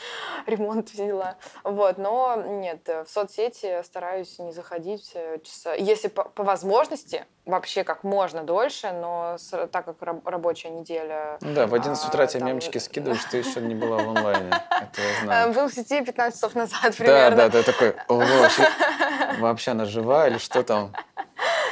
ремонт, 0.46 0.92
дела. 0.92 1.36
Вот, 1.64 1.98
но 1.98 2.36
нет, 2.46 2.88
э, 2.88 3.04
в 3.04 3.08
соцсети 3.10 3.82
стараюсь 3.84 4.38
не 4.38 4.52
заходить 4.52 5.10
э, 5.14 5.38
часа. 5.42 5.74
Если 5.74 6.08
по, 6.08 6.24
по 6.24 6.42
возможности, 6.44 7.24
вообще 7.44 7.84
как 7.84 8.02
можно 8.04 8.42
дольше, 8.42 8.92
но 8.92 9.36
с- 9.38 9.66
так 9.68 9.84
как 9.84 10.02
раб- 10.02 10.26
рабочая 10.26 10.70
неделя... 10.70 11.38
Да, 11.40 11.66
в 11.66 11.74
11 11.74 12.08
утра 12.08 12.24
а, 12.24 12.26
тебе 12.26 12.40
там- 12.40 12.48
мемчики 12.48 12.78
скидываешь, 12.78 13.24
ты 13.30 13.38
еще 13.38 13.60
не 13.60 13.74
была 13.74 13.98
в 13.98 14.08
онлайне. 14.08 14.50
Это 14.70 15.00
я 15.02 15.10
э, 15.10 15.24
знаю. 15.24 15.52
Был 15.52 15.68
в 15.68 15.72
сети 15.74 16.00
15 16.04 16.34
часов 16.38 16.54
назад 16.54 16.82
Да, 16.82 16.90
примерно. 16.92 17.36
да, 17.36 17.48
да, 17.48 17.62
такой, 17.62 17.94
о, 18.08 18.14
вообще, 18.14 18.68
вообще 19.38 19.70
она 19.72 19.84
жива 19.84 20.28
или 20.28 20.38
что 20.38 20.62
там? 20.62 20.92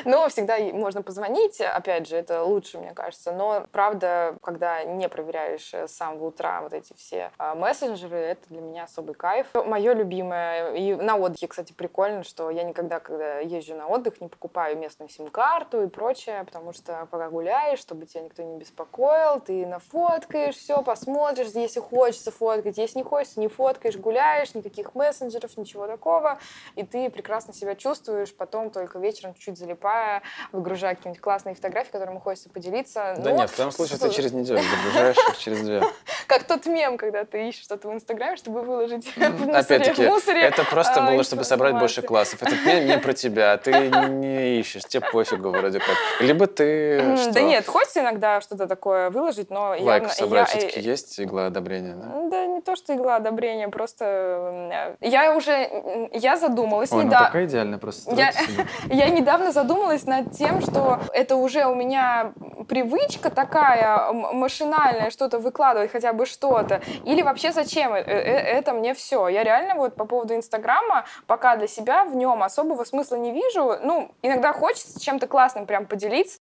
Но 0.14 0.28
всегда 0.28 0.58
можно 0.58 1.02
позвонить, 1.02 1.60
опять 1.60 2.06
же, 2.06 2.16
это 2.16 2.42
лучше, 2.44 2.78
мне 2.78 2.92
кажется. 2.92 3.32
Но, 3.32 3.66
правда, 3.72 4.36
когда 4.42 4.84
не 4.84 5.08
проверяешь 5.08 5.72
э, 5.72 5.88
с 5.88 5.92
самого 5.92 6.26
утра 6.26 6.60
вот 6.60 6.72
эти 6.72 6.92
все 6.94 7.30
а, 7.38 7.54
мессенджеры, 7.54 8.16
это 8.16 8.48
для 8.48 8.60
меня 8.60 8.84
особый 8.84 9.14
кайф. 9.14 9.46
Мое 9.54 9.94
любимое, 9.94 10.74
и 10.74 10.94
на 10.94 11.16
отдыхе, 11.16 11.48
кстати, 11.48 11.72
прикольно, 11.72 12.22
что 12.22 12.50
я 12.50 12.64
никогда, 12.64 13.00
когда 13.00 13.38
езжу 13.38 13.74
на 13.74 13.86
отдых, 13.86 14.20
не 14.20 14.28
покупаю 14.28 14.76
местную 14.76 15.08
сим-карту 15.08 15.82
и 15.82 15.88
прочее, 15.88 16.44
потому 16.44 16.72
что 16.72 17.06
пока 17.10 17.30
гуляешь, 17.30 17.78
чтобы 17.78 18.06
тебя 18.06 18.22
никто 18.22 18.42
не 18.42 18.58
беспокоил, 18.58 19.40
ты 19.40 19.66
нафоткаешь 19.66 20.56
все, 20.56 20.82
посмотришь, 20.82 21.48
если 21.54 21.80
хочется 21.80 22.30
фоткать, 22.30 22.76
если 22.76 22.98
не 22.98 23.04
хочется, 23.04 23.40
не 23.40 23.48
фоткаешь, 23.48 23.96
гуляешь, 23.96 24.54
никаких 24.54 24.94
мессенджеров, 24.94 25.56
ничего 25.56 25.86
такого, 25.86 26.38
и 26.74 26.84
ты 26.84 27.08
прекрасно 27.08 27.54
себя 27.54 27.74
чувствуешь, 27.74 28.34
потом 28.34 28.70
только 28.70 28.98
вечером 28.98 29.34
чуть 29.34 29.58
залипая, 29.94 30.22
выгружая 30.52 30.94
какие-нибудь 30.94 31.20
классные 31.20 31.54
фотографии, 31.54 31.90
которыми 31.90 32.18
хочется 32.18 32.48
поделиться. 32.48 33.14
Да 33.18 33.30
Но 33.30 33.36
нет, 33.38 33.50
в 33.50 33.54
твоем 33.54 33.70
случае 33.70 33.98
ты 33.98 34.10
через 34.10 34.32
неделю 34.32 34.60
загружаешь 34.60 35.16
их 35.16 35.38
через 35.38 35.60
две. 35.60 35.82
Как 36.26 36.44
тот 36.44 36.66
мем, 36.66 36.96
когда 36.96 37.24
ты 37.24 37.48
ищешь 37.48 37.64
что-то 37.64 37.88
в 37.88 37.92
Инстаграме, 37.94 38.36
чтобы 38.36 38.62
выложить. 38.62 39.06
Опять-таки, 39.16 40.02
это 40.02 40.64
просто 40.64 41.04
а, 41.04 41.10
было, 41.10 41.22
чтобы 41.22 41.44
собрать 41.44 41.78
больше 41.78 42.02
классов. 42.02 42.42
Этот 42.42 42.64
мем 42.64 42.86
не 42.86 42.98
про 42.98 43.12
тебя, 43.12 43.56
ты 43.56 43.72
не 44.08 44.58
ищешь, 44.58 44.84
тебе 44.84 45.02
пофигу 45.12 45.50
вроде 45.50 45.78
как. 45.78 45.96
Либо 46.20 46.46
ты 46.46 47.16
Да 47.32 47.40
нет, 47.42 47.66
хочется 47.66 48.00
иногда 48.00 48.40
что-то 48.40 48.66
такое 48.66 49.10
выложить, 49.10 49.50
но 49.50 49.74
явно... 49.74 50.08
собрать 50.08 50.54
я- 50.54 50.60
все-таки 50.60 50.80
есть 50.80 51.20
игла 51.20 51.46
одобрения, 51.46 51.94
да? 51.94 52.28
Да 52.30 52.46
не 52.46 52.60
то, 52.62 52.74
что 52.76 52.94
игла 52.94 53.16
одобрения, 53.16 53.68
просто 53.68 54.04
м, 54.04 54.96
я 55.00 55.36
уже, 55.36 56.08
я 56.12 56.36
задумалась 56.36 56.90
ну 56.90 57.02
недавно. 57.02 57.26
такая 57.26 57.46
идеальная 57.46 57.78
просто. 57.78 58.14
Я 58.14 59.08
недавно 59.10 59.52
задумалась 59.52 59.83
над 60.06 60.32
тем, 60.32 60.60
что 60.60 60.98
это 61.12 61.36
уже 61.36 61.66
у 61.66 61.74
меня 61.74 62.32
привычка 62.68 63.30
такая 63.30 64.12
машинальная, 64.12 65.10
что-то 65.10 65.38
выкладывать, 65.38 65.92
хотя 65.92 66.12
бы 66.12 66.26
что-то. 66.26 66.80
Или 67.04 67.22
вообще 67.22 67.52
зачем 67.52 67.94
э- 67.94 68.00
э- 68.00 68.58
это 68.58 68.72
мне 68.72 68.94
все? 68.94 69.28
Я 69.28 69.44
реально 69.44 69.74
вот 69.74 69.94
по 69.94 70.04
поводу 70.04 70.34
Инстаграма 70.34 71.04
пока 71.26 71.56
для 71.56 71.68
себя 71.68 72.04
в 72.04 72.16
нем 72.16 72.42
особого 72.42 72.84
смысла 72.84 73.16
не 73.16 73.32
вижу. 73.32 73.76
Ну, 73.82 74.10
иногда 74.22 74.52
хочется 74.52 75.00
чем-то 75.00 75.26
классным 75.26 75.66
прям 75.66 75.86
поделиться. 75.86 76.38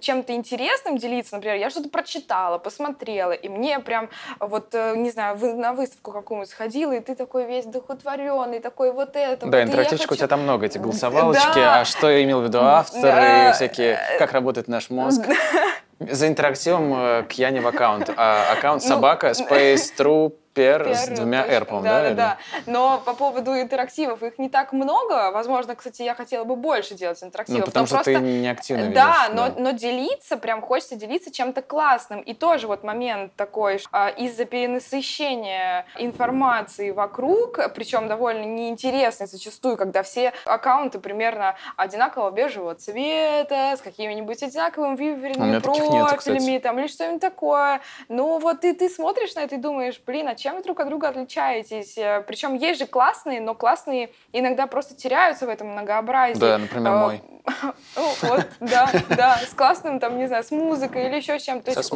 чем-то 0.00 0.32
интересным 0.34 0.96
делиться, 0.96 1.34
например, 1.34 1.58
я 1.58 1.70
что-то 1.70 1.88
прочитала, 1.88 2.58
посмотрела, 2.58 3.32
и 3.32 3.48
мне 3.48 3.78
прям 3.80 4.08
вот, 4.38 4.74
э, 4.74 4.94
не 4.96 5.10
знаю, 5.10 5.36
на 5.56 5.72
выставку 5.72 6.12
какую-нибудь 6.12 6.50
сходила, 6.50 6.92
и 6.92 7.00
ты 7.00 7.14
такой 7.14 7.44
весь 7.44 7.66
духотворенный, 7.66 8.60
такой 8.60 8.92
вот 8.92 9.10
это. 9.14 9.46
Да, 9.46 9.58
вот, 9.58 9.68
интерактивчика 9.68 10.08
хочу... 10.08 10.14
у 10.14 10.16
тебя 10.16 10.28
там 10.28 10.42
много, 10.42 10.66
эти 10.66 10.78
голосовалочки, 10.78 11.54
да. 11.54 11.80
а 11.80 11.84
что 11.84 12.22
имел 12.24 12.39
автор, 12.46 13.02
да. 13.02 13.52
всякие, 13.52 13.98
как 14.18 14.32
работает 14.32 14.68
наш 14.68 14.90
мозг. 14.90 15.22
За 16.00 16.28
интерактивом 16.28 16.94
э, 16.94 17.22
к 17.24 17.32
Яне 17.32 17.60
в 17.60 17.66
аккаунт. 17.66 18.10
А 18.16 18.52
аккаунт 18.52 18.82
ну, 18.82 18.88
собака, 18.88 19.30
Space 19.30 19.92
True 19.98 20.32
Пер, 20.54 20.94
с 20.94 21.06
двумя 21.08 21.46
R, 21.46 21.64
по 21.64 21.80
да, 21.80 22.02
да, 22.02 22.14
да. 22.14 22.38
Но 22.66 23.00
по 23.04 23.14
поводу 23.14 23.52
интерактивов, 23.52 24.22
их 24.24 24.38
не 24.38 24.48
так 24.48 24.72
много. 24.72 25.30
Возможно, 25.30 25.76
кстати, 25.76 26.02
я 26.02 26.14
хотела 26.14 26.42
бы 26.42 26.56
больше 26.56 26.94
делать 26.94 27.22
интерактивов. 27.22 27.60
Ну, 27.60 27.66
потому 27.66 27.86
что 27.86 27.96
просто... 27.96 28.14
ты 28.14 28.20
не 28.20 28.48
активно 28.48 28.82
ведешь. 28.82 28.94
Да, 28.94 29.28
но, 29.32 29.48
да. 29.48 29.54
но 29.56 29.70
делиться, 29.70 30.36
прям 30.36 30.60
хочется 30.60 30.96
делиться 30.96 31.30
чем-то 31.30 31.62
классным. 31.62 32.20
И 32.20 32.34
тоже 32.34 32.66
вот 32.66 32.82
момент 32.82 33.32
такой, 33.36 33.80
а, 33.92 34.08
из-за 34.08 34.44
перенасыщения 34.44 35.86
информации 35.98 36.90
вокруг, 36.90 37.60
причем 37.74 38.08
довольно 38.08 38.44
неинтересный 38.44 39.28
зачастую, 39.28 39.76
когда 39.76 40.02
все 40.02 40.32
аккаунты 40.44 40.98
примерно 40.98 41.54
одинакового 41.76 42.32
бежевого 42.32 42.74
цвета, 42.74 43.76
с 43.76 43.80
какими-нибудь 43.80 44.42
одинаковыми 44.42 44.96
виверными 44.96 45.60
профилями, 45.60 46.58
там, 46.58 46.80
или 46.80 46.88
что-нибудь 46.88 47.20
такое. 47.20 47.80
Ну, 48.08 48.38
вот 48.38 48.64
и 48.64 48.72
ты 48.72 48.88
смотришь 48.88 49.34
на 49.36 49.40
это 49.40 49.54
и 49.54 49.58
думаешь, 49.58 50.00
блин, 50.04 50.26
а 50.26 50.34
чем 50.40 50.56
вы 50.56 50.62
друг 50.62 50.80
от 50.80 50.88
друга 50.88 51.08
отличаетесь? 51.08 51.96
Э, 51.98 52.22
Причем 52.26 52.54
есть 52.54 52.80
же 52.80 52.86
классные, 52.86 53.40
но 53.40 53.54
классные 53.54 54.10
иногда 54.32 54.66
просто 54.66 54.94
теряются 54.94 55.46
в 55.46 55.48
этом 55.48 55.68
многообразии. 55.68 56.40
Да, 56.40 56.58
например, 56.58 56.92
мой. 56.92 57.22
Вот, 58.22 58.46
да, 58.60 58.90
да, 59.08 59.38
с 59.38 59.54
классным, 59.54 59.98
там, 59.98 60.18
не 60.18 60.26
знаю, 60.26 60.44
с 60.44 60.50
музыкой 60.50 61.06
или 61.06 61.16
еще 61.16 61.38
чем-то. 61.38 61.72
То 61.72 61.80
есть 61.80 61.92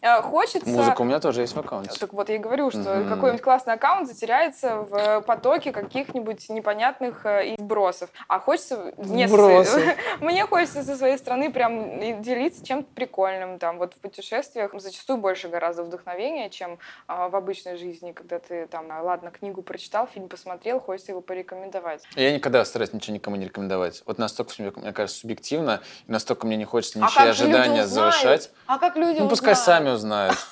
э, 0.00 0.22
хочется... 0.22 0.68
Музыка 0.68 1.02
у 1.02 1.04
меня 1.04 1.20
тоже 1.20 1.42
есть 1.42 1.54
в 1.54 1.58
аккаунте. 1.58 1.98
Так 1.98 2.12
вот, 2.12 2.28
я 2.28 2.38
говорю, 2.38 2.70
что 2.70 3.04
какой-нибудь 3.08 3.42
классный 3.42 3.74
аккаунт 3.74 4.08
затеряется 4.08 4.76
в 4.76 5.20
потоке 5.22 5.72
каких-нибудь 5.72 6.48
непонятных 6.48 7.26
э, 7.26 7.56
вбросов. 7.58 8.10
А 8.28 8.38
хочется... 8.38 8.92
Нет, 8.96 9.30
мне 10.20 10.46
хочется 10.46 10.82
со 10.82 10.96
своей 10.96 11.18
стороны 11.18 11.50
прям 11.50 12.22
делиться 12.22 12.64
чем-то 12.64 12.88
прикольным. 12.94 13.58
Там 13.58 13.78
вот 13.78 13.94
в 13.94 13.98
путешествиях 13.98 14.72
зачастую 14.74 15.18
больше 15.18 15.48
гораздо 15.48 15.82
вдохновения, 15.82 16.50
чем 16.50 16.78
в 17.08 17.36
обычной 17.36 17.75
жизни, 17.76 18.12
когда 18.12 18.38
ты 18.38 18.66
там, 18.66 18.88
ладно, 19.02 19.30
книгу 19.30 19.62
прочитал, 19.62 20.06
фильм 20.06 20.28
посмотрел, 20.28 20.80
хочется 20.80 21.12
его 21.12 21.20
порекомендовать. 21.20 22.02
Я 22.14 22.34
никогда 22.34 22.64
стараюсь 22.64 22.92
ничего 22.92 23.14
никому 23.14 23.36
не 23.36 23.46
рекомендовать. 23.46 24.02
Вот 24.06 24.18
настолько 24.18 24.54
мне 24.58 24.92
кажется, 24.92 25.20
субъективно, 25.20 25.80
и 26.06 26.12
настолько 26.12 26.46
мне 26.46 26.56
не 26.56 26.64
хочется 26.64 26.98
ничьи 26.98 27.22
а 27.22 27.30
ожидания 27.30 27.86
завышать. 27.86 28.50
А 28.66 28.78
как 28.78 28.96
люди 28.96 29.20
Ну, 29.20 29.28
пускай 29.28 29.56
сами 29.56 29.90
узнают. 29.90 30.36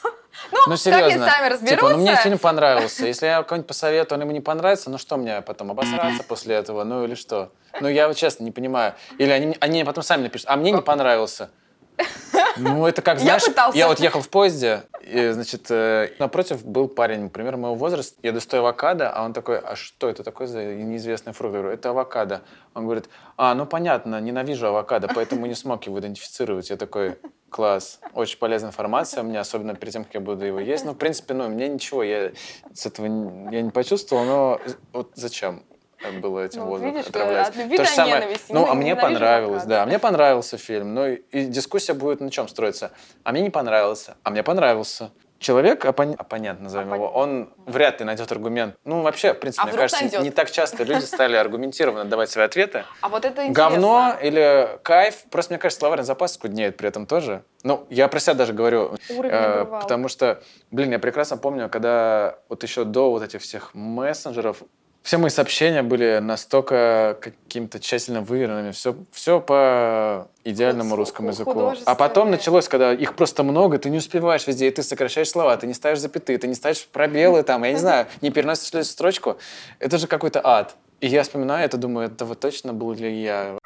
Ну, 0.51 0.59
ну 0.67 0.77
серьезно. 0.77 1.27
сами 1.31 1.49
разберутся. 1.49 1.77
Типа, 1.77 1.91
ну, 1.91 1.99
мне 1.99 2.17
фильм 2.17 2.39
понравился. 2.39 3.07
Если 3.07 3.27
я 3.27 3.43
кого-нибудь 3.45 3.69
посоветую, 3.69 4.17
он 4.19 4.23
ему 4.23 4.33
не 4.33 4.41
понравится, 4.41 4.91
ну 4.91 4.99
что 4.99 5.17
мне 5.17 5.41
потом, 5.43 5.71
обосраться 5.71 6.25
после 6.25 6.57
этого? 6.57 6.83
Ну 6.83 7.05
или 7.05 7.15
что? 7.15 7.53
Ну, 7.81 7.89
я 7.89 8.13
честно 8.15 8.43
не 8.43 8.51
понимаю. 8.51 8.95
Или 9.19 9.31
они, 9.31 9.57
они 9.61 9.85
потом 9.85 10.03
сами 10.03 10.25
напишут, 10.25 10.49
а 10.51 10.57
мне 10.57 10.73
не 10.73 10.83
понравился. 10.83 11.51
Ну, 12.57 12.87
это 12.87 13.03
как, 13.03 13.19
знаешь, 13.19 13.43
я, 13.57 13.71
я 13.75 13.89
вот 13.89 13.99
ехал 13.99 14.21
в 14.21 14.29
поезде, 14.29 14.85
и, 15.05 15.31
значит, 15.33 15.71
э, 15.71 16.13
напротив 16.19 16.65
был 16.65 16.89
парень, 16.89 17.25
например, 17.25 17.59
моего 17.59 17.75
возраста. 17.75 18.17
Я 18.23 18.33
достаю 18.33 18.63
авокадо, 18.63 19.11
а 19.11 19.25
он 19.25 19.35
такой, 19.35 19.59
а 19.59 19.77
что 19.77 20.09
это 20.09 20.25
такое 20.25 20.47
за 20.47 20.65
неизвестный 20.65 21.35
фрукт? 21.35 21.55
Я 21.55 21.61
говорю, 21.61 21.75
это 21.75 21.91
авокадо. 21.91 22.43
Он 22.73 22.85
говорит, 22.85 23.11
а, 23.37 23.55
ну 23.55 23.67
понятно, 23.67 24.19
ненавижу 24.21 24.69
авокадо, 24.69 25.09
поэтому 25.15 25.45
не 25.45 25.55
смог 25.55 25.85
его 25.85 26.01
идентифицировать. 26.01 26.71
Я 26.71 26.77
такой, 26.77 27.19
класс, 27.51 28.01
очень 28.15 28.39
полезная 28.39 28.71
информация 28.71 29.23
мне, 29.23 29.39
особенно 29.39 29.75
перед 29.75 29.93
тем, 29.93 30.05
как 30.05 30.15
я 30.15 30.21
буду 30.21 30.45
его 30.47 30.59
есть. 30.59 30.87
Ну, 30.87 30.93
в 30.93 30.97
принципе, 30.97 31.35
ну, 31.35 31.49
мне 31.49 31.69
ничего, 31.69 32.03
я 32.03 32.33
с 32.73 32.87
этого 32.87 33.05
я 33.51 33.61
не 33.61 33.71
почувствовал, 33.71 34.25
но 34.25 34.61
вот 34.93 35.11
зачем? 35.17 35.65
Было 36.13 36.41
этим 36.41 36.61
ну, 36.61 36.67
воздухом 36.67 36.95
видишь, 36.95 37.09
отравлять. 37.09 37.49
От 37.49 37.57
любви 37.57 37.77
То 37.77 37.85
же 37.85 37.91
самое. 37.91 38.37
Ну, 38.49 38.67
а 38.67 38.75
мне 38.75 38.97
понравилось, 38.97 39.65
да, 39.65 39.87
мне 39.87 39.99
понравился 39.99 40.59
фильм. 40.59 40.95
Ну, 40.95 41.07
и 41.09 41.45
дискуссия 41.47 41.95
будет 41.95 42.21
на 42.21 42.31
чем 42.31 42.49
строиться. 42.49 42.93
А 43.23 43.33
мне 43.33 43.43
не 43.43 43.51
понравился, 43.51 44.17
а 44.23 44.31
мне 44.31 44.43
понравился. 44.43 45.11
Человек, 45.45 45.85
оппон... 45.85 46.15
оппонент, 46.17 46.61
назовем 46.61 46.87
оппонент. 46.87 47.11
его, 47.11 47.21
он 47.21 47.53
вряд 47.67 48.01
ли 48.01 48.07
найдет 48.07 48.33
аргумент. 48.33 48.77
Ну, 48.85 49.03
вообще, 49.03 49.35
в 49.35 49.41
принципе, 49.41 49.63
а 49.63 49.67
мне 49.67 49.77
кажется, 49.77 50.03
найдет? 50.03 50.23
не 50.23 50.31
так 50.31 50.51
часто 50.51 50.85
люди 50.85 51.05
стали 51.05 51.37
аргументированно 51.37 52.07
давать 52.07 52.31
свои 52.31 52.47
ответы. 52.47 52.85
А 53.03 53.11
вот 53.11 53.27
это 53.27 53.47
интересно. 53.47 53.53
Говно 53.53 54.15
или 54.23 54.79
кайф. 54.83 55.25
Просто, 55.31 55.53
мне 55.53 55.59
кажется, 55.59 55.81
словарный 55.81 56.05
запас 56.05 56.35
скуднеет 56.35 56.79
при 56.79 56.89
этом 56.89 57.05
тоже. 57.05 57.43
Ну, 57.63 57.87
я 57.91 58.09
про 58.09 58.21
себя 58.21 58.33
даже 58.33 58.55
говорю. 58.55 58.97
Э, 59.11 59.67
потому 59.83 60.09
что, 60.09 60.43
блин, 60.71 60.93
я 60.93 60.99
прекрасно 60.99 61.37
помню, 61.37 61.69
когда 61.69 62.39
вот 62.49 62.63
еще 62.63 62.85
до 62.85 63.11
вот 63.11 63.23
этих 63.23 63.43
всех 63.43 63.75
мессенджеров 63.75 64.63
все 65.05 65.19
мои 65.19 65.29
сообщения 65.29 65.83
были 65.83 66.19
настолько 66.19 67.19
какими-то 67.21 67.79
тщательно 67.79 68.23
выверенными, 68.23 68.71
все, 68.71 68.97
все 69.13 69.39
по 69.39 70.29
идеальному 70.45 70.97
русскому 70.97 71.29
языку. 71.29 71.75
А 71.85 71.95
потом 71.95 72.31
началось, 72.31 72.69
когда 72.69 72.95
их 72.95 73.15
просто 73.15 73.43
много, 73.43 73.79
ты 73.79 73.91
не 73.91 73.99
успеваешь 73.99 74.47
везде, 74.47 74.67
и 74.69 74.71
ты 74.71 74.83
сокращаешь 74.83 75.29
слова, 75.29 75.55
ты 75.59 75.67
не 75.67 75.75
ставишь 75.75 75.99
запятые, 75.99 76.39
ты 76.39 76.49
не 76.49 76.55
ставишь 76.55 76.87
пробелы 76.87 77.43
там, 77.43 77.65
я 77.65 77.73
не 77.73 77.79
знаю, 77.79 78.07
не 78.23 78.31
переносишь 78.31 78.87
строчку. 78.87 79.37
Это 79.79 79.99
же 79.99 80.07
какой-то 80.07 80.41
ад. 80.43 80.75
И 81.03 81.07
я 81.07 81.23
вспоминаю 81.23 81.67
это, 81.67 81.77
думаю, 81.77 82.07
это 82.07 82.25
вот 82.25 82.41
точно 82.41 82.73
был 82.73 82.95
ли 82.95 83.23
я. 83.23 83.59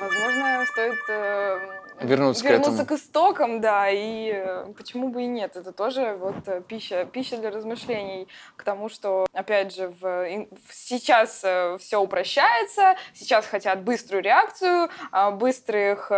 Возможно, 0.00 0.64
стоит 0.72 0.98
э, 1.08 1.79
вернуться, 2.00 2.48
вернуться 2.48 2.84
к, 2.84 2.88
к 2.88 2.92
истокам, 2.92 3.60
да, 3.60 3.88
и 3.90 4.32
э, 4.32 4.72
почему 4.76 5.08
бы 5.08 5.22
и 5.22 5.26
нет. 5.26 5.56
Это 5.56 5.72
тоже 5.72 6.16
вот 6.18 6.46
э, 6.46 6.62
пища, 6.66 7.04
пища 7.04 7.36
для 7.36 7.50
размышлений 7.50 8.28
к 8.56 8.64
тому, 8.64 8.88
что, 8.88 9.26
опять 9.32 9.74
же, 9.74 9.92
в, 10.00 10.26
сейчас 10.70 11.40
э, 11.44 11.76
все 11.78 12.00
упрощается, 12.00 12.96
сейчас 13.14 13.46
хотят 13.46 13.82
быструю 13.82 14.22
реакцию, 14.22 14.88
а, 15.12 15.30
быстрых, 15.30 16.10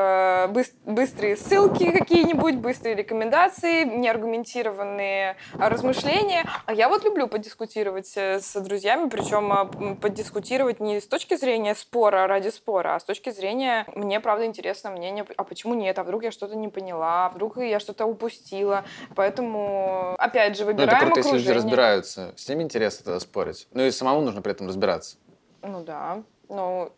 быстрые 0.84 1.36
ссылки 1.36 1.90
какие-нибудь, 1.90 2.56
быстрые 2.56 2.94
рекомендации, 2.94 3.84
неаргументированные 3.84 5.36
размышления. 5.58 6.44
А 6.66 6.72
я 6.72 6.88
вот 6.88 7.04
люблю 7.04 7.26
подискутировать 7.26 8.16
с 8.16 8.54
друзьями, 8.60 9.08
причем 9.08 9.52
а, 9.52 9.64
подискутировать 10.00 10.80
не 10.80 11.00
с 11.00 11.06
точки 11.06 11.36
зрения 11.36 11.74
спора 11.74 12.26
ради 12.26 12.48
спора, 12.48 12.94
а 12.94 13.00
с 13.00 13.04
точки 13.04 13.30
зрения, 13.30 13.86
мне 13.94 14.20
правда 14.20 14.46
интересно 14.46 14.90
мнение, 14.90 15.24
а 15.36 15.44
почему 15.44 15.71
почему 15.72 15.74
нет, 15.74 15.98
а 15.98 16.02
вдруг 16.02 16.22
я 16.22 16.30
что-то 16.30 16.54
не 16.56 16.68
поняла, 16.68 17.26
а 17.26 17.28
вдруг 17.30 17.56
я 17.56 17.80
что-то 17.80 18.06
упустила. 18.06 18.84
Поэтому, 19.14 20.14
опять 20.18 20.56
же, 20.56 20.64
выбираем 20.64 20.90
ну, 20.90 20.96
это 20.96 21.06
круто, 21.06 21.20
окружение. 21.20 21.38
если 21.38 21.48
люди 21.48 21.58
разбираются. 21.58 22.32
С 22.36 22.48
ними 22.48 22.62
интересно 22.62 23.04
тогда 23.04 23.20
спорить. 23.20 23.68
Ну 23.72 23.82
и 23.82 23.90
самому 23.90 24.20
нужно 24.20 24.42
при 24.42 24.52
этом 24.52 24.68
разбираться. 24.68 25.16
Ну 25.62 25.82
да. 25.82 26.22
Ну, 26.48 26.92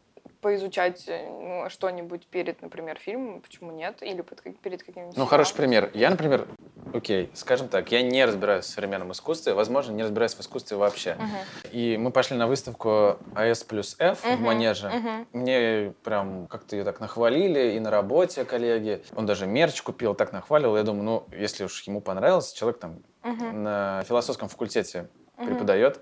поизучать 0.45 1.05
э, 1.09 1.27
ну, 1.27 1.71
что-нибудь 1.71 2.27
перед, 2.27 2.61
например, 2.61 2.99
фильмом, 2.99 3.41
почему 3.41 3.73
нет? 3.73 4.03
Или 4.03 4.23
перед 4.63 4.83
каким-нибудь... 4.83 5.17
Ну, 5.17 5.25
хороший 5.25 5.57
пример. 5.57 5.91
Я, 5.95 6.11
например, 6.11 6.47
окей, 6.93 7.31
скажем 7.33 7.69
так, 7.69 7.91
я 7.91 8.03
не 8.03 8.23
разбираюсь 8.27 8.67
в 8.67 8.69
современном 8.69 9.13
искусстве, 9.13 9.55
возможно, 9.55 9.93
не 9.93 10.03
разбираюсь 10.03 10.35
в 10.35 10.41
искусстве 10.43 10.77
вообще. 10.77 11.17
Uh-huh. 11.19 11.71
И 11.71 11.97
мы 11.97 12.11
пошли 12.11 12.37
на 12.37 12.47
выставку 12.47 13.17
АС 13.35 13.65
плюс 13.65 13.97
F 13.99 14.23
uh-huh. 14.23 14.37
в 14.37 14.41
Манеже. 14.41 14.89
Uh-huh. 14.89 15.27
Мне 15.33 15.95
прям 16.05 16.47
как-то 16.47 16.77
ее 16.77 16.85
так 16.85 17.01
нахвалили, 17.01 17.77
и 17.77 17.81
на 17.81 17.91
работе 17.91 18.45
коллеги. 18.45 19.03
Он 19.17 19.25
даже 19.25 19.47
мерч 19.47 19.81
купил, 19.81 20.15
так 20.15 20.33
нахвалил. 20.33 20.77
Я 20.77 20.83
думаю, 20.83 21.05
ну, 21.05 21.27
если 21.35 21.65
уж 21.65 21.85
ему 21.85 22.03
понравилось, 22.03 22.53
человек 22.53 22.81
там 22.81 22.99
uh-huh. 23.23 23.53
на 23.53 24.03
философском 24.07 24.51
факультете 24.51 25.09
uh-huh. 25.39 25.47
преподает. 25.47 26.01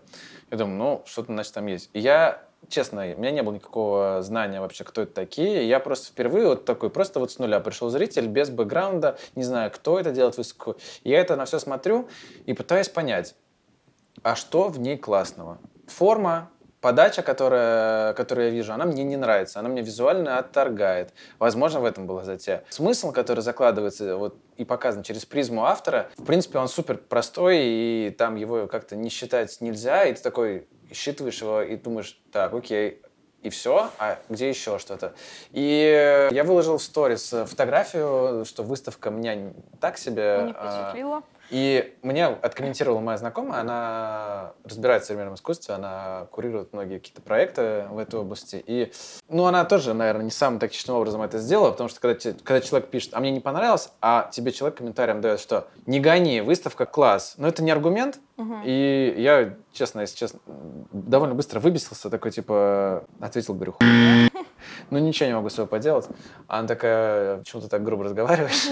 Я 0.51 0.57
думаю, 0.57 0.79
ну, 0.79 1.03
что-то, 1.07 1.33
значит, 1.33 1.55
там 1.55 1.67
есть. 1.69 1.91
И 1.93 2.01
я 2.01 2.43
честно, 2.69 3.03
у 3.03 3.21
меня 3.21 3.31
не 3.31 3.43
было 3.43 3.55
никакого 3.55 4.23
знания 4.23 4.61
вообще, 4.61 4.85
кто 4.85 5.03
это 5.03 5.13
такие. 5.13 5.69
Я 5.69 5.81
просто 5.81 6.09
впервые 6.09 6.47
вот 6.49 6.65
такой, 6.65 6.91
просто 6.91 7.21
вот 7.21 7.33
с 7.33 7.39
нуля 7.39 7.61
пришел 7.61 7.89
зритель, 7.91 8.27
без 8.27 8.51
бэкграунда, 8.51 9.19
не 9.35 9.43
знаю, 9.43 9.71
кто 9.71 9.99
это 9.99 10.13
делает 10.13 10.37
выставку. 10.37 10.77
Я 11.05 11.21
это 11.21 11.37
на 11.37 11.45
все 11.45 11.59
смотрю 11.59 12.09
и 12.47 12.53
пытаюсь 12.53 12.89
понять, 12.89 13.35
а 14.23 14.37
что 14.37 14.69
в 14.69 14.79
ней 14.79 14.97
классного? 14.97 15.59
Форма, 15.87 16.51
подача, 16.83 17.23
которая, 17.23 18.13
которую 18.13 18.49
я 18.49 18.53
вижу, 18.53 18.75
она 18.75 18.85
мне 18.85 19.05
не 19.05 19.17
нравится, 19.17 19.61
она 19.61 19.71
мне 19.71 19.81
визуально 19.81 20.39
отторгает. 20.39 21.15
Возможно, 21.39 21.81
в 21.81 21.87
этом 21.87 22.07
была 22.07 22.25
затея. 22.25 22.65
Смысл, 22.69 23.13
который 23.13 23.41
закладывается 23.41 24.17
вот, 24.17 24.37
и 24.59 24.67
показан 24.67 25.03
через 25.03 25.25
призму 25.25 25.65
автора, 25.65 26.11
в 26.19 26.25
принципе, 26.25 26.59
он 26.59 26.69
супер 26.69 26.99
простой, 26.99 27.61
и 27.63 28.15
там 28.19 28.35
его 28.35 28.67
как-то 28.67 28.97
не 28.97 29.09
считать 29.09 29.57
нельзя, 29.61 30.05
и 30.05 30.13
ты 30.13 30.21
такой, 30.21 30.67
считываешь 30.93 31.41
его 31.41 31.63
и 31.63 31.77
думаешь, 31.77 32.21
так, 32.33 32.53
окей, 32.53 33.01
и 33.43 33.51
все, 33.51 33.91
а 33.99 34.19
где 34.29 34.49
еще 34.49 34.79
что-то? 34.79 35.15
И 35.51 36.29
я 36.31 36.45
выложил 36.45 36.79
в 36.79 36.83
сторис 36.83 37.35
фотографию, 37.47 38.45
что 38.45 38.63
выставка 38.63 39.11
меня 39.11 39.53
так 39.81 39.99
себе. 39.99 40.43
Не 40.47 40.53
впечатлила. 40.53 41.19
А, 41.19 41.23
И 41.53 41.95
мне 42.01 42.27
откомментировала 42.27 43.01
моя 43.01 43.19
знакомая, 43.19 43.61
она 43.61 44.53
разбирается 44.65 45.05
в 45.05 45.09
современном 45.09 45.35
искусстве, 45.35 45.75
она 45.75 46.27
курирует 46.31 46.73
многие 46.73 46.99
какие-то 46.99 47.21
проекты 47.21 47.85
в 47.91 47.99
этой 47.99 48.21
области. 48.21 48.65
И, 48.67 48.91
ну, 49.29 49.45
она 49.45 49.67
тоже, 49.67 49.93
наверное, 49.93 50.25
не 50.25 50.31
самым 50.31 50.59
тактичным 50.59 50.97
образом 50.97 51.21
это 51.21 51.39
сделала, 51.39 51.71
потому 51.71 51.91
что 51.91 52.01
когда, 52.01 52.19
когда 52.43 52.61
человек 52.63 52.89
пишет, 52.89 53.11
а 53.13 53.21
мне 53.21 53.31
не 53.31 53.41
понравилось, 53.41 53.91
а 54.01 54.31
тебе 54.33 54.51
человек 54.51 54.79
комментарием 54.79 55.21
дает, 55.21 55.41
что 55.41 55.69
не 55.85 56.01
гони, 56.01 56.41
выставка 56.41 56.87
класс. 56.87 57.35
Но 57.37 57.49
это 57.49 57.63
не 57.63 57.71
аргумент, 57.71 58.19
Угу. 58.39 58.55
И 58.65 59.15
я, 59.19 59.55
честно, 59.73 60.01
если 60.01 60.17
честно, 60.17 60.41
довольно 60.93 61.35
быстро 61.35 61.61
выбесился, 61.61 62.11
такой, 62.11 62.31
типа, 62.31 63.05
ответил, 63.21 63.55
говорю, 63.55 63.77
ну, 64.91 64.99
ничего 64.99 65.29
не 65.29 65.35
могу 65.35 65.49
с 65.49 65.55
собой 65.55 65.69
поделать. 65.69 66.07
Она 66.49 66.69
такая, 66.69 67.39
почему 67.39 67.63
ты 67.63 67.69
так 67.69 67.83
грубо 67.83 68.05
разговариваешь? 68.05 68.69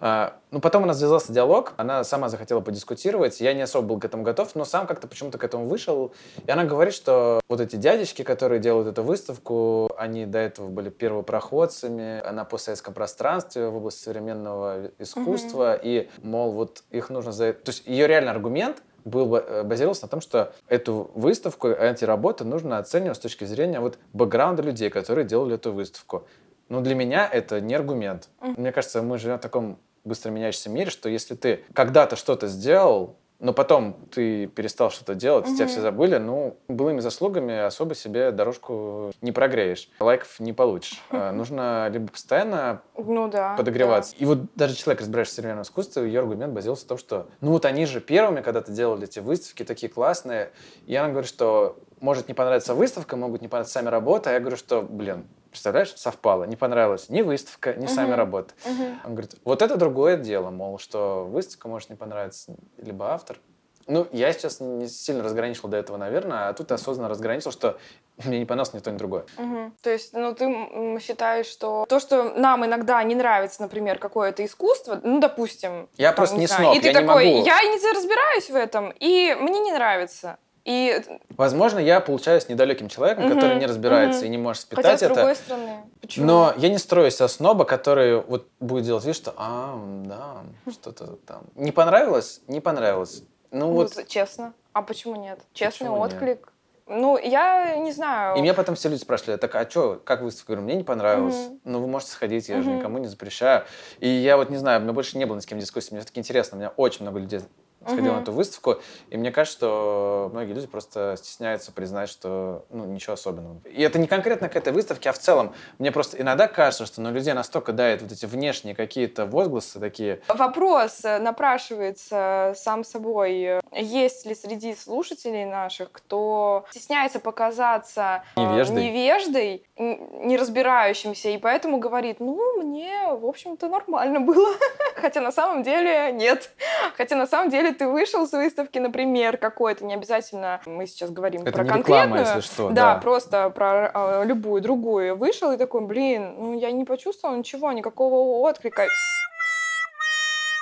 А, 0.00 0.36
ну, 0.50 0.60
потом 0.60 0.82
у 0.82 0.86
нас 0.86 0.98
связался 0.98 1.32
диалог, 1.32 1.72
она 1.76 2.04
сама 2.04 2.28
захотела 2.28 2.60
подискутировать, 2.60 3.40
я 3.40 3.54
не 3.54 3.62
особо 3.62 3.88
был 3.88 4.00
к 4.00 4.04
этому 4.04 4.22
готов, 4.22 4.54
но 4.54 4.64
сам 4.64 4.86
как-то 4.86 5.06
почему-то 5.06 5.38
к 5.38 5.44
этому 5.44 5.66
вышел. 5.66 6.12
И 6.46 6.50
она 6.50 6.64
говорит, 6.64 6.92
что 6.92 7.40
вот 7.48 7.60
эти 7.60 7.76
дядечки, 7.76 8.22
которые 8.22 8.60
делают 8.60 8.88
эту 8.88 9.02
выставку, 9.02 9.90
они 9.96 10.26
до 10.26 10.38
этого 10.38 10.68
были 10.68 10.90
первопроходцами 10.90 12.22
на 12.30 12.44
постсоветском 12.44 12.92
пространстве 12.92 13.68
в 13.68 13.76
области 13.76 14.02
современного 14.02 14.90
искусства, 14.98 15.74
и, 15.74 16.08
мол, 16.22 16.52
вот 16.52 16.82
их 16.90 17.08
нужно 17.08 17.32
за... 17.32 17.52
То 17.52 17.70
есть 17.70 17.86
ее 17.86 18.06
реально 18.06 18.30
аргумент— 18.30 18.82
был, 19.04 19.36
э, 19.36 19.62
базировался 19.62 20.04
на 20.04 20.08
том, 20.08 20.20
что 20.20 20.52
эту 20.68 21.10
выставку, 21.14 21.68
эти 21.68 22.04
работы 22.04 22.44
нужно 22.44 22.78
оценивать 22.78 23.16
с 23.16 23.20
точки 23.20 23.44
зрения 23.44 23.80
вот 23.80 23.98
бэкграунда 24.12 24.62
людей, 24.62 24.90
которые 24.90 25.24
делали 25.24 25.54
эту 25.54 25.72
выставку. 25.72 26.26
Но 26.68 26.80
для 26.80 26.94
меня 26.94 27.28
это 27.30 27.60
не 27.60 27.74
аргумент. 27.74 28.28
Мне 28.40 28.72
кажется, 28.72 29.02
мы 29.02 29.18
живем 29.18 29.38
в 29.38 29.42
таком 29.42 29.78
быстро 30.04 30.30
меняющемся 30.30 30.70
мире, 30.70 30.90
что 30.90 31.08
если 31.08 31.34
ты 31.34 31.64
когда-то 31.74 32.16
что-то 32.16 32.46
сделал, 32.46 33.16
но 33.44 33.52
потом 33.52 33.94
ты 34.10 34.46
перестал 34.46 34.90
что-то 34.90 35.14
делать, 35.14 35.46
угу. 35.46 35.54
тебя 35.54 35.66
все 35.66 35.82
забыли, 35.82 36.16
ну, 36.16 36.56
былыми 36.66 37.00
заслугами 37.00 37.58
особо 37.58 37.94
себе 37.94 38.30
дорожку 38.30 39.12
не 39.20 39.32
прогреешь, 39.32 39.90
лайков 40.00 40.40
не 40.40 40.54
получишь. 40.54 41.02
А, 41.10 41.30
нужно 41.30 41.88
либо 41.92 42.10
постоянно 42.10 42.80
ну, 42.96 43.28
да, 43.28 43.54
подогреваться. 43.54 44.12
Да. 44.12 44.16
И 44.18 44.26
вот 44.26 44.38
даже 44.54 44.74
человек, 44.74 45.02
разбирающийся 45.02 45.34
в 45.34 45.36
современном 45.36 45.64
искусстве, 45.64 46.04
ее 46.04 46.20
аргумент 46.20 46.54
базировался 46.54 46.86
в 46.86 46.88
том, 46.88 46.96
что 46.96 47.26
ну 47.42 47.50
вот 47.50 47.66
они 47.66 47.84
же 47.84 48.00
первыми 48.00 48.40
когда-то 48.40 48.72
делали 48.72 49.04
эти 49.04 49.18
выставки, 49.18 49.62
такие 49.62 49.92
классные. 49.92 50.50
И 50.86 50.96
она 50.96 51.10
говорит, 51.10 51.28
что 51.28 51.78
может 52.00 52.28
не 52.28 52.34
понравиться 52.34 52.74
выставка, 52.74 53.14
могут 53.16 53.42
не 53.42 53.48
понравиться 53.48 53.74
сами 53.74 53.90
работы, 53.90 54.30
а 54.30 54.32
я 54.32 54.40
говорю, 54.40 54.56
что, 54.56 54.80
блин, 54.80 55.26
Представляешь, 55.54 55.94
совпало. 55.94 56.42
Не 56.44 56.56
понравилась 56.56 57.08
ни 57.10 57.22
выставка, 57.22 57.74
ни 57.74 57.86
uh-huh. 57.86 57.88
сами 57.88 58.12
работы. 58.14 58.54
Uh-huh. 58.64 58.96
Он 59.04 59.12
говорит, 59.12 59.36
вот 59.44 59.62
это 59.62 59.76
другое 59.76 60.16
дело, 60.16 60.50
мол, 60.50 60.80
что 60.80 61.24
выставка 61.26 61.68
может 61.68 61.90
не 61.90 61.94
понравиться, 61.94 62.56
либо 62.76 63.12
автор. 63.12 63.38
Ну, 63.86 64.08
я 64.10 64.32
сейчас 64.32 64.58
не 64.58 64.88
сильно 64.88 65.22
разграничил 65.22 65.68
до 65.68 65.76
этого, 65.76 65.96
наверное, 65.96 66.48
а 66.48 66.52
тут 66.54 66.72
осознанно 66.72 67.08
разграничил, 67.08 67.52
что 67.52 67.78
мне 68.24 68.40
не 68.40 68.46
понравилось 68.46 68.74
ни 68.74 68.80
то, 68.80 68.90
ни 68.90 68.96
другое. 68.96 69.26
Угу. 69.38 69.72
То 69.80 69.90
есть, 69.90 70.12
ну, 70.12 70.34
ты 70.34 70.98
считаешь, 71.00 71.46
что 71.46 71.86
то, 71.88 72.00
что 72.00 72.30
нам 72.30 72.66
иногда 72.66 73.00
не 73.04 73.14
нравится, 73.14 73.62
например, 73.62 74.00
какое-то 74.00 74.44
искусство, 74.44 74.98
ну, 75.04 75.20
допустим... 75.20 75.88
Я 75.96 76.08
там, 76.08 76.16
просто 76.16 76.34
не, 76.34 76.40
не 76.40 76.46
сноб, 76.48 76.76
и 76.76 76.80
ты 76.80 76.88
я 76.88 76.94
такой, 76.94 77.26
не 77.26 77.34
могу... 77.36 77.46
я 77.46 77.62
не 77.62 77.92
разбираюсь 77.94 78.50
в 78.50 78.56
этом, 78.56 78.92
и 78.98 79.36
мне 79.38 79.60
не 79.60 79.72
нравится. 79.72 80.38
И... 80.64 81.02
Возможно, 81.30 81.78
я 81.78 82.00
получаюсь 82.00 82.48
недалеким 82.48 82.88
человеком, 82.88 83.26
угу, 83.26 83.34
который 83.34 83.56
не 83.56 83.66
разбирается 83.66 84.20
угу. 84.20 84.26
и 84.26 84.28
не 84.30 84.38
может 84.38 84.62
спитать 84.62 84.84
Хотя, 84.84 85.06
это. 85.06 85.14
с 85.14 85.16
другой 85.16 85.36
стороны, 85.36 85.76
почему? 86.00 86.26
Но 86.26 86.54
я 86.56 86.68
не 86.70 86.78
строюсь 86.78 87.16
со 87.16 87.28
сноба, 87.28 87.64
который 87.64 88.22
вот 88.22 88.48
будет 88.60 88.84
делать 88.84 89.04
вид, 89.04 89.14
что 89.14 89.34
а, 89.36 89.78
да, 90.06 90.36
что-то 90.70 91.16
там. 91.26 91.42
Не 91.54 91.70
понравилось? 91.70 92.40
Не 92.48 92.60
понравилось. 92.60 93.22
Ну, 93.50 93.66
ну 93.66 93.72
вот... 93.72 94.06
Честно. 94.08 94.54
А 94.72 94.82
почему 94.82 95.16
нет? 95.16 95.38
Честный 95.52 95.88
почему 95.88 96.00
отклик. 96.00 96.38
Нет? 96.38 96.48
Ну, 96.86 97.18
я 97.18 97.76
не 97.76 97.92
знаю. 97.92 98.36
И 98.36 98.42
меня 98.42 98.52
потом 98.52 98.74
все 98.74 98.90
люди 98.90 99.00
спрашивали, 99.00 99.36
так, 99.36 99.54
а 99.54 99.68
что, 99.68 100.00
как 100.04 100.20
выставка? 100.20 100.52
Говорю, 100.52 100.66
мне 100.66 100.76
не 100.76 100.84
понравилось. 100.84 101.46
Угу. 101.46 101.60
Ну, 101.64 101.80
вы 101.80 101.86
можете 101.86 102.12
сходить, 102.12 102.48
я 102.48 102.56
угу. 102.56 102.64
же 102.64 102.70
никому 102.72 102.98
не 102.98 103.06
запрещаю. 103.06 103.64
И 104.00 104.08
я 104.08 104.36
вот 104.36 104.50
не 104.50 104.56
знаю, 104.56 104.80
у 104.80 104.82
меня 104.82 104.92
больше 104.92 105.16
не 105.16 105.24
было 105.24 105.36
ни 105.36 105.40
с 105.40 105.46
кем 105.46 105.58
дискуссии. 105.58 105.92
Мне 105.92 106.00
все-таки 106.00 106.20
интересно, 106.20 106.56
у 106.56 106.60
меня 106.60 106.72
очень 106.76 107.02
много 107.02 107.20
людей 107.20 107.40
сходил 107.86 108.12
угу. 108.12 108.18
на 108.18 108.22
эту 108.22 108.32
выставку, 108.32 108.76
и 109.10 109.16
мне 109.16 109.30
кажется, 109.30 109.58
что 109.58 110.30
многие 110.32 110.52
люди 110.52 110.66
просто 110.66 111.14
стесняются 111.18 111.72
признать, 111.72 112.08
что 112.08 112.64
ну, 112.70 112.84
ничего 112.84 113.14
особенного. 113.14 113.60
И 113.64 113.82
это 113.82 113.98
не 113.98 114.06
конкретно 114.06 114.48
к 114.48 114.56
этой 114.56 114.72
выставке, 114.72 115.10
а 115.10 115.12
в 115.12 115.18
целом. 115.18 115.54
Мне 115.78 115.92
просто 115.92 116.20
иногда 116.20 116.48
кажется, 116.48 116.86
что 116.86 117.00
на 117.00 117.10
людей 117.10 117.34
настолько 117.34 117.72
дает 117.72 118.02
вот 118.02 118.12
эти 118.12 118.26
внешние 118.26 118.74
какие-то 118.74 119.26
возгласы 119.26 119.78
такие. 119.80 120.20
Вопрос 120.28 121.04
э, 121.04 121.18
напрашивается 121.18 122.52
сам 122.56 122.84
собой. 122.84 123.60
Есть 123.72 124.26
ли 124.26 124.34
среди 124.34 124.74
слушателей 124.74 125.44
наших, 125.44 125.92
кто 125.92 126.64
стесняется 126.70 127.20
показаться 127.20 128.24
э, 128.36 128.40
невеждой, 128.40 128.84
невеждой 128.84 129.66
не 129.76 130.36
разбирающимся, 130.36 131.30
и 131.30 131.38
поэтому 131.38 131.78
говорит, 131.78 132.20
ну, 132.20 132.62
мне, 132.62 133.08
в 133.08 133.26
общем-то, 133.26 133.68
нормально 133.68 134.20
было. 134.20 134.54
Хотя 134.96 135.20
на 135.20 135.32
самом 135.32 135.62
деле 135.62 136.12
нет. 136.12 136.50
Хотя 136.96 137.16
на 137.16 137.26
самом 137.26 137.50
деле 137.50 137.73
ты 137.74 137.86
вышел 137.86 138.26
с 138.26 138.32
выставки, 138.32 138.78
например, 138.78 139.36
какой-то, 139.36 139.84
не 139.84 139.94
обязательно 139.94 140.60
мы 140.66 140.86
сейчас 140.86 141.10
говорим 141.10 141.42
Это 141.42 141.52
про 141.52 141.64
не 141.64 141.68
конкретную. 141.68 142.20
Реклама, 142.20 142.36
если 142.36 142.40
что, 142.40 142.68
да, 142.70 142.94
да, 142.94 143.00
просто 143.00 143.50
про 143.50 143.90
э, 143.92 144.24
любую 144.24 144.62
другую. 144.62 145.16
Вышел 145.16 145.52
и 145.52 145.56
такой, 145.56 145.82
блин, 145.82 146.34
ну 146.38 146.58
я 146.58 146.70
не 146.70 146.84
почувствовал 146.84 147.36
ничего, 147.36 147.72
никакого 147.72 148.38
отклика. 148.46 148.86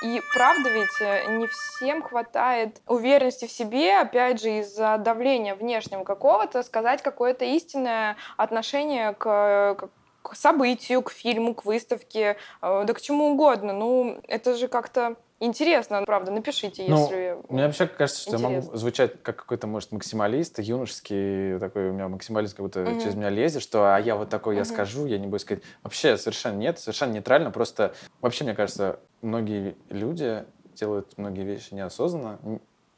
И 0.03 0.21
правда 0.33 0.69
ведь 0.69 1.01
э, 1.01 1.37
не 1.37 1.47
всем 1.47 2.01
хватает 2.01 2.81
уверенности 2.87 3.47
в 3.47 3.51
себе, 3.51 3.99
опять 3.99 4.41
же, 4.41 4.59
из-за 4.59 4.97
давления 4.97 5.55
внешнего 5.55 6.03
какого-то, 6.03 6.61
сказать 6.63 7.01
какое-то 7.01 7.45
истинное 7.45 8.17
отношение 8.35 9.13
к, 9.13 9.89
к 10.21 10.35
событию, 10.35 11.03
к 11.03 11.11
фильму, 11.11 11.55
к 11.55 11.63
выставке, 11.63 12.35
э, 12.61 12.83
да 12.85 12.93
к 12.93 12.99
чему 12.99 13.31
угодно. 13.31 13.71
Ну, 13.71 14.19
это 14.27 14.55
же 14.55 14.67
как-то 14.67 15.15
Интересно, 15.45 16.01
правда, 16.05 16.31
напишите, 16.31 16.85
ну, 16.87 17.01
если 17.01 17.37
Мне 17.49 17.65
вообще 17.65 17.85
кажется, 17.85 18.21
что 18.21 18.37
интересно. 18.37 18.47
я 18.47 18.61
могу 18.61 18.77
звучать 18.77 19.21
как 19.21 19.35
какой-то, 19.35 19.67
может, 19.67 19.91
максималист, 19.91 20.59
юношеский, 20.59 21.59
такой 21.59 21.89
у 21.89 21.93
меня 21.93 22.07
максималист 22.07 22.55
как 22.55 22.65
будто 22.65 22.83
угу. 22.83 23.01
через 23.01 23.15
меня 23.15 23.29
лезет, 23.29 23.61
что 23.61 23.93
а 23.93 23.99
я 23.99 24.15
вот 24.15 24.29
такой, 24.29 24.53
угу. 24.53 24.59
я 24.59 24.65
скажу, 24.65 25.05
я 25.05 25.17
не 25.17 25.27
буду 25.27 25.39
сказать. 25.39 25.61
Вообще 25.83 26.15
совершенно 26.15 26.55
нет, 26.55 26.79
совершенно 26.79 27.11
нейтрально, 27.11 27.51
просто 27.51 27.93
вообще, 28.21 28.45
мне 28.45 28.53
кажется, 28.53 29.01
многие 29.21 29.75
люди 29.89 30.45
делают 30.75 31.17
многие 31.17 31.43
вещи 31.43 31.73
неосознанно 31.73 32.39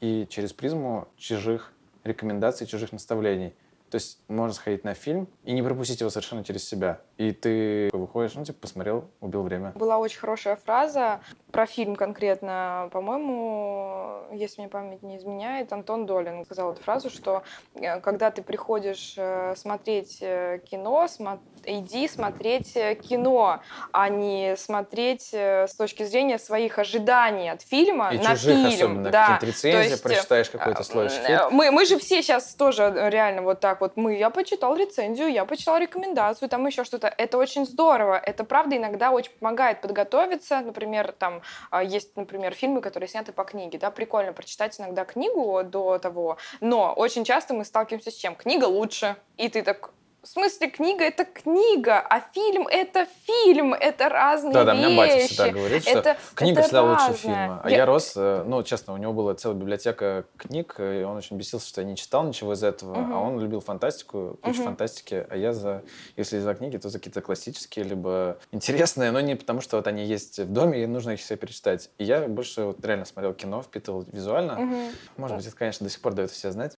и 0.00 0.24
через 0.30 0.52
призму 0.52 1.08
чужих 1.16 1.72
рекомендаций, 2.04 2.68
чужих 2.68 2.92
наставлений. 2.92 3.54
То 3.90 3.96
есть 3.96 4.20
можно 4.28 4.54
сходить 4.54 4.84
на 4.84 4.94
фильм 4.94 5.26
и 5.42 5.52
не 5.52 5.62
пропустить 5.62 5.98
его 5.98 6.10
совершенно 6.10 6.44
через 6.44 6.62
себя. 6.68 7.00
И 7.18 7.32
ты 7.32 7.88
выходишь, 7.92 8.34
ну, 8.34 8.44
типа, 8.44 8.58
посмотрел, 8.60 9.04
убил 9.20 9.42
время. 9.42 9.72
Была 9.74 9.96
очень 9.98 10.18
хорошая 10.18 10.56
фраза 10.56 11.20
про 11.50 11.64
фильм 11.64 11.96
конкретно. 11.96 12.90
По-моему, 12.92 14.20
если 14.32 14.60
мне 14.60 14.68
память 14.68 15.02
не 15.02 15.16
изменяет, 15.16 15.72
Антон 15.72 16.04
Долин 16.04 16.44
сказал 16.44 16.72
эту 16.72 16.82
фразу, 16.82 17.08
что 17.08 17.42
э, 17.74 18.00
когда 18.00 18.30
ты 18.30 18.42
приходишь 18.42 19.14
э, 19.16 19.54
смотреть 19.56 20.18
э, 20.20 20.60
кино, 20.70 21.08
смо... 21.08 21.38
иди 21.64 22.06
смотреть 22.08 22.74
кино, 23.08 23.60
а 23.92 24.08
не 24.10 24.54
смотреть 24.56 25.32
с 25.32 25.74
точки 25.74 26.02
зрения 26.02 26.38
своих 26.38 26.78
ожиданий 26.78 27.48
от 27.48 27.62
фильма 27.62 28.10
и 28.12 28.18
на 28.18 28.36
чужих 28.36 28.56
фильм. 28.56 28.68
Особенно, 28.68 29.10
да. 29.10 29.38
рецензии, 29.40 29.90
есть, 29.90 30.02
прочитаешь 30.02 30.50
какой-то 30.50 30.82
слой 30.82 31.08
мы, 31.50 31.70
мы 31.70 31.86
же 31.86 31.98
все 31.98 32.22
сейчас 32.22 32.54
тоже 32.54 32.92
реально 33.10 33.42
вот 33.42 33.60
так 33.60 33.80
вот, 33.80 33.96
мы, 33.96 34.16
я 34.16 34.28
почитал 34.30 34.76
рецензию, 34.76 35.28
я 35.28 35.44
почитал 35.44 35.78
рекомендацию, 35.78 36.48
там 36.48 36.66
еще 36.66 36.84
что-то. 36.84 37.05
Это 37.16 37.38
очень 37.38 37.66
здорово. 37.66 38.18
Это, 38.18 38.44
правда, 38.44 38.76
иногда 38.76 39.10
очень 39.10 39.32
помогает 39.32 39.80
подготовиться. 39.80 40.60
Например, 40.60 41.12
там 41.12 41.42
а, 41.70 41.82
есть, 41.82 42.16
например, 42.16 42.54
фильмы, 42.54 42.80
которые 42.80 43.08
сняты 43.08 43.32
по 43.32 43.44
книге, 43.44 43.78
да, 43.78 43.90
прикольно 43.90 44.32
прочитать 44.32 44.78
иногда 44.80 45.04
книгу 45.04 45.62
до 45.64 45.98
того, 45.98 46.38
но 46.60 46.92
очень 46.92 47.24
часто 47.24 47.54
мы 47.54 47.64
сталкиваемся 47.64 48.10
с 48.10 48.14
чем? 48.14 48.34
Книга 48.34 48.64
лучше. 48.64 49.16
И 49.36 49.48
ты 49.48 49.62
так, 49.62 49.90
в 50.26 50.28
смысле, 50.28 50.68
книга— 50.68 51.04
это 51.06 51.24
книга, 51.24 52.00
а 52.00 52.20
фильм— 52.20 52.66
это 52.70 53.06
фильм, 53.26 53.72
это 53.72 54.08
разные 54.08 54.52
да, 54.52 54.64
вещи. 54.64 54.82
Да, 54.82 54.88
мне 54.88 54.96
батя 54.96 55.26
всегда 55.26 55.48
говорит, 55.50 55.82
что 55.82 55.98
это, 55.98 56.16
книга 56.34 56.58
это 56.58 56.62
всегда 56.62 56.82
разное. 56.82 57.08
лучше 57.08 57.22
фильма. 57.22 57.60
А 57.62 57.70
я... 57.70 57.76
я 57.76 57.86
рос, 57.86 58.12
э, 58.16 58.42
ну, 58.44 58.62
честно, 58.64 58.94
у 58.94 58.96
него 58.96 59.12
была 59.12 59.36
целая 59.36 59.56
библиотека 59.56 60.24
книг, 60.36 60.74
и 60.80 61.04
он 61.04 61.16
очень 61.16 61.36
бесился, 61.36 61.68
что 61.68 61.80
я 61.80 61.86
не 61.86 61.94
читал 61.94 62.24
ничего 62.24 62.54
из 62.54 62.64
этого, 62.64 63.00
угу. 63.00 63.14
а 63.14 63.20
он 63.20 63.38
любил 63.38 63.60
фантастику, 63.60 64.36
кучу 64.42 64.58
угу. 64.58 64.64
фантастики, 64.64 65.24
а 65.30 65.36
я 65.36 65.52
за, 65.52 65.84
если 66.16 66.40
за 66.40 66.54
книги, 66.54 66.76
то 66.76 66.88
за 66.88 66.98
какие-то 66.98 67.20
классические, 67.20 67.84
либо 67.84 68.38
интересные, 68.50 69.12
но 69.12 69.20
не 69.20 69.36
потому, 69.36 69.60
что 69.60 69.76
вот 69.76 69.86
они 69.86 70.04
есть 70.04 70.40
в 70.40 70.52
доме, 70.52 70.82
и 70.82 70.86
нужно 70.86 71.10
их 71.10 71.20
все 71.20 71.36
перечитать. 71.36 71.88
И 71.98 72.04
я 72.04 72.26
больше 72.26 72.64
вот 72.64 72.84
реально 72.84 73.04
смотрел 73.04 73.32
кино, 73.32 73.62
впитывал 73.62 74.04
визуально. 74.10 74.60
Угу. 74.60 74.76
Может 75.18 75.36
быть, 75.36 75.46
это, 75.46 75.56
конечно, 75.56 75.84
до 75.84 75.92
сих 75.92 76.00
пор 76.00 76.14
дает 76.14 76.32
все 76.32 76.50
знать. 76.50 76.74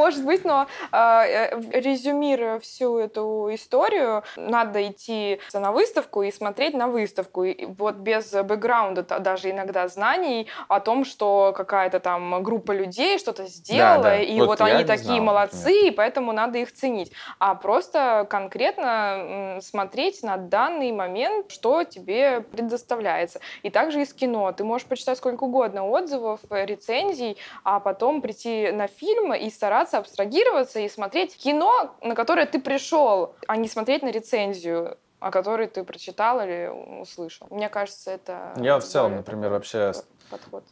Может 0.00 0.24
быть, 0.24 0.44
но 0.46 0.66
э, 0.92 1.60
резюмируя 1.72 2.58
всю 2.58 2.98
эту 2.98 3.50
историю, 3.52 4.22
надо 4.36 4.78
идти 4.88 5.40
на 5.52 5.72
выставку 5.72 6.22
и 6.22 6.32
смотреть 6.32 6.74
на 6.74 6.88
выставку. 6.88 7.44
И 7.44 7.66
вот 7.66 7.96
без 7.96 8.32
бэкграунда 8.32 9.02
даже 9.20 9.50
иногда 9.50 9.88
знаний 9.88 10.46
о 10.68 10.80
том, 10.80 11.04
что 11.04 11.52
какая-то 11.54 12.00
там 12.00 12.42
группа 12.42 12.72
людей 12.72 13.18
что-то 13.18 13.46
сделала, 13.46 14.02
да, 14.02 14.10
да. 14.10 14.20
и 14.20 14.38
вот, 14.38 14.48
вот 14.48 14.60
они 14.62 14.84
такие 14.84 15.20
знал, 15.20 15.24
молодцы, 15.24 15.88
и 15.88 15.90
поэтому 15.90 16.32
надо 16.32 16.58
их 16.58 16.72
ценить. 16.72 17.12
А 17.38 17.54
просто 17.54 18.26
конкретно 18.30 19.58
смотреть 19.60 20.22
на 20.22 20.38
данный 20.38 20.92
момент, 20.92 21.50
что 21.50 21.84
тебе 21.84 22.40
предоставляется. 22.40 23.40
И 23.62 23.70
также 23.70 24.00
из 24.00 24.14
кино. 24.14 24.50
Ты 24.52 24.64
можешь 24.64 24.86
почитать 24.86 25.18
сколько 25.18 25.44
угодно 25.44 25.86
отзывов, 25.86 26.40
рецензий, 26.50 27.36
а 27.64 27.80
потом 27.80 28.22
прийти 28.22 28.70
на 28.70 28.86
фильм 28.86 29.34
и 29.34 29.50
стараться 29.50 29.89
абстрагироваться 29.98 30.80
и 30.80 30.88
смотреть 30.88 31.36
кино, 31.36 31.94
на 32.02 32.14
которое 32.14 32.46
ты 32.46 32.60
пришел, 32.60 33.34
а 33.46 33.56
не 33.56 33.68
смотреть 33.68 34.02
на 34.02 34.10
рецензию 34.10 34.98
о 35.20 35.30
которой 35.30 35.68
ты 35.68 35.84
прочитал 35.84 36.40
или 36.40 36.68
услышал. 37.00 37.46
Мне 37.50 37.68
кажется, 37.68 38.10
это... 38.10 38.54
Я 38.56 38.78
в 38.78 38.84
целом, 38.84 39.16
например, 39.16 39.50
вообще 39.50 39.92
подход. 40.30 40.64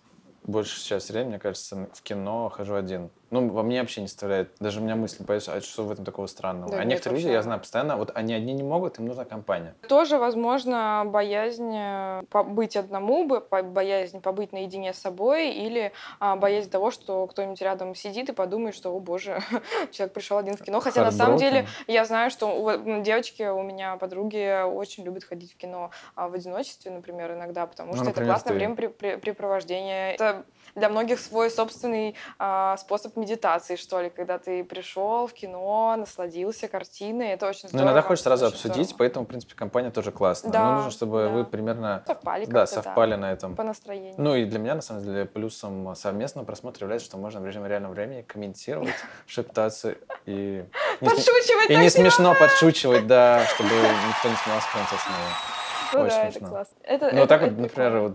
больше 0.44 0.80
сейчас 0.80 1.10
времени, 1.10 1.30
мне 1.30 1.38
кажется, 1.38 1.88
в 1.92 2.02
кино 2.02 2.48
хожу 2.48 2.74
один. 2.74 3.10
Ну, 3.30 3.48
во 3.50 3.62
мне 3.62 3.80
вообще 3.80 4.00
не 4.00 4.08
составляет, 4.08 4.52
даже 4.58 4.80
у 4.80 4.82
меня 4.82 4.96
мысль 4.96 5.24
появится, 5.24 5.52
а 5.52 5.60
что 5.60 5.84
в 5.84 5.90
этом 5.90 6.04
такого 6.04 6.26
странного? 6.26 6.72
Да, 6.72 6.78
а 6.78 6.84
некоторые 6.84 7.20
люди, 7.20 7.32
я 7.32 7.42
знаю, 7.42 7.60
постоянно, 7.60 7.96
вот 7.96 8.10
они 8.14 8.32
одни 8.32 8.54
не 8.54 8.62
могут, 8.62 8.98
им 8.98 9.06
нужна 9.06 9.24
компания. 9.24 9.74
Тоже, 9.86 10.18
возможно, 10.18 11.04
боязнь 11.06 11.74
э, 11.74 12.22
побыть 12.30 12.76
одному, 12.76 13.26
боязнь 13.26 14.20
побыть 14.20 14.52
наедине 14.52 14.94
с 14.94 14.98
собой 14.98 15.50
или 15.50 15.92
а, 16.20 16.36
боязнь 16.36 16.70
того, 16.70 16.90
что 16.90 17.26
кто-нибудь 17.26 17.60
рядом 17.60 17.94
сидит 17.94 18.30
и 18.30 18.32
подумает, 18.32 18.74
что, 18.74 18.94
о 18.94 19.00
боже, 19.00 19.40
человек 19.92 20.14
пришел 20.14 20.38
один 20.38 20.56
в 20.56 20.62
кино. 20.62 20.80
Хотя 20.80 21.04
на 21.04 21.12
самом 21.12 21.36
деле 21.36 21.66
я 21.86 22.04
знаю, 22.04 22.30
что 22.30 22.76
девочки 23.02 23.42
у 23.42 23.62
меня, 23.62 23.96
подруги, 23.96 24.64
очень 24.64 25.04
любят 25.04 25.24
ходить 25.24 25.52
в 25.52 25.56
кино 25.56 25.90
а, 26.14 26.28
в 26.28 26.34
одиночестве, 26.34 26.90
например, 26.90 27.32
иногда, 27.32 27.66
потому 27.66 27.94
ну, 27.94 28.02
что 28.02 28.10
это 28.10 28.24
классное 28.24 28.54
времяпрепровождение. 28.54 30.14
Это 30.14 30.44
для 30.74 30.88
многих 30.88 31.20
свой 31.20 31.50
собственный 31.50 32.14
а, 32.38 32.76
способ 32.76 33.16
медитации, 33.16 33.76
что 33.76 34.00
ли, 34.00 34.10
когда 34.10 34.38
ты 34.38 34.64
пришел 34.64 35.26
в 35.26 35.32
кино, 35.32 35.94
насладился 35.96 36.68
картиной, 36.68 37.28
это 37.28 37.48
очень 37.48 37.68
здорово. 37.68 37.78
Ну, 37.78 37.84
иногда 37.84 38.02
хочешь 38.02 38.24
сразу 38.24 38.46
обсудить, 38.46 38.86
здорово. 38.86 38.98
поэтому, 38.98 39.24
в 39.24 39.28
принципе, 39.28 39.54
компания 39.54 39.90
тоже 39.90 40.12
классная. 40.12 40.52
Да, 40.52 40.64
Но 40.64 40.76
нужно, 40.76 40.90
чтобы 40.90 41.24
да. 41.24 41.28
вы 41.28 41.44
примерно 41.44 42.02
совпали, 42.06 42.44
да, 42.46 42.66
совпали 42.66 43.12
да, 43.12 43.16
на 43.16 43.32
этом. 43.32 43.56
По 43.56 43.62
настроению. 43.62 44.14
Ну, 44.16 44.34
и 44.34 44.44
для 44.44 44.58
меня, 44.58 44.74
на 44.74 44.82
самом 44.82 45.04
деле, 45.04 45.24
плюсом 45.24 45.94
совместного 45.94 46.44
просмотра 46.44 46.84
является, 46.84 47.06
что 47.06 47.16
можно 47.16 47.40
в 47.40 47.46
режиме 47.46 47.68
реального 47.68 47.92
времени 47.92 48.22
комментировать, 48.22 48.94
шептаться 49.26 49.96
и... 50.26 50.64
Подшучивать 51.00 51.70
И 51.70 51.76
не 51.76 51.90
смешно 51.90 52.34
подшучивать, 52.34 53.06
да, 53.06 53.44
чтобы 53.46 53.70
никто 53.70 54.28
не 54.28 54.36
смеялся 54.36 54.66
в 54.68 54.72
конце 54.72 54.96
снова. 54.96 55.58
Ну 55.92 56.00
Очень 56.00 56.10
да, 56.10 56.22
смешно. 56.22 56.38
это 56.38 56.48
классно. 56.48 56.76
Это, 56.82 57.10
ну, 57.12 57.18
это, 57.18 57.26
так 57.26 57.42
вот, 57.42 57.58
например, 57.58 57.98
вот 58.00 58.12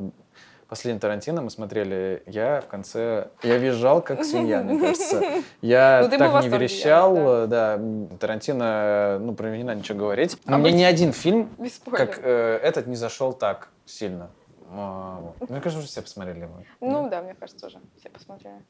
Последний 0.68 0.99
Тарантино 0.99 1.41
мы 1.41 1.49
смотрели, 1.49 2.24
я 2.26 2.61
в 2.61 2.68
конце... 2.68 3.28
Я 3.43 3.57
визжал, 3.57 4.01
как 4.01 4.24
свинья, 4.26 4.61
мне 4.61 4.80
кажется. 4.80 5.22
Я 5.61 6.07
ну, 6.09 6.18
так 6.18 6.43
не 6.43 6.49
верещал, 6.49 7.47
да. 7.47 7.80
Тарантино, 8.20 9.20
ну, 9.20 9.34
про 9.34 9.49
меня 9.49 9.74
ничего 9.74 9.99
говорить. 9.99 10.38
Но 10.45 10.55
а 10.55 10.57
мне 10.59 10.72
ни 10.72 10.84
один 10.84 11.14
фильм, 11.14 11.49
как 11.91 12.20
э, 12.24 12.59
этот, 12.64 12.88
не 12.88 12.95
зашел 12.95 13.34
так 13.34 13.70
сильно. 13.86 14.30
А, 14.72 15.20
мне 15.39 15.61
кажется, 15.61 15.80
уже 15.80 15.88
все 15.88 16.01
посмотрели 16.01 16.41
его. 16.41 16.64
Ну 16.82 17.09
да, 17.09 17.22
мне 17.22 17.36
кажется, 17.36 17.61
тоже 17.61 17.80
все 17.99 18.09
посмотрели. 18.09 18.61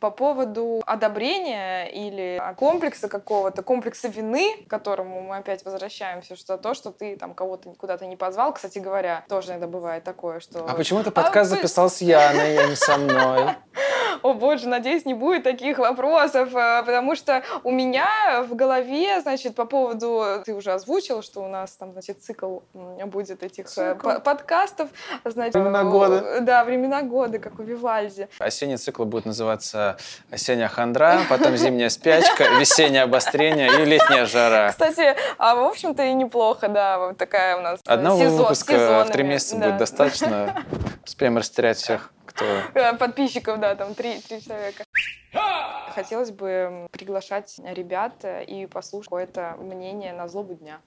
По 0.00 0.10
поводу 0.10 0.82
одобрения 0.86 1.86
или 1.86 2.42
комплекса 2.56 3.08
какого-то, 3.08 3.62
комплекса 3.62 4.08
вины, 4.08 4.64
к 4.66 4.70
которому 4.70 5.22
мы 5.22 5.36
опять 5.36 5.64
возвращаемся, 5.64 6.36
что 6.36 6.56
то, 6.56 6.74
что 6.74 6.90
ты 6.90 7.16
там 7.16 7.34
кого-то 7.34 7.74
куда-то 7.74 8.06
не 8.06 8.16
позвал, 8.16 8.52
кстати 8.52 8.78
говоря, 8.78 9.24
тоже 9.28 9.50
иногда 9.50 9.66
бывает 9.66 10.04
такое, 10.04 10.40
что... 10.40 10.64
А 10.68 10.74
почему 10.74 11.02
ты 11.02 11.10
подкаст 11.10 11.52
а, 11.52 11.56
записал 11.56 11.90
с 11.90 12.00
Яной, 12.00 12.58
а 12.58 12.66
не 12.66 12.76
со 12.76 12.96
мной? 12.96 13.50
О 14.22 14.34
боже, 14.34 14.68
надеюсь, 14.68 15.04
не 15.04 15.14
будет 15.14 15.44
таких 15.44 15.78
вопросов, 15.78 16.54
э, 16.54 16.82
потому 16.84 17.14
что 17.14 17.42
у 17.62 17.70
меня 17.70 18.44
в 18.48 18.54
голове, 18.54 19.20
значит, 19.20 19.54
по 19.54 19.64
поводу, 19.64 20.42
ты 20.44 20.54
уже 20.54 20.72
озвучил, 20.72 21.22
что 21.22 21.40
у 21.40 21.48
нас 21.48 21.72
там, 21.76 21.92
значит, 21.92 22.22
цикл 22.22 22.60
будет 22.72 23.42
этих 23.42 23.66
э, 23.66 23.94
цикл. 23.94 24.20
подкастов. 24.24 24.88
Значит, 25.24 25.54
времена 25.54 25.84
года. 25.84 26.40
Да, 26.40 26.64
времена 26.64 27.02
года, 27.02 27.38
как 27.38 27.58
у 27.58 27.62
Вивальди. 27.62 28.28
Осенний 28.38 28.76
цикл 28.76 29.04
будет 29.04 29.26
называться 29.26 29.87
«Осенняя 30.30 30.68
хандра», 30.68 31.20
потом 31.28 31.56
«Зимняя 31.56 31.88
спячка», 31.88 32.58
«Весеннее 32.58 33.02
обострение» 33.02 33.68
и 33.82 33.84
«Летняя 33.84 34.26
жара». 34.26 34.70
Кстати, 34.70 35.16
а 35.38 35.54
в 35.54 35.64
общем-то 35.64 36.02
и 36.02 36.12
неплохо, 36.12 36.68
да, 36.68 36.98
вот 36.98 37.16
такая 37.16 37.56
у 37.56 37.60
нас 37.60 37.80
Одного 37.86 38.20
сезон, 38.20 38.38
выпуска 38.38 39.04
в 39.04 39.10
три 39.10 39.22
месяца 39.22 39.56
да. 39.56 39.66
будет 39.66 39.78
достаточно. 39.78 40.64
Успеем 41.04 41.38
растерять 41.38 41.78
всех 41.78 42.12
кто... 42.26 42.44
Подписчиков, 42.98 43.58
да, 43.58 43.74
там 43.74 43.94
три, 43.94 44.20
три 44.20 44.42
человека. 44.42 44.84
Хотелось 45.94 46.30
бы 46.30 46.86
приглашать 46.92 47.56
ребят 47.64 48.24
и 48.24 48.66
послушать 48.66 49.06
какое-то 49.06 49.56
мнение 49.58 50.12
на 50.12 50.28
злобу 50.28 50.54
дня. 50.54 50.80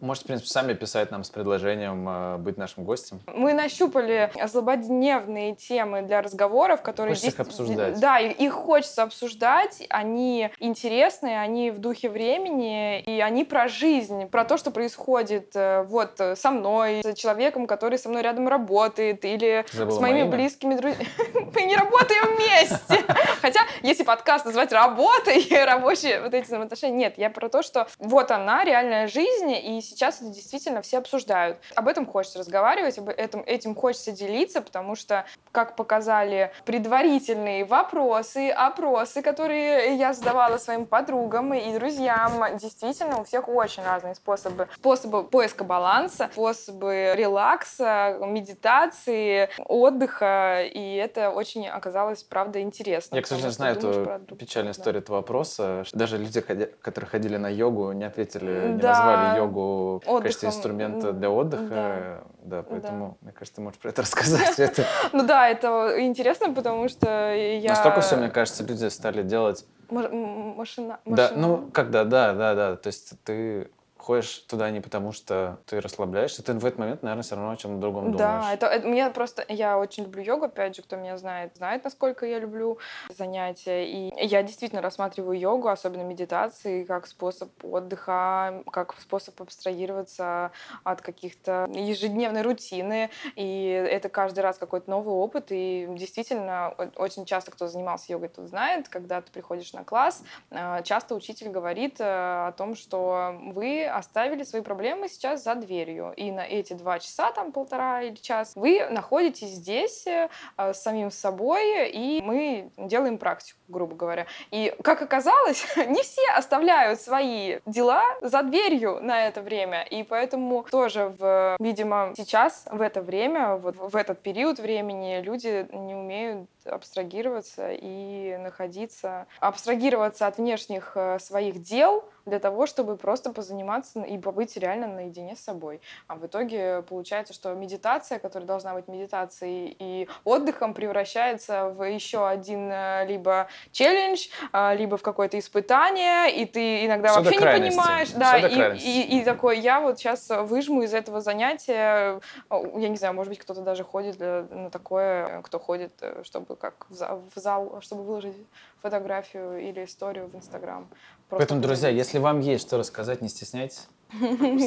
Можете, 0.00 0.24
в 0.24 0.26
принципе, 0.28 0.48
сами 0.48 0.74
писать 0.74 1.10
нам 1.10 1.24
с 1.24 1.30
предложением 1.30 2.08
э, 2.08 2.36
быть 2.38 2.56
нашим 2.56 2.84
гостем. 2.84 3.20
Мы 3.26 3.52
нащупали 3.52 4.30
злободневные 4.44 5.54
темы 5.54 6.02
для 6.02 6.22
разговоров, 6.22 6.82
которые... 6.82 7.14
Хочется 7.14 7.30
их 7.30 7.40
обсуждать. 7.40 8.00
Да, 8.00 8.18
их 8.18 8.52
хочется 8.52 9.02
обсуждать. 9.02 9.84
Они 9.88 10.50
интересные, 10.60 11.40
они 11.40 11.70
в 11.70 11.78
духе 11.78 12.08
времени, 12.08 13.00
и 13.00 13.20
они 13.20 13.44
про 13.44 13.68
жизнь, 13.68 14.26
про 14.26 14.44
то, 14.44 14.56
что 14.56 14.70
происходит 14.70 15.52
э, 15.54 15.82
вот 15.82 16.20
со 16.34 16.50
мной, 16.50 17.02
с 17.02 17.14
человеком, 17.14 17.66
который 17.66 17.98
со 17.98 18.08
мной 18.08 18.22
рядом 18.22 18.48
работает, 18.48 19.24
или 19.24 19.64
Забыла 19.72 19.96
с 19.96 20.00
моими 20.00 20.28
близкими 20.28 20.74
друзьями. 20.74 21.08
Мы 21.54 21.62
не 21.62 21.76
работаем 21.76 22.36
вместе! 22.36 23.04
Хотя, 23.40 23.60
если 23.82 24.04
подкаст 24.04 24.44
назвать 24.44 24.72
работой, 24.72 25.46
рабочие 25.64 26.20
вот 26.20 26.34
эти 26.34 26.46
взаимоотношения, 26.46 26.96
нет, 26.96 27.14
я 27.16 27.30
про 27.30 27.48
то, 27.48 27.62
что 27.62 27.88
вот 27.98 28.30
она, 28.30 28.64
реальная 28.64 29.08
жизнь, 29.08 29.50
и 29.50 29.80
сейчас 29.88 30.20
это 30.20 30.30
действительно 30.30 30.82
все 30.82 30.98
обсуждают. 30.98 31.58
Об 31.74 31.88
этом 31.88 32.06
хочется 32.06 32.38
разговаривать, 32.38 32.98
об 32.98 33.08
этом, 33.08 33.42
этим 33.46 33.74
хочется 33.74 34.12
делиться, 34.12 34.60
потому 34.60 34.94
что, 34.94 35.24
как 35.52 35.76
показали 35.76 36.52
предварительные 36.64 37.64
вопросы, 37.64 38.50
опросы, 38.50 39.22
которые 39.22 39.96
я 39.96 40.12
задавала 40.12 40.58
своим 40.58 40.86
подругам 40.86 41.54
и 41.54 41.72
друзьям, 41.74 42.32
действительно 42.58 43.20
у 43.20 43.24
всех 43.24 43.48
очень 43.48 43.82
разные 43.82 44.14
способы. 44.14 44.68
Способы 44.76 45.24
поиска 45.24 45.64
баланса, 45.64 46.28
способы 46.32 47.14
релакса, 47.14 48.18
медитации, 48.20 49.48
отдыха, 49.64 50.62
и 50.62 50.94
это 50.94 51.30
очень 51.30 51.66
оказалось, 51.66 52.22
правда, 52.22 52.60
интересно. 52.60 53.16
Я, 53.16 53.22
кстати, 53.22 53.48
знаю 53.48 53.76
эту 53.76 54.36
печальную 54.36 54.74
да. 54.74 54.80
историю 54.80 55.02
этого 55.02 55.16
вопроса. 55.16 55.84
Даже 55.92 56.18
люди, 56.18 56.40
которые 56.40 57.08
ходили 57.08 57.36
на 57.36 57.48
йогу, 57.48 57.92
не 57.92 58.04
ответили, 58.04 58.68
не 58.68 58.78
да. 58.78 58.88
назвали 58.88 59.38
йогу 59.38 59.77
в 60.04 60.20
качестве 60.20 60.48
инструмента 60.48 61.12
для 61.12 61.30
отдыха. 61.30 62.24
Да, 62.42 62.58
да 62.58 62.62
поэтому, 62.62 63.18
да. 63.20 63.26
мне 63.26 63.32
кажется, 63.32 63.56
ты 63.56 63.60
можешь 63.60 63.78
про 63.78 63.90
это 63.90 64.02
рассказать. 64.08 64.58
Это... 64.58 64.84
Ну 65.12 65.26
да, 65.26 65.48
это 65.48 65.96
интересно, 66.04 66.52
потому 66.52 66.88
что 66.88 67.34
я... 67.34 67.70
Настолько 67.70 68.00
все, 68.00 68.16
мне 68.16 68.30
кажется, 68.30 68.64
люди 68.64 68.86
стали 68.86 69.22
делать... 69.22 69.66
Машина... 69.90 71.00
Да, 71.06 71.30
ну, 71.34 71.70
когда, 71.72 72.04
да, 72.04 72.34
да, 72.34 72.54
да. 72.54 72.76
То 72.76 72.88
есть 72.88 73.12
ты 73.24 73.70
ходишь 74.08 74.38
туда 74.48 74.70
не 74.70 74.80
потому, 74.80 75.12
что 75.12 75.58
ты 75.66 75.82
расслабляешься, 75.82 76.42
ты 76.42 76.54
в 76.54 76.64
этот 76.64 76.78
момент, 76.78 77.02
наверное, 77.02 77.22
все 77.22 77.34
равно 77.34 77.50
о 77.50 77.56
чем-то 77.58 77.78
другом 77.78 78.12
думаешь. 78.12 78.18
Да, 78.18 78.54
это, 78.54 78.64
это 78.64 78.88
мне 78.88 79.10
просто... 79.10 79.44
Я 79.50 79.78
очень 79.78 80.04
люблю 80.04 80.22
йогу, 80.22 80.46
опять 80.46 80.74
же, 80.74 80.80
кто 80.80 80.96
меня 80.96 81.18
знает, 81.18 81.54
знает, 81.56 81.84
насколько 81.84 82.24
я 82.24 82.38
люблю 82.38 82.78
занятия. 83.10 83.84
И 83.84 84.10
я 84.24 84.42
действительно 84.42 84.80
рассматриваю 84.80 85.38
йогу, 85.38 85.68
особенно 85.68 86.04
медитации, 86.04 86.84
как 86.84 87.06
способ 87.06 87.50
отдыха, 87.62 88.62
как 88.72 88.94
способ 88.98 89.42
абстрагироваться 89.42 90.52
от 90.84 91.02
каких-то 91.02 91.68
ежедневной 91.70 92.40
рутины. 92.40 93.10
И 93.36 93.68
это 93.68 94.08
каждый 94.08 94.40
раз 94.40 94.56
какой-то 94.56 94.88
новый 94.88 95.12
опыт. 95.12 95.48
И 95.50 95.86
действительно, 95.90 96.74
очень 96.96 97.26
часто, 97.26 97.50
кто 97.50 97.66
занимался 97.66 98.10
йогой, 98.10 98.30
тот 98.30 98.48
знает, 98.48 98.88
когда 98.88 99.20
ты 99.20 99.30
приходишь 99.30 99.74
на 99.74 99.84
класс, 99.84 100.22
э, 100.50 100.82
часто 100.84 101.14
учитель 101.14 101.50
говорит 101.50 102.00
э, 102.00 102.04
о 102.04 102.52
том, 102.52 102.74
что 102.74 103.36
вы 103.52 103.97
оставили 103.98 104.44
свои 104.44 104.62
проблемы 104.62 105.08
сейчас 105.08 105.42
за 105.42 105.54
дверью. 105.54 106.14
И 106.16 106.30
на 106.30 106.46
эти 106.46 106.72
два 106.72 106.98
часа, 106.98 107.32
там 107.32 107.52
полтора 107.52 108.02
или 108.02 108.14
час, 108.14 108.52
вы 108.54 108.86
находитесь 108.88 109.48
здесь 109.48 110.06
э, 110.06 110.28
с 110.56 110.82
самим 110.82 111.10
собой, 111.10 111.90
и 111.90 112.22
мы 112.22 112.70
делаем 112.76 113.18
практику, 113.18 113.58
грубо 113.68 113.96
говоря. 113.96 114.26
И, 114.50 114.74
как 114.82 115.02
оказалось, 115.02 115.66
не 115.76 116.02
все 116.02 116.22
оставляют 116.36 117.00
свои 117.00 117.58
дела 117.66 118.04
за 118.22 118.42
дверью 118.42 119.00
на 119.02 119.26
это 119.26 119.42
время. 119.42 119.82
И 119.82 120.02
поэтому 120.02 120.64
тоже, 120.70 121.14
в, 121.18 121.56
видимо, 121.58 122.12
сейчас, 122.16 122.66
в 122.70 122.80
это 122.80 123.02
время, 123.02 123.56
вот 123.56 123.76
в 123.76 123.96
этот 123.96 124.20
период 124.22 124.58
времени 124.58 125.20
люди 125.20 125.66
не 125.72 125.94
умеют 125.94 126.48
абстрагироваться 126.68 127.70
и 127.72 128.36
находиться, 128.38 129.26
абстрагироваться 129.40 130.26
от 130.26 130.38
внешних 130.38 130.92
э, 130.94 131.18
своих 131.18 131.62
дел 131.62 132.04
для 132.28 132.38
того, 132.38 132.66
чтобы 132.66 132.96
просто 132.96 133.32
позаниматься 133.32 134.02
и 134.02 134.18
побыть 134.18 134.56
реально 134.56 134.86
наедине 134.86 135.34
с 135.34 135.40
собой. 135.40 135.80
А 136.06 136.16
в 136.16 136.26
итоге 136.26 136.82
получается, 136.82 137.32
что 137.32 137.54
медитация, 137.54 138.18
которая 138.18 138.46
должна 138.46 138.74
быть 138.74 138.88
медитацией 138.88 139.74
и 139.78 140.08
отдыхом, 140.24 140.74
превращается 140.74 141.70
в 141.70 141.82
еще 141.84 142.28
один 142.28 142.70
э, 142.70 143.06
либо 143.06 143.48
челлендж, 143.72 144.28
э, 144.52 144.76
либо 144.76 144.96
в 144.96 145.02
какое-то 145.02 145.38
испытание, 145.38 146.30
и 146.34 146.44
ты 146.44 146.86
иногда 146.86 147.08
Все 147.08 147.22
вообще 147.22 147.38
не 147.38 147.70
понимаешь. 147.70 148.10
Да, 148.12 148.38
и, 148.38 148.76
и, 148.78 149.20
и 149.20 149.24
такой, 149.24 149.58
я 149.58 149.80
вот 149.80 149.98
сейчас 149.98 150.28
выжму 150.28 150.82
из 150.82 150.94
этого 150.94 151.20
занятия, 151.20 152.20
я 152.50 152.88
не 152.88 152.96
знаю, 152.96 153.14
может 153.14 153.30
быть, 153.30 153.38
кто-то 153.38 153.62
даже 153.62 153.84
ходит 153.84 154.18
на 154.18 154.70
такое, 154.70 155.42
кто 155.42 155.58
ходит, 155.58 155.92
чтобы 156.22 156.46
как 156.58 156.86
в 156.88 157.38
зал, 157.38 157.78
чтобы 157.80 158.02
выложить 158.02 158.36
фотографию 158.82 159.58
или 159.58 159.84
историю 159.84 160.28
в 160.28 160.36
Инстаграм. 160.36 160.88
Поэтому, 161.28 161.60
друзья, 161.60 161.88
если 161.88 162.18
вам 162.18 162.40
есть 162.40 162.66
что 162.66 162.78
рассказать, 162.78 163.22
не 163.22 163.28
стесняйтесь. 163.28 163.88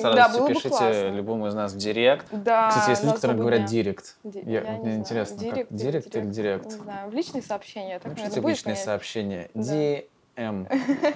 Да, 0.03 0.29
пишите 0.47 1.09
любому 1.09 1.47
из 1.47 1.55
нас 1.55 1.73
в 1.73 1.77
директ. 1.77 2.27
Да, 2.31 2.69
Кстати, 2.69 2.91
есть 2.91 3.03
люди, 3.03 3.15
которые 3.15 3.37
говорят 3.37 3.65
директ. 3.65 4.15
Я, 4.23 4.61
я 4.61 4.71
мне 4.73 4.95
интересно, 4.95 5.37
директ, 5.37 5.69
как, 5.69 5.77
директ 5.77 6.15
или 6.15 6.25
директ? 6.25 6.65
Не 6.65 6.71
знаю, 6.71 7.09
в 7.09 7.13
личные 7.13 7.41
сообщения. 7.41 7.99
Так, 7.99 8.11
Напишите 8.11 8.41
в 8.41 8.47
личные 8.47 8.75
сообщения. 8.75 9.49
DM. 9.55 10.67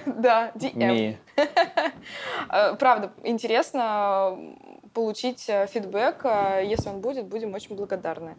Да, 0.06 0.50
DM. 0.54 1.16
Э, 2.48 2.76
правда, 2.76 3.12
интересно 3.24 4.38
получить 4.94 5.48
э, 5.48 5.66
фидбэк. 5.66 6.24
Э, 6.24 6.62
если 6.64 6.88
он 6.88 7.00
будет, 7.00 7.26
будем 7.26 7.54
очень 7.54 7.74
благодарны 7.76 8.36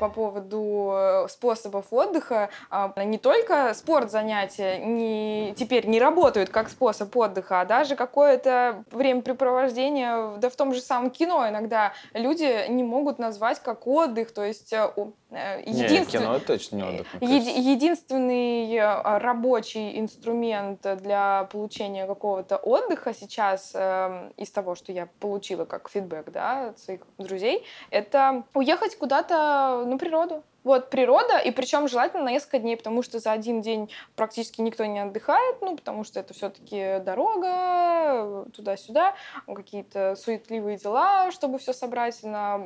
по 0.00 0.08
поводу 0.08 0.92
э, 0.94 1.28
способов 1.28 1.92
отдыха. 1.92 2.48
А, 2.70 2.92
не 3.04 3.18
только 3.18 3.74
спорт 3.74 4.10
занятия 4.10 4.78
не, 4.78 5.54
теперь 5.56 5.86
не 5.86 6.00
работают 6.00 6.48
как 6.48 6.70
способ 6.70 7.14
отдыха, 7.14 7.60
а 7.60 7.64
даже 7.66 7.96
какое-то 7.96 8.82
времяпрепровождение, 8.90 10.38
да 10.38 10.48
в 10.48 10.56
том 10.56 10.72
же 10.72 10.80
самом 10.80 11.10
кино 11.10 11.46
иногда 11.48 11.92
люди 12.14 12.66
не 12.68 12.82
могут 12.82 13.18
назвать 13.18 13.60
как 13.60 13.86
отдых, 13.86 14.32
то 14.32 14.42
есть 14.42 14.72
э, 14.72 14.90
Э, 15.30 15.62
единствен... 15.64 16.22
Кино 16.22 16.38
точно 16.40 16.76
не 16.76 16.82
отдых. 16.82 17.06
Еди- 17.20 17.60
единственный 17.60 18.80
рабочий 19.18 19.98
инструмент 19.98 20.80
для 21.02 21.48
получения 21.52 22.06
какого-то 22.06 22.56
отдыха 22.56 23.14
сейчас 23.14 23.72
э, 23.74 24.30
из 24.36 24.50
того, 24.50 24.74
что 24.74 24.92
я 24.92 25.08
получила 25.20 25.64
как 25.64 25.88
фидбэк 25.88 26.32
да, 26.32 26.70
от 26.70 26.78
своих 26.80 27.02
друзей, 27.18 27.64
это 27.90 28.42
уехать 28.54 28.98
куда-то 28.98 29.84
на 29.90 29.98
природу. 29.98 30.42
Вот 30.62 30.90
природа, 30.90 31.38
и 31.38 31.50
причем 31.50 31.88
желательно 31.88 32.24
на 32.24 32.30
несколько 32.30 32.58
дней, 32.58 32.76
потому 32.76 33.02
что 33.02 33.18
за 33.18 33.32
один 33.32 33.62
день 33.62 33.90
практически 34.14 34.60
никто 34.60 34.84
не 34.84 34.98
отдыхает, 35.00 35.56
ну, 35.62 35.74
потому 35.74 36.04
что 36.04 36.20
это 36.20 36.34
все-таки 36.34 36.98
дорога, 37.00 38.44
туда-сюда, 38.54 39.14
какие-то 39.46 40.16
суетливые 40.16 40.76
дела, 40.76 41.30
чтобы 41.30 41.58
все 41.58 41.72
собрать 41.72 42.22
на 42.22 42.60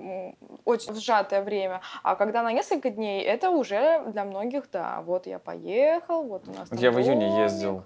очень 0.64 0.95
сжатое 0.95 1.43
время. 1.43 1.83
А 2.03 2.16
когда 2.16 2.43
на 2.43 2.53
несколько 2.53 2.91
дней, 2.91 3.22
это 3.22 3.51
уже 3.51 4.03
для 4.07 4.25
многих, 4.25 4.68
да, 4.72 5.01
вот 5.03 5.27
я 5.27 5.39
поехал, 5.39 6.25
вот 6.25 6.49
у 6.49 6.53
нас... 6.53 6.68
Я 6.72 6.91
в 6.91 6.99
июне 6.99 7.43
ездил, 7.43 7.85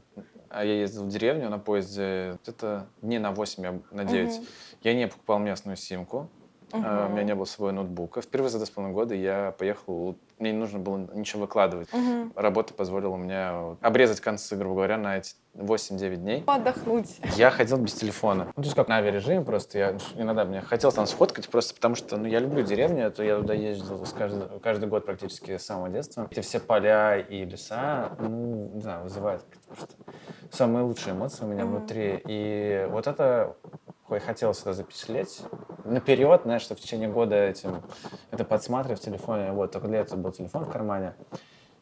а 0.49 0.65
я 0.65 0.75
ездил 0.75 1.05
в 1.05 1.09
деревню 1.09 1.51
на 1.51 1.59
поезде, 1.59 2.39
это 2.47 2.87
дней 3.03 3.19
на 3.19 3.33
8, 3.33 3.83
на 3.91 4.05
9. 4.05 4.37
Угу. 4.39 4.47
Я 4.83 4.95
не 4.95 5.07
покупал 5.07 5.39
местную 5.39 5.77
симку, 5.77 6.29
Uh-huh. 6.71 6.83
Uh, 6.83 7.07
у 7.07 7.13
меня 7.13 7.25
не 7.25 7.35
было 7.35 7.45
своего 7.45 7.73
ноутбука. 7.73 8.21
Впервые 8.21 8.51
за 8.51 8.59
два 8.59 8.67
с 8.67 8.71
половиной 8.71 8.95
года 8.95 9.15
я 9.15 9.55
поехал, 9.59 10.17
мне 10.39 10.53
не 10.53 10.59
нужно 10.59 10.79
было 10.79 11.09
ничего 11.15 11.43
выкладывать. 11.43 11.89
Uh-huh. 11.91 12.31
Работа 12.35 12.75
позволила 12.75 13.17
мне 13.17 13.77
обрезать 13.81 14.21
концы, 14.21 14.57
грубо 14.57 14.77
говоря, 14.77 14.99
на 14.99 15.19
эти 15.19 15.35
8-9 15.55 16.17
дней. 16.17 16.45
Отдохнуть. 16.47 17.19
Я 17.37 17.51
ходил 17.51 17.79
без 17.79 17.95
телефона. 17.95 18.47
Ну, 18.57 18.63
то 18.63 18.67
есть 18.67 18.75
как 18.75 18.89
на 18.89 18.97
авиарежиме 18.97 19.45
просто. 19.45 19.79
Я 19.79 19.99
иногда 20.15 20.45
мне 20.45 20.61
хотелось 20.61 20.95
там 20.95 21.07
сфоткать 21.07 21.49
просто 21.49 21.75
потому, 21.75 21.95
что 21.95 22.17
ну, 22.17 22.27
я 22.27 22.39
люблю 22.39 22.63
деревню, 22.63 23.11
то 23.11 23.23
я 23.23 23.39
туда 23.39 23.55
ездил 23.55 24.05
каждый, 24.17 24.61
каждый 24.61 24.89
год 24.89 25.05
практически 25.05 25.57
с 25.57 25.65
самого 25.65 25.89
детства. 25.89 26.29
Эти 26.31 26.41
все 26.41 26.61
поля 26.61 27.19
и 27.19 27.45
леса, 27.45 28.17
ну, 28.21 28.71
не 28.75 28.81
знаю, 28.81 29.03
вызывают 29.03 29.45
просто 29.67 29.95
самые 30.51 30.85
лучшие 30.85 31.15
эмоции 31.15 31.45
у 31.45 31.49
меня 31.49 31.65
uh-huh. 31.65 31.79
внутри. 31.79 32.23
И 32.27 32.87
вот 32.91 33.07
это 33.07 33.57
какой 34.09 34.21
хотел 34.21 34.55
сюда 34.55 34.73
запечатлеть. 34.73 35.43
Наперед, 35.85 36.41
знаешь, 36.45 36.63
что 36.63 36.75
в 36.75 36.81
течение 36.81 37.11
года 37.11 37.37
этим 37.37 37.83
это 38.31 38.43
подсматривать 38.43 39.03
в 39.03 39.05
телефоне. 39.05 39.53
Вот, 39.53 39.71
только 39.71 39.87
для 39.87 39.99
этого 39.99 40.19
был 40.19 40.33
телефон 40.33 40.65
в 40.65 40.71
кармане. 40.71 41.15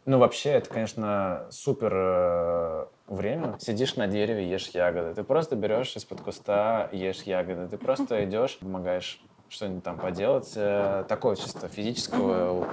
Ну, 0.07 0.19
вообще, 0.19 0.51
это, 0.51 0.69
конечно, 0.69 1.47
супер 1.51 1.93
э, 1.95 2.87
время. 3.07 3.55
Сидишь 3.61 3.95
на 3.95 4.09
дереве, 4.09 4.51
ешь 4.51 4.71
ягоды. 4.71 5.15
Ты 5.15 5.23
просто 5.23 5.55
берешь 5.55 5.95
из-под 5.95 6.21
куста, 6.21 6.89
ешь 6.91 7.23
ягоды. 7.23 7.69
Ты 7.69 7.79
просто 7.79 8.25
идешь, 8.25 8.59
помогаешь 8.59 9.23
что-нибудь 9.49 9.85
там 9.85 9.97
поделать. 9.97 10.53
Э, 10.57 11.05
такого 11.09 11.37
чисто 11.37 11.69
физического 11.69 12.67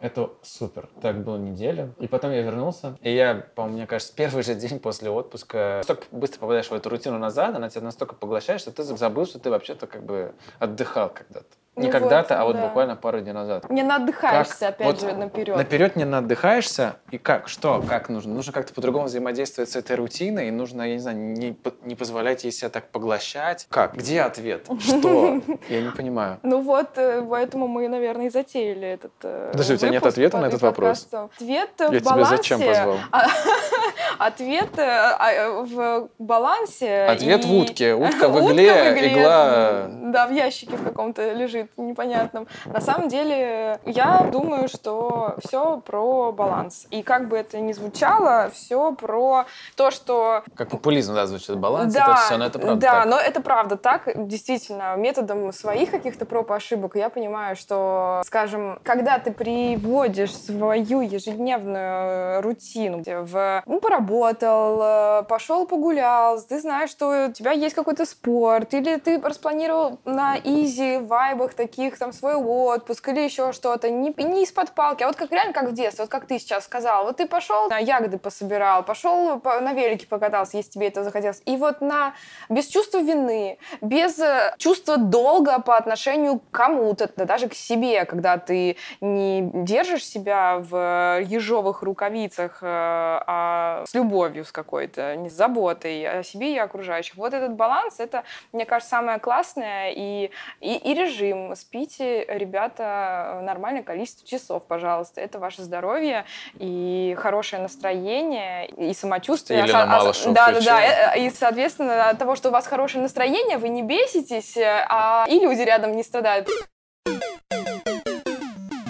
это 0.00 0.30
супер. 0.42 0.88
Так 1.00 1.22
было 1.22 1.36
неделю. 1.36 1.94
И 1.98 2.06
потом 2.06 2.32
я 2.32 2.42
вернулся. 2.42 2.96
И 3.02 3.14
я, 3.14 3.46
по-моему, 3.54 3.78
мне 3.78 3.86
кажется, 3.86 4.14
первый 4.14 4.42
же 4.42 4.54
день 4.54 4.78
после 4.80 5.10
отпуска 5.10 5.78
настолько 5.78 6.04
быстро 6.10 6.40
попадаешь 6.40 6.68
в 6.68 6.74
эту 6.74 6.88
рутину 6.88 7.18
назад, 7.18 7.54
она 7.54 7.68
тебя 7.68 7.82
настолько 7.82 8.14
поглощает, 8.14 8.60
что 8.60 8.72
ты 8.72 8.82
забыл, 8.82 9.26
что 9.26 9.38
ты 9.38 9.50
вообще-то 9.50 9.86
как 9.86 10.04
бы 10.04 10.34
отдыхал 10.58 11.10
когда-то. 11.10 11.46
Не 11.80 11.86
ну 11.86 11.92
когда-то, 11.92 12.34
вот, 12.34 12.40
а 12.40 12.44
вот 12.44 12.56
да. 12.56 12.66
буквально 12.66 12.96
пару 12.96 13.20
дней 13.20 13.32
назад. 13.32 13.68
Не 13.70 13.82
наотдыхаешься, 13.82 14.58
как? 14.58 14.68
опять 14.70 14.86
вот 14.86 15.00
же, 15.00 15.16
наперед. 15.16 15.56
Наперед 15.56 15.96
не 15.96 16.04
наотдыхаешься. 16.04 16.96
И 17.10 17.18
как? 17.18 17.48
Что? 17.48 17.82
Как 17.88 18.08
нужно? 18.08 18.34
Нужно 18.34 18.52
как-то 18.52 18.74
по-другому 18.74 19.06
взаимодействовать 19.06 19.70
с 19.70 19.76
этой 19.76 19.96
рутиной, 19.96 20.48
и 20.48 20.50
нужно, 20.50 20.82
я 20.82 20.94
не 20.94 21.00
знаю, 21.00 21.16
не, 21.16 21.56
не 21.82 21.94
позволять 21.94 22.44
ей 22.44 22.52
себя 22.52 22.68
так 22.70 22.88
поглощать. 22.88 23.66
Как? 23.70 23.94
Где 23.96 24.22
ответ? 24.22 24.68
Что? 24.80 25.40
Я 25.68 25.82
не 25.82 25.90
понимаю. 25.90 26.38
Ну 26.42 26.60
вот, 26.60 26.96
э, 26.96 27.24
поэтому 27.28 27.68
мы, 27.68 27.88
наверное, 27.88 28.26
и 28.26 28.30
затеяли 28.30 28.88
этот 28.88 29.12
э, 29.22 29.50
Подожди, 29.52 29.74
у 29.74 29.76
тебя 29.76 29.90
нет 29.90 30.06
ответа 30.06 30.38
на 30.38 30.46
этот 30.46 30.62
вопрос? 30.62 31.08
Ответ 31.12 31.70
в 31.78 31.78
балансе. 31.78 31.94
Я 31.94 32.00
тебя 32.00 32.24
зачем 32.24 32.60
позвал? 32.60 32.96
Ответ 34.18 34.78
э, 34.78 34.82
а, 34.82 35.62
в 35.62 36.08
балансе. 36.18 37.04
Ответ 37.04 37.44
в 37.44 37.54
утке. 37.54 37.94
Утка 38.10 38.28
в 38.28 38.38
игле, 38.46 39.12
игла... 39.12 39.86
Да, 39.88 40.26
в 40.26 40.32
ящике 40.32 40.76
в 40.76 40.84
каком-то 40.84 41.32
лежит 41.32 41.69
непонятном. 41.76 42.46
На 42.66 42.80
самом 42.80 43.08
деле, 43.08 43.80
я 43.84 44.28
думаю, 44.32 44.68
что 44.68 45.36
все 45.44 45.80
про 45.80 46.32
баланс. 46.32 46.86
И 46.90 47.02
как 47.02 47.28
бы 47.28 47.36
это 47.36 47.58
ни 47.58 47.72
звучало, 47.72 48.50
все 48.52 48.92
про 48.94 49.46
то, 49.76 49.90
что... 49.90 50.42
Как 50.54 50.70
популизм, 50.70 51.14
да, 51.14 51.26
звучит. 51.26 51.56
Баланс, 51.56 51.94
да, 51.94 52.04
это 52.04 52.14
все, 52.16 52.36
но 52.36 52.46
это 52.46 52.58
правда 52.58 52.80
Да, 52.80 52.92
так. 52.92 53.06
но 53.06 53.16
это 53.18 53.40
правда 53.40 53.76
так. 53.76 54.02
Действительно, 54.14 54.94
методом 54.96 55.52
своих 55.52 55.90
каких-то 55.90 56.26
проб 56.26 56.50
и 56.50 56.54
ошибок 56.54 56.96
я 56.96 57.08
понимаю, 57.08 57.56
что, 57.56 58.22
скажем, 58.24 58.78
когда 58.82 59.18
ты 59.18 59.32
приводишь 59.32 60.34
свою 60.36 61.00
ежедневную 61.00 62.42
рутину 62.42 63.02
в... 63.04 63.62
Ну, 63.66 63.80
поработал, 63.80 65.24
пошел 65.24 65.66
погулял, 65.66 66.40
ты 66.40 66.60
знаешь, 66.60 66.90
что 66.90 67.28
у 67.28 67.32
тебя 67.32 67.52
есть 67.52 67.74
какой-то 67.74 68.04
спорт, 68.04 68.74
или 68.74 68.96
ты 68.96 69.20
распланировал 69.20 69.98
на 70.04 70.36
изи 70.36 70.98
вайбах 70.98 71.54
таких 71.60 71.98
там 71.98 72.12
свой 72.12 72.34
отпуск 72.36 73.08
или 73.08 73.20
еще 73.20 73.52
что-то, 73.52 73.90
не, 73.90 74.14
не 74.16 74.44
из-под 74.44 74.72
палки, 74.72 75.02
а 75.02 75.08
вот 75.08 75.16
как 75.16 75.30
реально 75.30 75.52
как 75.52 75.68
в 75.68 75.74
детстве, 75.74 76.04
вот 76.04 76.10
как 76.10 76.26
ты 76.26 76.38
сейчас 76.38 76.64
сказала, 76.64 77.04
вот 77.04 77.18
ты 77.18 77.26
пошел 77.28 77.68
на 77.68 77.78
ягоды 77.78 78.18
пособирал, 78.18 78.82
пошел 78.82 79.38
по, 79.40 79.60
на 79.60 79.74
велике 79.74 80.06
покатался, 80.06 80.56
если 80.56 80.70
тебе 80.70 80.88
это 80.88 81.04
захотелось, 81.04 81.42
и 81.44 81.56
вот 81.56 81.82
на 81.82 82.14
без 82.48 82.66
чувства 82.66 82.98
вины, 82.98 83.58
без 83.82 84.18
э, 84.18 84.54
чувства 84.56 84.96
долга 84.96 85.60
по 85.60 85.76
отношению 85.76 86.38
к 86.38 86.50
кому-то, 86.50 87.10
да 87.16 87.26
даже 87.26 87.48
к 87.48 87.54
себе, 87.54 88.06
когда 88.06 88.38
ты 88.38 88.76
не 89.02 89.50
держишь 89.52 90.06
себя 90.06 90.58
в 90.58 91.20
ежовых 91.20 91.82
рукавицах, 91.82 92.60
э, 92.62 92.66
а 92.66 93.84
с 93.86 93.94
любовью 93.94 94.44
с 94.44 94.52
какой-то, 94.52 95.16
не 95.16 95.28
с 95.28 95.34
заботой 95.34 96.20
о 96.20 96.22
себе 96.22 96.54
и 96.54 96.58
окружающих. 96.58 97.16
Вот 97.16 97.34
этот 97.34 97.52
баланс, 97.52 98.00
это, 98.00 98.24
мне 98.52 98.64
кажется, 98.64 98.90
самое 98.90 99.18
классное 99.18 99.90
и, 99.90 100.30
и, 100.60 100.76
и 100.76 100.94
режим, 100.94 101.39
минимум 101.40 101.56
спите, 101.56 102.24
ребята, 102.28 103.40
нормальное 103.42 103.82
количество 103.82 104.26
часов, 104.26 104.66
пожалуйста. 104.66 105.20
Это 105.20 105.38
ваше 105.38 105.62
здоровье 105.62 106.24
и 106.58 107.16
хорошее 107.18 107.62
настроение, 107.62 108.68
и 108.68 108.92
самочувствие. 108.94 109.64
Или 109.64 109.72
на 109.72 109.86
мало 109.86 110.12
шоу 110.12 110.32
Да, 110.32 110.52
да, 110.52 110.60
да. 110.60 111.14
И, 111.14 111.30
соответственно, 111.30 112.10
от 112.10 112.18
того, 112.18 112.36
что 112.36 112.48
у 112.48 112.52
вас 112.52 112.66
хорошее 112.66 113.02
настроение, 113.02 113.58
вы 113.58 113.68
не 113.68 113.82
беситесь, 113.82 114.56
а 114.56 115.26
и 115.28 115.38
люди 115.38 115.62
рядом 115.62 115.96
не 115.96 116.02
страдают 116.02 116.48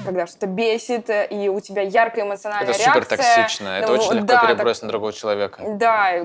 когда 0.04 0.26
что-то 0.26 0.46
бесит, 0.46 1.10
и 1.30 1.48
у 1.48 1.60
тебя 1.60 1.82
яркая 1.82 2.24
эмоциональная 2.24 2.72
это 2.72 2.78
реакция. 2.82 3.02
Это 3.02 3.10
супер 3.10 3.36
токсично, 3.44 3.68
это 3.68 3.88
ну, 3.88 3.94
очень 3.94 4.12
легко 4.14 4.26
да, 4.26 4.46
перебросить 4.46 4.80
так, 4.80 4.86
на 4.86 4.88
другого 4.88 5.12
человека. 5.12 5.62
Да, 5.78 6.16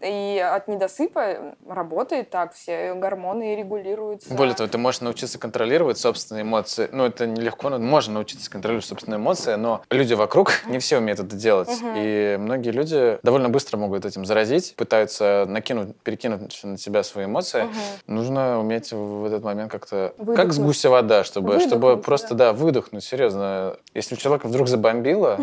и 0.00 0.38
от 0.38 0.68
недосыпа 0.68 1.54
работает 1.68 2.30
так, 2.30 2.54
все 2.54 2.94
гормоны 2.94 3.56
регулируются. 3.56 4.32
Более 4.34 4.54
того, 4.54 4.68
ты 4.68 4.78
можешь 4.78 5.00
научиться 5.00 5.38
контролировать 5.38 5.98
собственные 5.98 6.42
эмоции. 6.42 6.88
Ну, 6.92 7.04
это 7.04 7.26
нелегко, 7.26 7.68
но 7.68 7.78
можно 7.78 8.14
научиться 8.14 8.50
контролировать 8.50 8.86
собственные 8.86 9.18
эмоции, 9.18 9.54
но 9.54 9.82
люди 9.90 10.14
вокруг 10.14 10.52
не 10.66 10.78
все 10.78 10.98
умеют 10.98 11.20
это 11.20 11.36
делать. 11.36 11.68
Угу. 11.68 11.92
И 11.96 12.36
многие 12.38 12.70
люди 12.70 13.18
довольно 13.22 13.48
быстро 13.48 13.76
могут 13.76 14.04
этим 14.04 14.24
заразить, 14.24 14.74
пытаются 14.76 15.44
накинуть, 15.48 15.96
перекинуть 15.98 16.62
на 16.64 16.78
себя 16.78 17.02
свои 17.02 17.26
эмоции. 17.26 17.62
Угу. 17.62 17.72
Нужно 18.06 18.60
уметь 18.60 18.92
в 18.92 19.24
этот 19.24 19.42
момент 19.42 19.70
как-то, 19.70 20.14
как 20.36 20.52
с 20.52 20.58
гуся 20.58 20.90
вода, 20.90 21.24
чтобы, 21.24 21.60
чтобы 21.60 21.96
просто, 21.96 22.34
да, 22.34 22.42
да 22.42 22.52
выдохнуть 22.52 23.01
серьезно, 23.02 23.76
если 23.94 24.14
у 24.14 24.18
человека 24.18 24.46
вдруг 24.46 24.68
забомбило, 24.68 25.38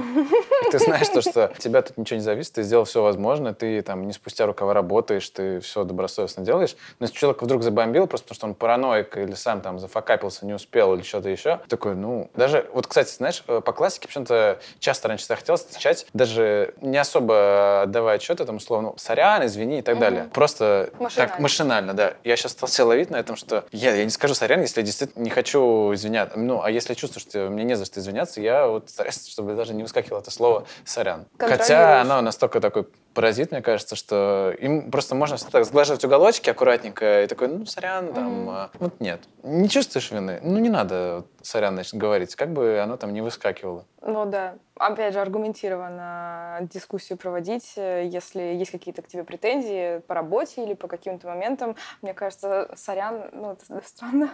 ты 0.72 0.80
знаешь, 0.80 1.08
то, 1.10 1.22
что 1.22 1.52
тебя 1.58 1.82
тут 1.82 1.98
ничего 1.98 2.18
не 2.18 2.24
зависит, 2.24 2.54
ты 2.54 2.64
сделал 2.64 2.86
все 2.86 3.04
возможное, 3.04 3.54
ты 3.54 3.82
там 3.82 4.08
не 4.08 4.14
спустя 4.14 4.46
рукава 4.46 4.74
работаешь, 4.74 5.30
ты 5.30 5.60
все 5.60 5.84
добросовестно 5.84 6.44
делаешь. 6.44 6.76
Но 7.00 7.06
если 7.06 7.16
человек 7.16 7.42
вдруг 7.42 7.64
забомбил, 7.64 8.08
просто 8.08 8.26
потому 8.26 8.36
что 8.36 8.48
он 8.48 8.56
параноик 8.56 9.18
или 9.18 9.34
сам 9.34 9.62
там 9.62 9.80
зафакапился, 9.80 10.46
не 10.46 10.54
успел 10.54 10.94
или 10.96 11.02
что-то 11.02 11.30
еще, 11.30 11.60
такой, 11.68 11.96
ну, 11.96 12.30
даже, 12.36 12.70
вот, 12.74 12.88
кстати, 12.88 13.14
знаешь, 13.14 13.44
э, 13.48 13.62
по 13.64 13.72
классике 13.74 14.08
почему-то 14.08 14.60
часто 14.80 15.08
раньше 15.08 15.28
хотелось 15.28 15.62
встречать, 15.62 16.08
даже 16.14 16.74
не 16.82 16.98
особо 16.98 17.84
отдавая 17.84 18.16
отчет 18.16 18.40
этому 18.40 18.60
слову, 18.60 18.82
ну, 18.82 18.94
сорян, 18.98 19.46
извини 19.46 19.80
и 19.80 19.82
так 19.82 20.00
далее. 20.00 20.30
Просто 20.34 20.90
машинально. 21.00 21.32
так 21.32 21.40
машинально, 21.40 21.94
да. 21.94 22.14
Я 22.24 22.36
сейчас 22.36 22.54
стал 22.54 22.70
себя 22.70 22.86
ловить 22.86 23.10
на 23.10 23.18
этом, 23.18 23.36
что 23.36 23.66
я, 23.72 23.94
я 23.96 24.04
не 24.04 24.10
скажу 24.10 24.34
сорян, 24.34 24.62
если 24.62 24.82
я 24.82 24.86
действительно 24.86 25.24
не 25.24 25.30
хочу 25.30 25.94
извиняться. 25.94 26.38
Ну, 26.40 26.62
а 26.64 26.72
если 26.72 26.94
чувствую, 26.94 27.22
что 27.22 27.49
мне 27.50 27.64
не 27.64 27.76
за 27.76 27.86
что 27.86 28.00
извиняться, 28.00 28.42
я 28.42 28.68
вот 28.68 28.90
стараюсь, 28.90 29.28
чтобы 29.28 29.56
даже 29.56 29.74
не 29.74 29.84
выскакивало 29.84 30.20
это 30.20 30.32
слово 30.32 30.66
«сорян». 30.86 31.26
Хотя 31.38 32.02
оно 32.02 32.22
настолько 32.22 32.60
такой 32.60 32.88
паразит, 33.14 33.52
мне 33.52 33.62
кажется, 33.62 33.96
что 33.96 34.54
им 34.60 34.92
просто 34.92 35.16
можно 35.16 35.38
так 35.38 35.66
сглаживать 35.66 36.04
уголочки 36.06 36.50
аккуратненько 36.50 37.24
и 37.24 37.28
такой, 37.28 37.48
ну, 37.48 37.66
сорян, 37.66 38.14
там, 38.14 38.50
mm-hmm. 38.50 38.70
вот 38.80 39.00
нет. 39.00 39.22
Не 39.44 39.68
чувствуешь 39.70 40.12
вины? 40.12 40.40
Ну, 40.42 40.58
не 40.60 40.70
надо 40.70 41.26
сорян, 41.42 41.74
значит, 41.74 41.96
говорить, 41.96 42.36
как 42.36 42.52
бы 42.52 42.80
оно 42.80 42.98
там 42.98 43.14
не 43.14 43.22
выскакивало. 43.22 43.86
Ну, 44.02 44.26
да. 44.26 44.56
Опять 44.76 45.14
же, 45.14 45.20
аргументированно 45.20 46.60
дискуссию 46.62 47.18
проводить, 47.18 47.74
если 47.76 48.42
есть 48.42 48.72
какие-то 48.72 49.02
к 49.02 49.08
тебе 49.08 49.24
претензии 49.24 50.00
по 50.08 50.14
работе 50.14 50.64
или 50.64 50.74
по 50.74 50.88
каким-то 50.88 51.28
моментам. 51.28 51.76
Мне 52.02 52.14
кажется, 52.14 52.72
сорян, 52.76 53.30
ну, 53.34 53.52
это 53.54 53.82
странно. 53.86 54.30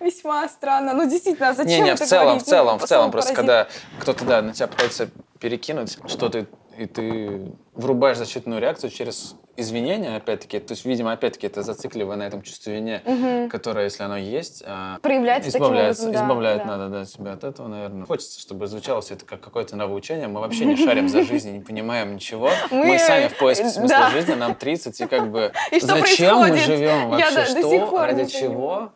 Весьма 0.00 0.48
странно. 0.48 0.94
Ну, 0.94 1.08
действительно, 1.08 1.48
а 1.48 1.54
зачем 1.54 1.84
Не, 1.84 1.90
не, 1.90 1.96
в 1.96 2.00
целом, 2.00 2.24
говорить? 2.24 2.42
в 2.42 2.46
целом, 2.46 2.78
ну, 2.78 2.84
в 2.84 2.88
целом. 2.88 3.10
Просто 3.10 3.34
когда 3.34 3.68
кто-то, 3.98 4.24
да, 4.24 4.42
на 4.42 4.52
тебя 4.52 4.68
пытается 4.68 5.10
перекинуть 5.40 5.98
что-то, 6.06 6.46
и 6.80 6.86
ты 6.86 7.52
врубаешь 7.74 8.16
защитную 8.16 8.58
реакцию 8.58 8.90
через 8.90 9.36
извинения, 9.56 10.16
опять-таки, 10.16 10.58
то 10.60 10.72
есть, 10.72 10.86
видимо, 10.86 11.12
опять-таки, 11.12 11.46
это 11.46 11.62
зацикливая 11.62 12.16
на 12.16 12.22
этом 12.22 12.40
чувстве 12.40 12.76
вины, 12.76 13.02
угу. 13.04 13.50
которое, 13.50 13.84
если 13.84 14.02
оно 14.02 14.16
есть, 14.16 14.62
а, 14.66 14.98
проявляется 15.02 15.50
избавляется, 15.50 16.04
образом, 16.04 16.24
избавляет 16.24 16.58
да. 16.62 16.64
надо 16.64 16.88
да, 16.88 17.04
себя 17.04 17.32
от 17.32 17.44
этого, 17.44 17.68
наверное. 17.68 18.06
Хочется, 18.06 18.40
чтобы 18.40 18.66
звучало 18.66 19.02
все 19.02 19.14
это 19.14 19.26
как 19.26 19.40
какое-то 19.42 19.76
новоучение. 19.76 20.28
Мы 20.28 20.40
вообще 20.40 20.64
не 20.64 20.76
шарим 20.76 21.10
за 21.10 21.22
жизнь, 21.22 21.50
не 21.52 21.60
понимаем 21.60 22.14
ничего. 22.14 22.50
Мы, 22.70 22.98
сами 22.98 23.28
в 23.28 23.36
поиске 23.36 23.68
смысла 23.68 24.08
жизни, 24.10 24.32
нам 24.32 24.54
30, 24.54 25.00
и 25.00 25.06
как 25.06 25.30
бы 25.30 25.52
зачем 25.80 26.38
мы 26.38 26.56
живем 26.56 27.10
вообще? 27.10 27.44
Что? 27.44 28.06
Ради 28.06 28.24
чего? 28.24 28.92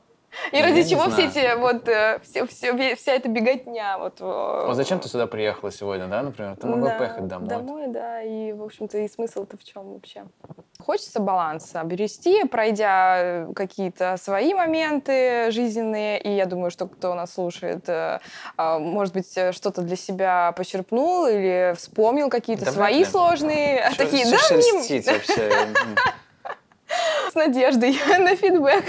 И 0.53 0.61
ради 0.61 0.78
я 0.78 0.85
чего 0.85 1.11
все 1.11 1.26
эти 1.26 1.57
вот 1.57 1.89
э, 1.89 2.20
все, 2.22 2.47
все, 2.47 2.97
вся 2.97 3.12
эта 3.12 3.28
беготня 3.28 3.99
вот. 3.99 4.18
А 4.20 4.70
зачем 4.74 5.01
ты 5.01 5.09
сюда 5.09 5.26
приехала 5.26 5.70
сегодня, 5.72 6.07
да, 6.07 6.22
например? 6.22 6.57
Ты 6.57 6.66
могла 6.66 6.91
да, 6.91 6.99
поехать 6.99 7.26
домой. 7.26 7.49
Домой, 7.49 7.87
да, 7.89 8.22
и 8.22 8.53
в 8.53 8.62
общем-то 8.62 8.99
и 8.99 9.09
смысл-то 9.09 9.57
в 9.57 9.64
чем 9.64 9.95
вообще? 9.95 10.24
Хочется 10.80 11.20
баланса 11.20 11.80
обрести, 11.80 12.45
пройдя 12.45 13.16
э, 13.18 13.53
какие-то 13.55 14.16
свои 14.16 14.55
моменты 14.55 15.51
жизненные, 15.51 16.20
и 16.20 16.30
я 16.30 16.47
думаю, 16.47 16.70
что 16.70 16.87
кто 16.87 17.14
нас 17.14 17.35
слушает, 17.35 17.89
э, 17.89 18.20
а, 18.57 18.78
может 18.78 19.14
быть, 19.14 19.30
что-то 19.53 19.82
для 19.82 19.97
себя 19.97 20.53
почерпнул 20.57 21.26
или 21.26 21.74
вспомнил 21.76 22.28
какие-то 22.28 22.66
да 22.66 22.72
свои 22.72 23.05
сложные, 23.05 23.91
что, 23.93 24.05
такие, 24.05 24.24
да, 24.24 24.39
вообще. 25.12 25.53
С 27.30 27.35
надеждой 27.35 27.99
на 28.18 28.37
фидбэк. 28.37 28.85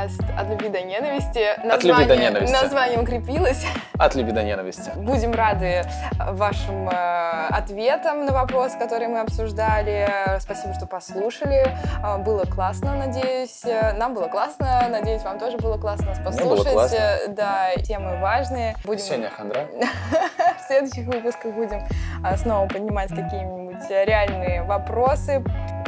Подкаст 0.00 0.20
«От 0.38 0.50
любви 0.50 0.68
до 0.68 0.80
ненависти». 0.80 1.56
Название, 1.64 1.74
От 1.74 1.84
любви 1.84 2.04
до 2.04 2.16
ненависти. 2.16 2.62
Название 2.62 2.98
укрепилось. 2.98 3.66
От 3.98 4.16
любви 4.16 4.32
до 4.32 4.42
ненависти. 4.42 4.90
Будем 4.96 5.34
рады 5.34 5.84
вашим 6.18 6.88
э, 6.88 7.48
ответам 7.50 8.24
на 8.24 8.32
вопрос, 8.32 8.72
который 8.78 9.08
мы 9.08 9.20
обсуждали. 9.20 10.08
Спасибо, 10.38 10.74
что 10.74 10.86
послушали. 10.86 11.66
Э, 12.02 12.18
было 12.18 12.44
классно, 12.44 12.94
надеюсь. 12.94 13.62
Нам 13.98 14.14
было 14.14 14.28
классно. 14.28 14.88
Надеюсь, 14.88 15.22
вам 15.22 15.38
тоже 15.38 15.58
было 15.58 15.76
классно 15.78 16.06
нас 16.06 16.18
послушать. 16.18 16.64
Было 16.64 16.72
классно. 16.72 16.98
Да, 17.28 17.74
темы 17.82 18.18
важные. 18.20 18.74
Будем... 18.84 19.00
Ксения 19.00 19.30
Хандра. 19.30 19.66
В 20.58 20.66
следующих 20.66 21.06
выпусках 21.06 21.54
будем 21.54 21.86
э, 22.24 22.36
снова 22.36 22.66
поднимать 22.68 23.10
какие-нибудь 23.10 23.90
реальные 23.90 24.62
вопросы. 24.62 25.42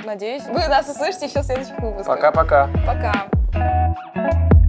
Надеюсь, 0.04 0.42
вы 0.44 0.66
нас 0.68 0.88
услышите 0.88 1.26
еще 1.26 1.40
в 1.40 1.44
следующих 1.44 1.78
выпусках. 1.78 2.06
Пока-пока. 2.06 2.68
Пока. 2.86 3.28
-пока. 3.52 3.92
Пока. 4.14 4.61